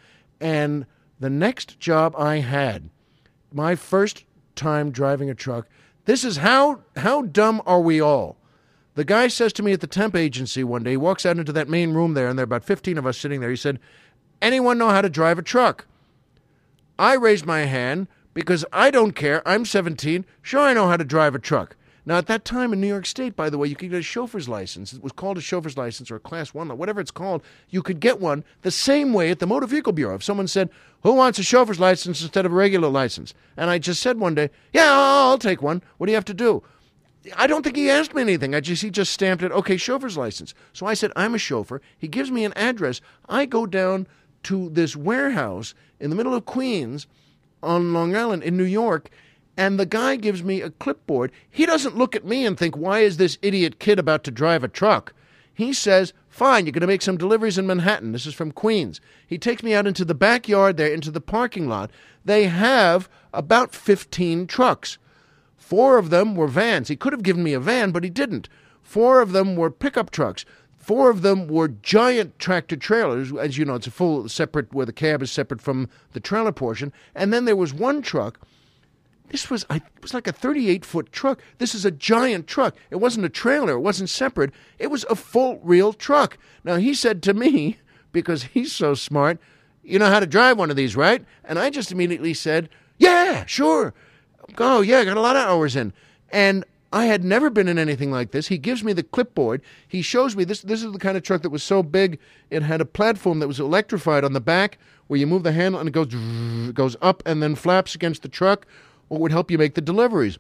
And 0.41 0.87
the 1.19 1.29
next 1.29 1.81
job 1.81 2.15
I 2.17 2.37
had, 2.37 2.91
my 3.53 3.75
first 3.75 4.25
time 4.55 4.93
driving 4.93 5.29
a 5.29 5.35
truck, 5.35 5.67
this 6.05 6.23
is 6.23 6.37
how 6.37 6.83
how 6.97 7.23
dumb 7.23 7.61
are 7.67 7.81
we 7.81 8.01
all? 8.01 8.37
The 8.95 9.05
guy 9.05 9.27
says 9.27 9.53
to 9.55 9.65
me 9.65 9.73
at 9.73 9.81
the 9.81 9.89
temp 9.89 10.15
agency 10.15 10.63
one 10.63 10.85
day, 10.85 10.93
he 10.93 10.97
walks 10.97 11.27
out 11.27 11.39
into 11.39 11.53
that 11.55 11.69
main 11.69 11.93
room 11.93 12.15
there, 12.15 12.29
and 12.29 12.39
there 12.39 12.45
are 12.45 12.53
about 12.53 12.63
15 12.63 12.99
of 12.99 13.07
us 13.07 13.19
sitting 13.19 13.41
there. 13.41 13.51
He 13.51 13.57
said, 13.57 13.81
Anyone 14.41 14.79
know 14.79 14.91
how 14.91 15.01
to 15.01 15.11
drive 15.11 15.41
a 15.41 15.43
truck? 15.43 15.87
I 17.01 17.15
raised 17.15 17.45
my 17.45 17.61
hand 17.61 18.07
because 18.39 18.65
I 18.73 18.93
don't 18.93 19.17
care. 19.17 19.43
I'm 19.45 19.65
17. 19.65 20.25
Sure, 20.43 20.61
I 20.61 20.73
know 20.73 20.87
how 20.87 20.97
to 20.97 21.03
drive 21.03 21.35
a 21.35 21.41
truck. 21.41 21.75
Now, 22.07 22.19
at 22.19 22.29
that 22.29 22.45
time 22.45 22.73
in 22.73 22.81
New 22.81 22.87
York 22.87 23.05
State, 23.05 23.35
by 23.35 23.51
the 23.51 23.59
way, 23.59 23.67
you 23.67 23.75
could 23.75 23.91
get 23.91 23.99
a 23.99 24.03
chauffeur's 24.03 24.49
license. 24.49 24.93
It 24.93 25.03
was 25.03 25.11
called 25.11 25.39
a 25.39 25.41
chauffeur's 25.41 25.77
license 25.77 26.09
or 26.09 26.15
a 26.15 26.21
class 26.21 26.55
one, 26.55 26.69
whatever 26.79 27.01
it's 27.01 27.11
called. 27.11 27.43
You 27.69 27.83
could 27.83 27.99
get 27.99 28.21
one 28.21 28.45
the 28.63 28.71
same 28.71 29.13
way 29.13 29.33
at 29.33 29.41
the 29.41 29.47
Motor 29.49 29.67
Vehicle 29.67 29.93
Bureau. 29.93 30.15
If 30.15 30.23
someone 30.23 30.47
said, 30.47 30.71
Who 31.03 31.15
wants 31.15 31.41
a 31.41 31.43
chauffeur's 31.43 31.81
license 31.81 32.23
instead 32.23 32.47
of 32.47 32.53
a 32.53 32.55
regular 32.55 32.89
license? 32.89 33.35
And 33.57 33.71
I 33.71 33.79
just 33.79 34.01
said 34.01 34.21
one 34.21 34.37
day, 34.37 34.51
Yeah, 34.73 34.87
I'll 34.89 35.37
take 35.37 35.61
one. 35.61 35.83
What 35.97 36.07
do 36.07 36.13
you 36.13 36.17
have 36.17 36.25
to 36.27 36.33
do? 36.33 36.63
I 37.37 37.49
don't 37.49 37.65
think 37.65 37.75
he 37.75 37.91
asked 37.91 38.15
me 38.15 38.23
anything. 38.23 38.55
I 38.55 38.61
just 38.61 38.83
he 38.83 38.91
just 38.91 39.13
stamped 39.13 39.43
it. 39.43 39.51
Okay, 39.51 39.77
chauffeur's 39.77 40.17
license. 40.17 40.55
So 40.73 40.87
I 40.87 40.95
said 40.95 41.11
I'm 41.17 41.35
a 41.35 41.39
chauffeur. 41.39 41.83
He 41.99 42.07
gives 42.07 42.31
me 42.31 42.45
an 42.45 42.53
address. 42.53 43.01
I 43.29 43.47
go 43.47 43.67
down 43.67 44.07
to 44.45 44.69
this 44.69 44.95
warehouse 44.95 45.75
in 45.99 46.11
the 46.11 46.17
middle 46.17 46.37
of 46.37 46.45
Queens 46.45 47.09
on 47.63 47.93
Long 47.93 48.17
Island 48.17 48.43
in 48.43 48.57
New 48.57 48.65
York 48.65 49.11
and 49.59 49.79
the 49.79 49.87
guy 49.87 50.15
gives 50.15 50.45
me 50.45 50.61
a 50.63 50.71
clipboard. 50.71 51.33
He 51.51 51.67
doesn't 51.67 51.97
look 51.97 52.15
at 52.15 52.25
me 52.25 52.47
and 52.47 52.57
think, 52.57 52.77
why 52.77 53.01
is 53.01 53.17
this 53.17 53.39
idiot 53.43 53.81
kid 53.81 53.99
about 53.99 54.23
to 54.25 54.31
drive 54.31 54.63
a 54.63 54.69
truck? 54.69 55.13
He 55.53 55.73
says, 55.73 56.13
fine, 56.29 56.65
you're 56.65 56.73
going 56.73 56.83
to 56.83 56.87
make 56.87 57.03
some 57.03 57.19
deliveries 57.19 57.59
in 57.59 57.67
Manhattan. 57.67 58.13
This 58.13 58.25
is 58.25 58.35
from 58.35 58.53
Queens. 58.53 59.01
He 59.27 59.37
takes 59.37 59.65
me 59.65 59.75
out 59.75 59.89
into 59.89 60.05
the 60.05 60.15
backyard 60.15 60.77
there, 60.77 60.95
into 60.95 61.11
the 61.11 61.21
parking 61.21 61.69
lot. 61.69 61.91
They 62.25 62.45
have 62.45 63.09
about 63.35 63.75
15 63.75 64.47
trucks. 64.47 64.99
Four 65.57 65.99
of 65.99 66.11
them 66.11 66.37
were 66.37 66.47
vans. 66.47 66.87
He 66.87 66.95
could 66.95 67.13
have 67.13 67.25
given 67.25 67.43
me 67.43 67.53
a 67.53 67.59
van, 67.59 67.91
but 67.91 68.05
he 68.05 68.11
didn't. 68.11 68.49
Four 68.81 69.21
of 69.21 69.33
them 69.33 69.57
were 69.57 69.73
pickup 69.73 70.11
trucks. 70.13 70.45
Four 70.89 71.11
of 71.11 71.21
them 71.21 71.49
were 71.49 71.69
giant 71.69 72.39
tractor 72.39 72.75
trailers. 72.75 73.31
As 73.31 73.59
you 73.59 73.67
know, 73.67 73.75
it's 73.75 73.87
a 73.87 73.91
full 73.91 74.27
separate, 74.27 74.73
where 74.73 74.87
the 74.87 74.93
cab 74.95 75.21
is 75.21 75.31
separate 75.31 75.61
from 75.61 75.91
the 76.15 76.19
trailer 76.19 76.51
portion. 76.51 76.95
And 77.15 77.31
then 77.31 77.45
there 77.45 77.57
was 77.57 77.75
one 77.75 78.01
truck 78.01 78.41
this 79.29 79.51
was 79.51 79.67
I, 79.69 79.77
it 79.77 80.01
was 80.01 80.15
like 80.15 80.27
a 80.27 80.33
38 80.33 80.87
foot 80.87 81.13
truck. 81.13 81.43
This 81.59 81.75
is 81.75 81.85
a 81.85 81.91
giant 81.91 82.47
truck. 82.47 82.75
It 82.91 82.97
wasn't 82.97 83.27
a 83.27 83.29
trailer. 83.29 83.73
It 83.73 83.81
wasn't 83.81 84.09
separate. 84.09 84.55
It 84.79 84.87
was 84.87 85.05
a 85.11 85.15
full 85.15 85.61
real 85.63 85.93
truck. 85.93 86.39
Now 86.65 86.77
he 86.77 86.95
said 86.95 87.23
to 87.25 87.35
me 87.35 87.77
because 88.13 88.45
he's 88.45 88.73
so 88.73 88.95
smart, 88.95 89.39
"You 89.83 89.99
know 89.99 90.09
how 90.09 90.21
to 90.21 90.27
drive 90.27 90.57
one 90.57 90.71
of 90.71 90.77
these, 90.77 90.97
right?" 90.97 91.23
And 91.45 91.59
I 91.59 91.69
just 91.69 91.93
immediately 91.93 92.33
said, 92.33 92.71
"Yeah, 92.97 93.45
sure." 93.45 93.93
Oh 94.57 94.81
yeah, 94.81 95.01
I 95.01 95.05
got 95.05 95.19
a 95.19 95.21
lot 95.21 95.37
of 95.37 95.47
hours 95.47 95.77
in, 95.77 95.93
and 96.31 96.65
I 96.93 97.05
had 97.07 97.23
never 97.23 97.51
been 97.51 97.69
in 97.69 97.79
anything 97.79 98.11
like 98.11 98.31
this. 98.31 98.49
He 98.49 98.57
gives 98.57 98.83
me 98.83 98.95
the 98.95 99.03
clipboard. 99.03 99.61
He 99.87 100.01
shows 100.01 100.35
me 100.35 100.45
this. 100.45 100.63
This 100.63 100.83
is 100.83 100.93
the 100.93 100.99
kind 100.99 101.17
of 101.17 101.23
truck 101.23 101.43
that 101.43 101.51
was 101.51 101.63
so 101.63 101.83
big 101.83 102.19
it 102.51 102.63
had 102.63 102.81
a 102.81 102.87
platform 102.87 103.41
that 103.41 103.49
was 103.49 103.61
electrified 103.61 104.25
on 104.25 104.33
the 104.33 104.41
back, 104.41 104.79
where 105.07 105.21
you 105.21 105.27
move 105.27 105.43
the 105.43 105.53
handle 105.53 105.81
and 105.81 105.89
it 105.89 105.93
goes 105.93 106.15
goes 106.73 106.97
up 107.03 107.23
and 107.27 107.43
then 107.43 107.55
flaps 107.55 107.95
against 107.95 108.23
the 108.23 108.29
truck 108.29 108.67
what 109.09 109.21
would 109.21 109.33
help 109.33 109.51
you 109.51 109.59
make 109.59 109.75
the 109.75 109.81
deliveries 109.81 110.39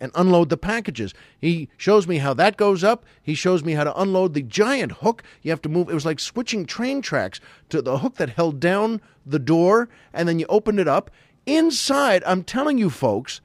and 0.00 0.12
unload 0.14 0.48
the 0.48 0.56
packages. 0.56 1.12
He 1.38 1.68
shows 1.76 2.06
me 2.06 2.18
how 2.18 2.32
that 2.34 2.56
goes 2.56 2.84
up. 2.84 3.04
He 3.22 3.34
shows 3.34 3.64
me 3.64 3.72
how 3.72 3.84
to 3.84 4.00
unload 4.00 4.34
the 4.34 4.42
giant 4.42 4.92
hook. 4.92 5.22
You 5.42 5.50
have 5.50 5.62
to 5.62 5.68
move. 5.68 5.88
It 5.90 5.94
was 5.94 6.06
like 6.06 6.20
switching 6.20 6.66
train 6.66 7.02
tracks 7.02 7.40
to 7.70 7.82
the 7.82 7.98
hook 7.98 8.16
that 8.16 8.30
held 8.30 8.60
down 8.60 9.00
the 9.26 9.38
door, 9.38 9.88
and 10.12 10.28
then 10.28 10.38
you 10.38 10.46
opened 10.48 10.78
it 10.78 10.88
up. 10.88 11.10
Inside, 11.46 12.22
I'm 12.26 12.44
telling 12.44 12.78
you, 12.78 12.90
folks, 12.90 13.40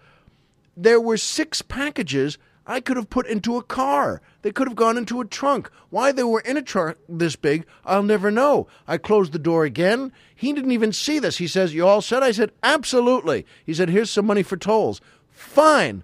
there 0.75 0.99
were 0.99 1.17
six 1.17 1.61
packages 1.61 2.37
I 2.65 2.79
could 2.79 2.95
have 2.95 3.09
put 3.09 3.27
into 3.27 3.57
a 3.57 3.63
car. 3.63 4.21
They 4.41 4.51
could 4.51 4.67
have 4.67 4.77
gone 4.77 4.97
into 4.97 5.19
a 5.19 5.25
trunk. 5.25 5.69
Why 5.89 6.11
they 6.11 6.23
were 6.23 6.39
in 6.41 6.55
a 6.55 6.61
trunk 6.61 6.97
this 7.09 7.35
big, 7.35 7.65
I'll 7.85 8.03
never 8.03 8.31
know. 8.31 8.67
I 8.87 8.97
closed 8.97 9.33
the 9.33 9.39
door 9.39 9.65
again. 9.65 10.13
He 10.33 10.53
didn't 10.53 10.71
even 10.71 10.93
see 10.93 11.19
this. 11.19 11.37
He 11.37 11.47
says, 11.47 11.73
You 11.73 11.85
all 11.85 12.01
said? 12.01 12.23
I 12.23 12.31
said, 12.31 12.51
Absolutely. 12.63 13.45
He 13.65 13.73
said, 13.73 13.89
Here's 13.89 14.09
some 14.09 14.25
money 14.25 14.43
for 14.43 14.55
tolls. 14.57 15.01
Fine. 15.29 16.03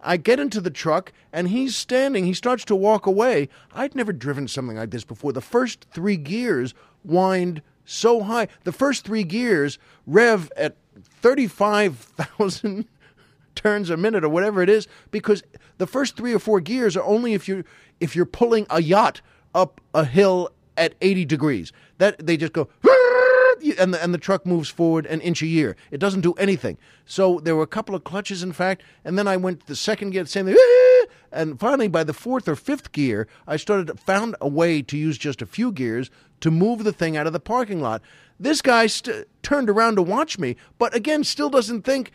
I 0.00 0.18
get 0.18 0.38
into 0.38 0.60
the 0.60 0.70
truck 0.70 1.12
and 1.32 1.48
he's 1.48 1.74
standing. 1.74 2.26
He 2.26 2.34
starts 2.34 2.64
to 2.66 2.76
walk 2.76 3.06
away. 3.06 3.48
I'd 3.74 3.94
never 3.94 4.12
driven 4.12 4.46
something 4.48 4.76
like 4.76 4.90
this 4.90 5.04
before. 5.04 5.32
The 5.32 5.40
first 5.40 5.86
three 5.90 6.16
gears 6.16 6.74
wind 7.04 7.62
so 7.84 8.22
high. 8.22 8.48
The 8.64 8.72
first 8.72 9.04
three 9.04 9.24
gears 9.24 9.78
rev 10.06 10.52
at 10.56 10.76
35,000 11.22 12.86
turns 13.56 13.90
a 13.90 13.96
minute 13.96 14.24
or 14.24 14.28
whatever 14.28 14.62
it 14.62 14.68
is 14.68 14.86
because 15.10 15.42
the 15.78 15.86
first 15.86 16.16
3 16.16 16.34
or 16.34 16.38
4 16.38 16.60
gears 16.60 16.96
are 16.96 17.04
only 17.04 17.34
if 17.34 17.48
you 17.48 17.64
if 17.98 18.14
you're 18.14 18.26
pulling 18.26 18.66
a 18.70 18.82
yacht 18.82 19.20
up 19.54 19.80
a 19.94 20.04
hill 20.04 20.50
at 20.76 20.94
80 21.00 21.24
degrees. 21.24 21.72
That 21.98 22.24
they 22.24 22.36
just 22.36 22.52
go 22.52 22.68
and 23.78 23.94
the, 23.94 24.02
and 24.02 24.12
the 24.12 24.18
truck 24.18 24.46
moves 24.46 24.68
forward 24.68 25.06
an 25.06 25.20
inch 25.20 25.42
a 25.42 25.46
year. 25.46 25.76
It 25.90 25.98
doesn't 25.98 26.20
do 26.20 26.32
anything. 26.34 26.78
So 27.04 27.40
there 27.40 27.56
were 27.56 27.62
a 27.62 27.68
couple 27.68 27.94
of 27.94 28.04
clutches, 28.04 28.42
in 28.42 28.52
fact, 28.52 28.82
and 29.04 29.18
then 29.18 29.26
I 29.26 29.36
went 29.36 29.66
the 29.66 29.76
second 29.76 30.10
gear, 30.10 30.26
same 30.26 30.46
thing, 30.46 30.56
and 31.32 31.58
finally 31.58 31.88
by 31.88 32.04
the 32.04 32.12
fourth 32.12 32.48
or 32.48 32.56
fifth 32.56 32.92
gear, 32.92 33.26
I 33.46 33.56
started 33.56 33.98
found 33.98 34.36
a 34.40 34.48
way 34.48 34.82
to 34.82 34.96
use 34.96 35.18
just 35.18 35.42
a 35.42 35.46
few 35.46 35.72
gears 35.72 36.10
to 36.40 36.50
move 36.50 36.84
the 36.84 36.92
thing 36.92 37.16
out 37.16 37.26
of 37.26 37.32
the 37.32 37.40
parking 37.40 37.80
lot. 37.80 38.02
This 38.38 38.60
guy 38.60 38.86
st- 38.86 39.26
turned 39.42 39.70
around 39.70 39.96
to 39.96 40.02
watch 40.02 40.38
me, 40.38 40.56
but 40.78 40.94
again, 40.94 41.24
still 41.24 41.48
doesn't 41.48 41.82
think 41.82 42.12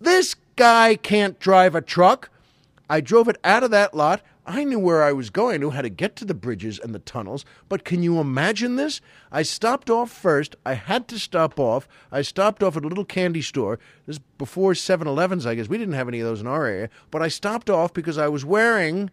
this 0.00 0.34
guy 0.56 0.96
can't 0.96 1.38
drive 1.38 1.74
a 1.74 1.80
truck. 1.80 2.30
I 2.88 3.00
drove 3.00 3.28
it 3.28 3.38
out 3.44 3.62
of 3.62 3.70
that 3.70 3.94
lot. 3.94 4.22
I 4.46 4.64
knew 4.64 4.78
where 4.80 5.02
I 5.02 5.12
was 5.12 5.30
going. 5.30 5.54
I 5.54 5.58
knew 5.58 5.70
how 5.70 5.82
to 5.82 5.88
get 5.88 6.16
to 6.16 6.24
the 6.24 6.34
bridges 6.34 6.80
and 6.80 6.92
the 6.92 6.98
tunnels. 6.98 7.44
But 7.68 7.84
can 7.84 8.02
you 8.02 8.18
imagine 8.18 8.76
this? 8.76 9.00
I 9.30 9.42
stopped 9.42 9.90
off 9.90 10.10
first. 10.10 10.56
I 10.66 10.74
had 10.74 11.06
to 11.08 11.18
stop 11.18 11.60
off. 11.60 11.86
I 12.10 12.22
stopped 12.22 12.62
off 12.62 12.76
at 12.76 12.84
a 12.84 12.88
little 12.88 13.04
candy 13.04 13.42
store. 13.42 13.78
This 14.06 14.16
is 14.16 14.22
before 14.38 14.74
7 14.74 15.06
Elevens, 15.06 15.46
I 15.46 15.54
guess. 15.54 15.68
We 15.68 15.78
didn't 15.78 15.94
have 15.94 16.08
any 16.08 16.18
of 16.18 16.26
those 16.26 16.40
in 16.40 16.48
our 16.48 16.66
area. 16.66 16.90
But 17.10 17.22
I 17.22 17.28
stopped 17.28 17.70
off 17.70 17.92
because 17.92 18.18
I 18.18 18.28
was 18.28 18.44
wearing 18.44 19.10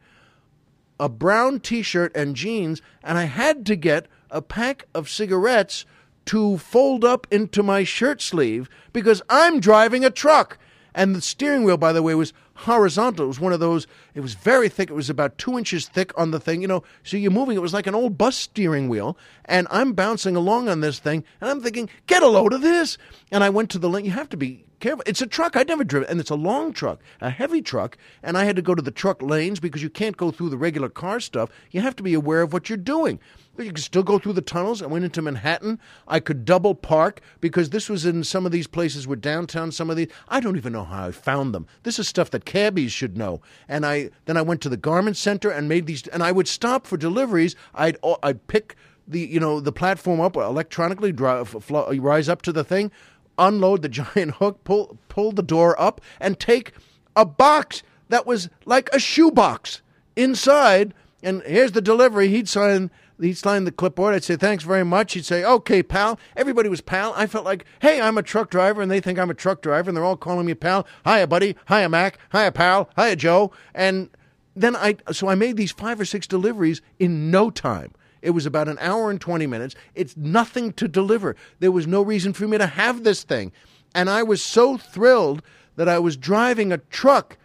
a 0.99 1.09
brown 1.09 1.59
t 1.59 1.83
shirt 1.83 2.15
and 2.15 2.35
jeans, 2.35 2.81
and 3.03 3.17
I 3.17 3.25
had 3.25 3.65
to 3.67 3.75
get 3.75 4.07
a 4.31 4.41
pack 4.41 4.85
of 4.95 5.09
cigarettes 5.09 5.85
to 6.25 6.57
fold 6.57 7.05
up 7.05 7.27
into 7.29 7.61
my 7.61 7.83
shirt 7.83 8.21
sleeve 8.21 8.69
because 8.91 9.21
I'm 9.29 9.59
driving 9.59 10.03
a 10.03 10.09
truck. 10.09 10.57
And 10.97 11.15
the 11.15 11.21
steering 11.21 11.63
wheel, 11.63 11.77
by 11.77 11.93
the 11.93 12.01
way, 12.01 12.15
was 12.15 12.33
horizontal. 12.55 13.25
It 13.25 13.27
was 13.27 13.39
one 13.39 13.53
of 13.53 13.59
those, 13.59 13.85
it 14.15 14.21
was 14.21 14.33
very 14.33 14.67
thick. 14.67 14.89
It 14.89 14.95
was 14.95 15.11
about 15.11 15.37
two 15.37 15.55
inches 15.55 15.87
thick 15.87 16.11
on 16.17 16.31
the 16.31 16.39
thing, 16.39 16.63
you 16.63 16.67
know. 16.67 16.81
So 17.03 17.17
you're 17.17 17.29
moving, 17.29 17.55
it 17.55 17.61
was 17.61 17.71
like 17.71 17.85
an 17.85 17.93
old 17.93 18.17
bus 18.17 18.35
steering 18.35 18.89
wheel. 18.89 19.15
And 19.45 19.67
I'm 19.69 19.93
bouncing 19.93 20.35
along 20.35 20.69
on 20.69 20.81
this 20.81 20.97
thing, 20.97 21.23
and 21.39 21.51
I'm 21.51 21.61
thinking, 21.61 21.87
get 22.07 22.23
a 22.23 22.27
load 22.27 22.51
of 22.51 22.61
this. 22.61 22.97
And 23.31 23.43
I 23.43 23.51
went 23.51 23.69
to 23.69 23.77
the 23.77 23.87
link. 23.87 24.07
You 24.07 24.11
have 24.13 24.29
to 24.29 24.37
be 24.37 24.65
careful. 24.79 25.03
It's 25.05 25.21
a 25.21 25.27
truck. 25.27 25.55
I'd 25.55 25.67
never 25.67 25.83
driven, 25.83 26.09
and 26.09 26.19
it's 26.19 26.29
a 26.29 26.35
long 26.35 26.73
truck, 26.73 27.01
a 27.21 27.29
heavy 27.29 27.61
truck. 27.61 27.97
And 28.23 28.37
I 28.37 28.45
had 28.45 28.55
to 28.55 28.61
go 28.61 28.75
to 28.75 28.81
the 28.81 28.91
truck 28.91 29.21
lanes 29.21 29.59
because 29.59 29.83
you 29.83 29.89
can't 29.89 30.17
go 30.17 30.31
through 30.31 30.49
the 30.49 30.57
regular 30.57 30.89
car 30.89 31.19
stuff. 31.19 31.49
You 31.71 31.81
have 31.81 31.95
to 31.97 32.03
be 32.03 32.13
aware 32.13 32.41
of 32.41 32.53
what 32.53 32.69
you're 32.69 32.77
doing. 32.77 33.19
You 33.57 33.65
can 33.65 33.77
still 33.77 34.03
go 34.03 34.19
through 34.19 34.33
the 34.33 34.41
tunnels. 34.41 34.81
I 34.81 34.85
went 34.85 35.05
into 35.05 35.21
Manhattan. 35.21 35.79
I 36.07 36.19
could 36.19 36.45
double 36.45 36.75
park 36.75 37.21
because 37.41 37.71
this 37.71 37.89
was 37.89 38.05
in 38.05 38.23
some 38.23 38.45
of 38.45 38.51
these 38.51 38.67
places 38.67 39.07
were 39.07 39.15
downtown. 39.15 39.71
Some 39.71 39.89
of 39.89 39.97
these 39.97 40.09
I 40.27 40.39
don't 40.39 40.57
even 40.57 40.73
know 40.73 40.83
how 40.83 41.07
I 41.07 41.11
found 41.11 41.55
them. 41.55 41.65
This 41.83 41.97
is 41.97 42.07
stuff 42.07 42.29
that 42.31 42.45
cabbies 42.45 42.91
should 42.91 43.17
know. 43.17 43.41
And 43.67 43.85
I 43.85 44.11
then 44.25 44.37
I 44.37 44.43
went 44.43 44.61
to 44.61 44.69
the 44.69 44.77
garment 44.77 45.17
center 45.17 45.49
and 45.49 45.67
made 45.67 45.87
these. 45.87 46.05
And 46.07 46.21
I 46.21 46.31
would 46.31 46.47
stop 46.47 46.85
for 46.85 46.97
deliveries. 46.97 47.55
I'd 47.73 47.97
I'd 48.21 48.45
pick 48.47 48.75
the 49.07 49.19
you 49.21 49.39
know 49.39 49.59
the 49.59 49.71
platform 49.71 50.19
up 50.19 50.35
electronically, 50.35 51.11
drive, 51.11 51.49
fly, 51.49 51.97
rise 51.97 52.29
up 52.29 52.41
to 52.43 52.51
the 52.51 52.63
thing, 52.63 52.91
unload 53.37 53.81
the 53.81 53.89
giant 53.89 54.35
hook, 54.35 54.63
pull 54.63 54.97
pull 55.09 55.31
the 55.31 55.43
door 55.43 55.79
up, 55.79 56.01
and 56.19 56.39
take 56.39 56.73
a 57.15 57.25
box 57.25 57.83
that 58.09 58.25
was 58.25 58.49
like 58.65 58.89
a 58.93 58.99
shoebox 58.99 59.81
inside. 60.15 60.93
And 61.23 61.41
here's 61.43 61.71
the 61.71 61.81
delivery. 61.81 62.29
He'd 62.29 62.47
sign 62.47 62.91
he'd 63.19 63.37
sign 63.37 63.63
the 63.63 63.71
clipboard. 63.71 64.13
I'd 64.13 64.23
say, 64.23 64.35
thanks 64.35 64.63
very 64.63 64.85
much. 64.85 65.13
He'd 65.13 65.25
say, 65.25 65.43
okay, 65.43 65.81
pal. 65.83 66.19
Everybody 66.35 66.69
was 66.69 66.81
pal. 66.81 67.13
I 67.15 67.27
felt 67.27 67.45
like, 67.45 67.65
hey, 67.81 67.99
I'm 68.01 68.17
a 68.17 68.23
truck 68.23 68.49
driver, 68.49 68.81
and 68.81 68.91
they 68.91 68.99
think 68.99 69.19
I'm 69.19 69.29
a 69.29 69.35
truck 69.35 69.61
driver, 69.61 69.89
and 69.89 69.97
they're 69.97 70.05
all 70.05 70.17
calling 70.17 70.45
me 70.45 70.53
pal. 70.53 70.85
Hiya, 71.05 71.27
buddy. 71.27 71.55
Hiya, 71.67 71.89
Mac. 71.89 72.19
Hiya, 72.31 72.51
pal. 72.51 72.89
Hiya, 72.95 73.15
Joe. 73.15 73.51
And 73.73 74.09
then 74.55 74.75
I, 74.75 74.97
so 75.11 75.27
I 75.27 75.35
made 75.35 75.57
these 75.57 75.71
five 75.71 75.99
or 75.99 76.05
six 76.05 76.27
deliveries 76.27 76.81
in 76.99 77.31
no 77.31 77.49
time. 77.49 77.93
It 78.21 78.31
was 78.31 78.45
about 78.45 78.67
an 78.67 78.77
hour 78.79 79.09
and 79.09 79.19
20 79.19 79.47
minutes. 79.47 79.75
It's 79.95 80.17
nothing 80.17 80.73
to 80.73 80.87
deliver. 80.87 81.35
There 81.59 81.71
was 81.71 81.87
no 81.87 82.01
reason 82.01 82.33
for 82.33 82.47
me 82.47 82.57
to 82.57 82.67
have 82.67 83.03
this 83.03 83.23
thing. 83.23 83.51
And 83.93 84.09
I 84.09 84.23
was 84.23 84.43
so 84.43 84.77
thrilled 84.77 85.41
that 85.75 85.89
I 85.89 85.99
was 85.99 86.17
driving 86.17 86.71
a 86.71 86.77
truck, 86.77 87.37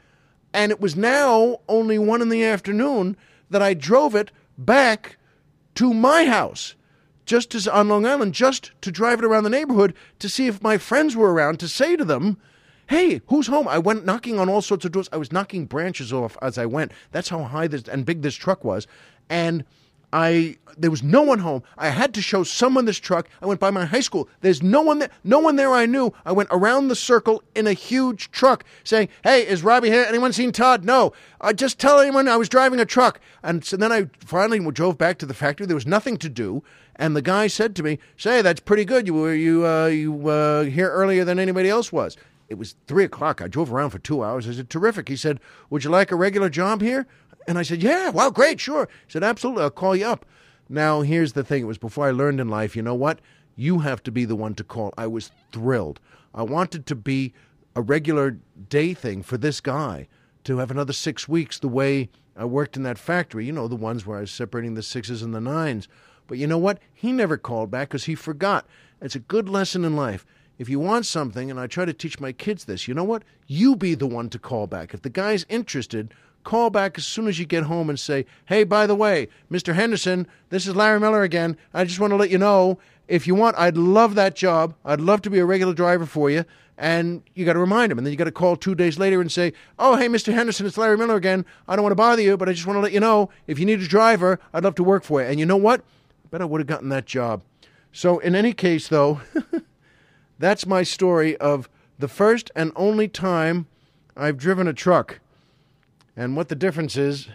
and 0.53 0.73
it 0.73 0.81
was 0.81 0.97
now 0.97 1.59
only 1.68 1.99
one 1.99 2.23
in 2.23 2.29
the 2.29 2.45
afternoon 2.45 3.16
that 3.51 3.62
I 3.62 3.75
drove 3.75 4.14
it 4.14 4.31
back 4.59 5.18
to 5.75 5.95
my 5.95 6.25
house 6.25 6.75
just 7.25 7.55
as 7.55 7.68
on 7.68 7.89
Long 7.89 8.05
Island, 8.07 8.35
just 8.35 8.73
to 8.83 8.91
drive 8.91 9.18
it 9.20 9.25
around 9.25 9.45
the 9.45 9.51
neighborhood 9.51 9.95
to 10.18 10.29
see 10.29 10.47
if 10.47 10.62
my 10.62 10.79
friends 10.79 11.16
were 11.16 11.33
around 11.33 11.61
to 11.61 11.68
say 11.68 11.97
to 11.97 12.05
them, 12.05 12.39
Hey, 12.89 13.23
who's 13.29 13.47
home? 13.47 13.68
I 13.68 13.79
went 13.79 14.05
knocking 14.05 14.39
on 14.39 14.49
all 14.49 14.61
sorts 14.61 14.85
of 14.85 14.93
doors. 14.93 15.09
I 15.12 15.16
was 15.16 15.33
knocking 15.33 15.66
branches 15.66 16.12
off 16.12 16.37
as 16.43 16.59
I 16.59 16.66
went. 16.66 16.93
That's 17.11 17.29
how 17.29 17.45
high 17.45 17.68
this 17.68 17.85
and 17.85 18.05
big 18.05 18.23
this 18.23 18.35
truck 18.35 18.64
was. 18.64 18.87
And 19.31 19.64
I 20.13 20.57
there 20.77 20.91
was 20.91 21.03
no 21.03 21.23
one 21.23 21.41
home. 21.41 21.63
I 21.77 21.89
had 21.89 22.15
to 22.15 22.23
show 22.23 22.45
someone 22.45 22.85
this 22.85 22.99
truck. 22.99 23.29
I 23.41 23.47
went 23.47 23.61
by 23.61 23.71
my 23.71 23.85
high 23.85 24.01
school. 24.01 24.29
There's 24.41 24.63
no 24.63 24.81
one 24.83 24.99
there. 24.99 25.11
No 25.25 25.39
one 25.39 25.57
there 25.57 25.73
I 25.73 25.87
knew. 25.87 26.13
I 26.25 26.33
went 26.33 26.49
around 26.53 26.89
the 26.89 26.97
circle 26.97 27.43
in 27.55 27.67
a 27.67 27.73
huge 27.73 28.31
truck 28.31 28.65
saying, 28.85 29.09
Hey, 29.23 29.47
is 29.47 29.63
Robbie 29.63 29.91
here? 29.91 30.05
Anyone 30.09 30.33
seen 30.33 30.53
Todd? 30.53 30.85
No. 30.85 31.13
I 31.41 31.53
just 31.53 31.79
tell 31.79 32.01
anyone 32.01 32.29
I 32.29 32.37
was 32.37 32.49
driving 32.49 32.81
a 32.81 32.87
truck. 32.87 33.21
And 33.43 33.65
so 33.65 33.77
then 33.77 33.93
I 33.93 34.09
finally 34.19 34.59
drove 34.71 34.99
back 34.99 35.19
to 35.19 35.27
the 35.27 35.35
factory. 35.35 35.67
There 35.67 35.77
was 35.77 35.87
nothing 35.87 36.17
to 36.19 36.29
do. 36.29 36.63
And 36.97 37.17
the 37.17 37.23
guy 37.23 37.47
said 37.47 37.75
to 37.77 37.83
me, 37.83 37.99
Say, 38.17 38.43
that's 38.43 38.61
pretty 38.61 38.85
good. 38.85 39.07
You 39.07 39.15
were 39.15 39.35
you 39.35 39.67
uh, 39.67 39.87
you 39.87 40.29
uh, 40.29 40.65
here 40.65 40.91
earlier 40.91 41.25
than 41.25 41.39
anybody 41.39 41.69
else 41.69 41.93
was. 41.93 42.17
It 42.49 42.59
was 42.59 42.75
three 42.87 43.05
o'clock. 43.05 43.41
I 43.41 43.49
drove 43.49 43.73
around 43.73 43.91
for 43.91 43.99
two 43.99 44.23
hours. 44.23 44.47
I 44.47 44.53
said, 44.53 44.69
Terrific. 44.69 45.09
He 45.09 45.17
said, 45.17 45.41
Would 45.71 45.85
you 45.85 45.91
like 45.91 46.13
a 46.13 46.17
regular 46.17 46.51
job 46.51 46.83
here? 46.83 47.07
And 47.47 47.59
I 47.59 47.62
said, 47.62 47.82
Yeah, 47.82 48.11
well, 48.11 48.30
great, 48.30 48.61
sure. 48.61 48.88
He 49.07 49.12
said, 49.12 49.24
Absolutely, 49.24 49.62
I'll 49.62 49.70
call 49.70 49.97
you 49.97 50.07
up. 50.07 50.26
Now, 50.68 51.03
here's 51.03 51.32
the 51.32 51.45
thing 51.45 51.62
it 51.62 51.66
was 51.66 51.78
before 51.78 52.07
I 52.07 52.12
learned 52.12 52.40
in 52.40 52.49
life, 52.49 52.76
you 52.76 52.82
know 52.82 52.95
what? 52.95 53.20
You 53.57 53.80
have 53.80 54.03
to 54.05 54.12
be 54.12 54.24
the 54.24 54.36
one 54.36 54.55
to 54.55 54.64
call. 54.64 54.95
I 54.97 55.07
was 55.07 55.30
thrilled. 55.53 56.01
I 56.34 56.43
wanted 56.43 56.86
to 56.86 56.95
be 56.95 57.34
a 57.76 57.82
regular 57.82 58.38
day 58.68 58.95
thing 58.95 59.22
for 59.22 59.36
this 59.36 59.61
guy 59.61 60.09
to 60.45 60.59
have 60.59 60.70
another 60.70 60.93
six 60.93 61.28
weeks 61.28 61.59
the 61.59 61.68
way 61.68 62.09
I 62.36 62.45
worked 62.45 62.76
in 62.76 62.82
that 62.84 62.99
factory, 62.99 63.45
you 63.45 63.53
know, 63.53 63.68
the 63.68 63.76
ones 63.76 64.07
where 64.07 64.18
I 64.18 64.22
was 64.22 64.30
separating 64.30 64.74
the 64.74 64.82
sixes 64.82 65.22
and 65.22 65.34
the 65.34 65.40
nines. 65.40 65.88
But 66.26 66.38
you 66.38 66.47
know 66.47 66.59
what? 66.59 66.78
He 66.93 67.12
never 67.12 67.36
called 67.36 67.70
back 67.70 67.88
because 67.88 68.05
he 68.05 68.14
forgot. 68.14 68.66
It's 69.01 69.14
a 69.14 69.20
good 69.20 69.49
lesson 69.49 69.84
in 69.84 69.97
life. 69.97 70.24
If 70.59 70.68
you 70.68 70.78
want 70.78 71.07
something, 71.07 71.51
and 71.51 71.59
I 71.59 71.66
try 71.66 71.84
to 71.84 71.93
teach 71.93 72.20
my 72.20 72.32
kids 72.32 72.64
this, 72.64 72.86
you 72.86 72.95
know 72.95 73.05
what? 73.05 73.24
You 73.47 73.74
be 73.74 73.95
the 73.95 74.07
one 74.07 74.28
to 74.30 74.38
call 74.38 74.66
back. 74.66 74.95
If 74.95 75.03
the 75.03 75.11
guy's 75.11 75.45
interested, 75.49 76.14
call 76.45 76.70
back 76.70 76.99
as 76.99 77.07
soon 77.07 77.26
as 77.26 77.38
you 77.38 77.47
get 77.47 77.64
home 77.64 77.88
and 77.88 77.99
say, 77.99 78.26
hey, 78.47 78.64
by 78.64 78.86
the 78.86 78.95
way, 78.95 79.28
Mr. 79.51 79.74
Henderson, 79.74 80.26
this 80.51 80.66
is 80.66 80.76
Larry 80.76 81.01
Miller 81.01 81.22
again. 81.22 81.57
I 81.72 81.84
just 81.84 82.01
want 82.01 82.12
to 82.12 82.16
let 82.16 82.30
you 82.30 82.38
know 82.38 82.78
if 83.09 83.26
you 83.26 83.34
want, 83.34 83.59
I'd 83.59 83.76
love 83.76 84.14
that 84.14 84.34
job. 84.34 84.74
I'd 84.84 85.01
love 85.01 85.22
to 85.22 85.30
be 85.30 85.38
a 85.38 85.45
regular 85.45 85.74
driver 85.74 86.07
for 86.07 86.30
you. 86.30 86.45
And 86.78 87.22
you 87.34 87.45
got 87.45 87.53
to 87.53 87.59
remind 87.59 87.93
him. 87.93 87.99
And 87.99 88.07
then 88.07 88.12
you 88.12 88.16
got 88.16 88.24
to 88.24 88.32
call 88.32 88.57
two 88.57 88.74
days 88.74 88.99
later 88.99 89.20
and 89.20 89.30
say, 89.30 89.53
oh, 89.78 89.97
hey, 89.97 90.09
Mr. 90.09 90.32
Henderson, 90.32 90.66
it's 90.66 90.78
Larry 90.78 90.97
Miller 90.97 91.16
again. 91.16 91.45
I 91.68 91.76
don't 91.76 91.82
want 91.82 91.93
to 91.93 91.97
bother 91.97 92.22
you, 92.22 92.36
but 92.36 92.49
I 92.49 92.53
just 92.53 92.66
want 92.66 92.78
to 92.78 92.80
let 92.80 92.93
you 92.93 93.01
know 93.01 93.28
if 93.47 93.59
you 93.59 93.66
need 93.66 93.80
a 93.80 93.86
driver, 93.86 94.40
I'd 94.53 94.64
love 94.64 94.74
to 94.76 94.84
work 94.84 95.05
for 95.05 95.20
you. 95.20 95.28
And 95.28 95.38
you 95.38 95.47
know 95.47 95.57
what? 95.57 95.80
I 95.80 96.28
bet 96.30 96.40
I 96.40 96.47
would 96.47 96.61
have 96.61 96.66
gotten 96.66 96.88
that 96.88 97.07
job. 97.07 97.43
So, 97.93 98.18
in 98.20 98.34
any 98.34 98.55
case, 98.55 98.88
though, 98.88 99.20
that's 100.38 100.64
my 100.64 100.82
story 100.82 101.36
of 101.36 101.68
the 101.99 102.09
first 102.09 102.51
and 102.57 102.72
only 102.74 103.07
time 103.07 103.66
I've 104.16 104.38
driven 104.38 104.66
a 104.66 104.72
truck. 104.72 105.20
And 106.17 106.37
what 106.37 106.49
the 106.49 106.55
difference 106.55 106.97
is, 106.97 107.29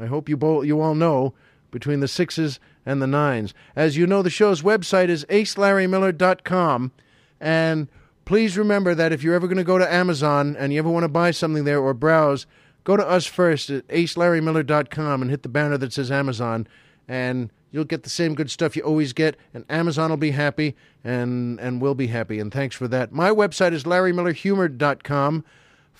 I 0.00 0.06
hope 0.06 0.28
you, 0.28 0.36
bo- 0.36 0.62
you 0.62 0.80
all 0.80 0.94
know, 0.94 1.34
between 1.70 2.00
the 2.00 2.08
sixes 2.08 2.58
and 2.84 3.00
the 3.02 3.06
nines. 3.06 3.54
As 3.74 3.96
you 3.96 4.06
know, 4.06 4.22
the 4.22 4.30
show's 4.30 4.62
website 4.62 5.08
is 5.08 5.24
acelarrymiller.com. 5.26 6.92
And 7.40 7.88
please 8.24 8.56
remember 8.56 8.94
that 8.94 9.12
if 9.12 9.22
you're 9.22 9.34
ever 9.34 9.46
going 9.46 9.56
to 9.58 9.64
go 9.64 9.78
to 9.78 9.92
Amazon 9.92 10.56
and 10.58 10.72
you 10.72 10.78
ever 10.78 10.90
want 10.90 11.04
to 11.04 11.08
buy 11.08 11.30
something 11.30 11.64
there 11.64 11.80
or 11.80 11.94
browse, 11.94 12.46
go 12.84 12.96
to 12.96 13.06
us 13.06 13.26
first 13.26 13.70
at 13.70 13.86
acelarrymiller.com 13.88 15.22
and 15.22 15.30
hit 15.30 15.42
the 15.42 15.48
banner 15.48 15.78
that 15.78 15.92
says 15.92 16.10
Amazon. 16.10 16.66
And 17.08 17.50
you'll 17.70 17.84
get 17.84 18.02
the 18.04 18.10
same 18.10 18.34
good 18.34 18.50
stuff 18.50 18.76
you 18.76 18.82
always 18.82 19.12
get, 19.12 19.36
and 19.52 19.64
Amazon 19.68 20.10
will 20.10 20.16
be 20.16 20.30
happy, 20.32 20.74
and, 21.04 21.60
and 21.60 21.80
we'll 21.80 21.94
be 21.94 22.06
happy. 22.06 22.40
And 22.40 22.52
thanks 22.52 22.74
for 22.74 22.88
that. 22.88 23.12
My 23.12 23.30
website 23.30 23.72
is 23.72 23.84
larrymillerhumor.com. 23.84 25.44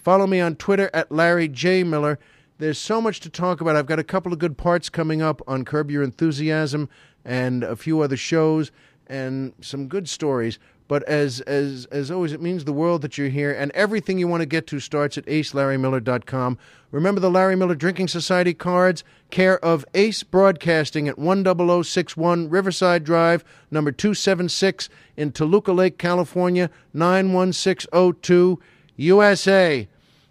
Follow 0.07 0.29
me 0.29 0.39
on 0.39 0.55
Twitter 0.55 0.89
at 0.95 1.11
Larry 1.11 1.49
J. 1.49 1.83
Miller. 1.83 2.21
There's 2.59 2.79
so 2.79 3.01
much 3.01 3.19
to 3.19 3.29
talk 3.29 3.61
about. 3.61 3.75
I've 3.75 3.87
got 3.87 3.99
a 3.99 4.05
couple 4.05 4.33
of 4.33 4.39
good 4.39 4.57
parts 4.57 4.89
coming 4.89 5.21
up 5.21 5.43
on 5.49 5.65
Curb 5.65 5.91
Your 5.91 6.05
Enthusiasm 6.05 6.89
and 7.25 7.65
a 7.65 7.75
few 7.75 8.01
other 8.03 8.17
shows 8.17 8.71
and 9.09 9.53
some 9.61 9.89
good 9.89 10.09
stories. 10.09 10.61
But 10.87 11.03
as 11.09 11.41
as 11.41 11.87
as 11.87 12.13
always, 12.13 12.33
it 12.33 12.41
means 12.41 12.65
the 12.65 12.73
world 12.73 13.03
that 13.03 13.19
you're 13.19 13.31
here, 13.31 13.51
and 13.51 13.73
everything 13.73 14.21
you 14.21 14.29
want 14.29 14.43
to 14.43 14.47
get 14.47 14.69
to 14.69 14.79
starts 14.79 15.19
at 15.19 15.27
acelarrymiller.com. 15.27 16.57
Remember 16.93 17.21
the 17.21 17.29
Larry 17.29 17.57
Miller 17.57 17.75
Drinking 17.75 18.07
Society 18.07 18.55
cards, 18.55 19.03
care 19.31 19.59
of 19.65 19.85
Ace 19.95 20.23
Broadcasting 20.23 21.09
at 21.09 21.17
10061 21.17 22.49
Riverside 22.49 23.03
Drive, 23.03 23.43
number 23.73 23.91
276 23.91 24.89
in 25.17 25.33
Toluca 25.33 25.73
Lake, 25.73 25.99
California, 25.99 26.71
91602, 26.95 28.61
USA. 28.95 29.89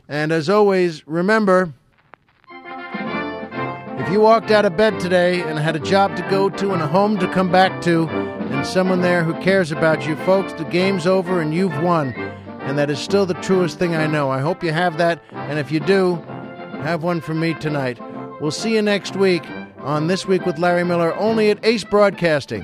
And 0.07 0.31
as 0.31 0.49
always, 0.49 1.07
remember 1.07 1.73
if 2.51 4.11
you 4.11 4.21
walked 4.21 4.51
out 4.51 4.65
of 4.65 4.77
bed 4.77 4.99
today 4.99 5.41
and 5.41 5.57
had 5.57 5.75
a 5.75 5.79
job 5.79 6.15
to 6.15 6.21
go 6.29 6.49
to 6.49 6.73
and 6.73 6.81
a 6.81 6.87
home 6.87 7.17
to 7.17 7.27
come 7.33 7.51
back 7.51 7.81
to, 7.81 8.07
and 8.07 8.65
someone 8.67 9.01
there 9.01 9.23
who 9.23 9.33
cares 9.41 9.71
about 9.71 10.05
you, 10.05 10.15
folks, 10.17 10.53
the 10.53 10.63
game's 10.65 11.07
over 11.07 11.41
and 11.41 11.53
you've 11.53 11.81
won. 11.81 12.13
And 12.13 12.77
that 12.77 12.89
is 12.89 12.99
still 12.99 13.25
the 13.25 13.33
truest 13.35 13.79
thing 13.79 13.95
I 13.95 14.05
know. 14.05 14.29
I 14.29 14.39
hope 14.41 14.63
you 14.63 14.71
have 14.71 14.97
that. 14.97 15.21
And 15.31 15.57
if 15.57 15.71
you 15.71 15.79
do, 15.79 16.15
have 16.83 17.03
one 17.03 17.19
for 17.21 17.33
me 17.33 17.55
tonight. 17.55 17.99
We'll 18.39 18.51
see 18.51 18.75
you 18.75 18.81
next 18.81 19.15
week 19.15 19.43
on 19.79 20.07
This 20.07 20.27
Week 20.27 20.45
with 20.45 20.59
Larry 20.59 20.83
Miller, 20.83 21.15
only 21.15 21.49
at 21.49 21.65
Ace 21.65 21.83
Broadcasting. 21.83 22.63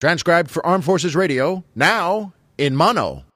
Transcribed 0.00 0.50
for 0.50 0.64
Armed 0.64 0.84
Forces 0.84 1.14
Radio, 1.14 1.62
now 1.74 2.32
in 2.56 2.74
mono. 2.74 3.29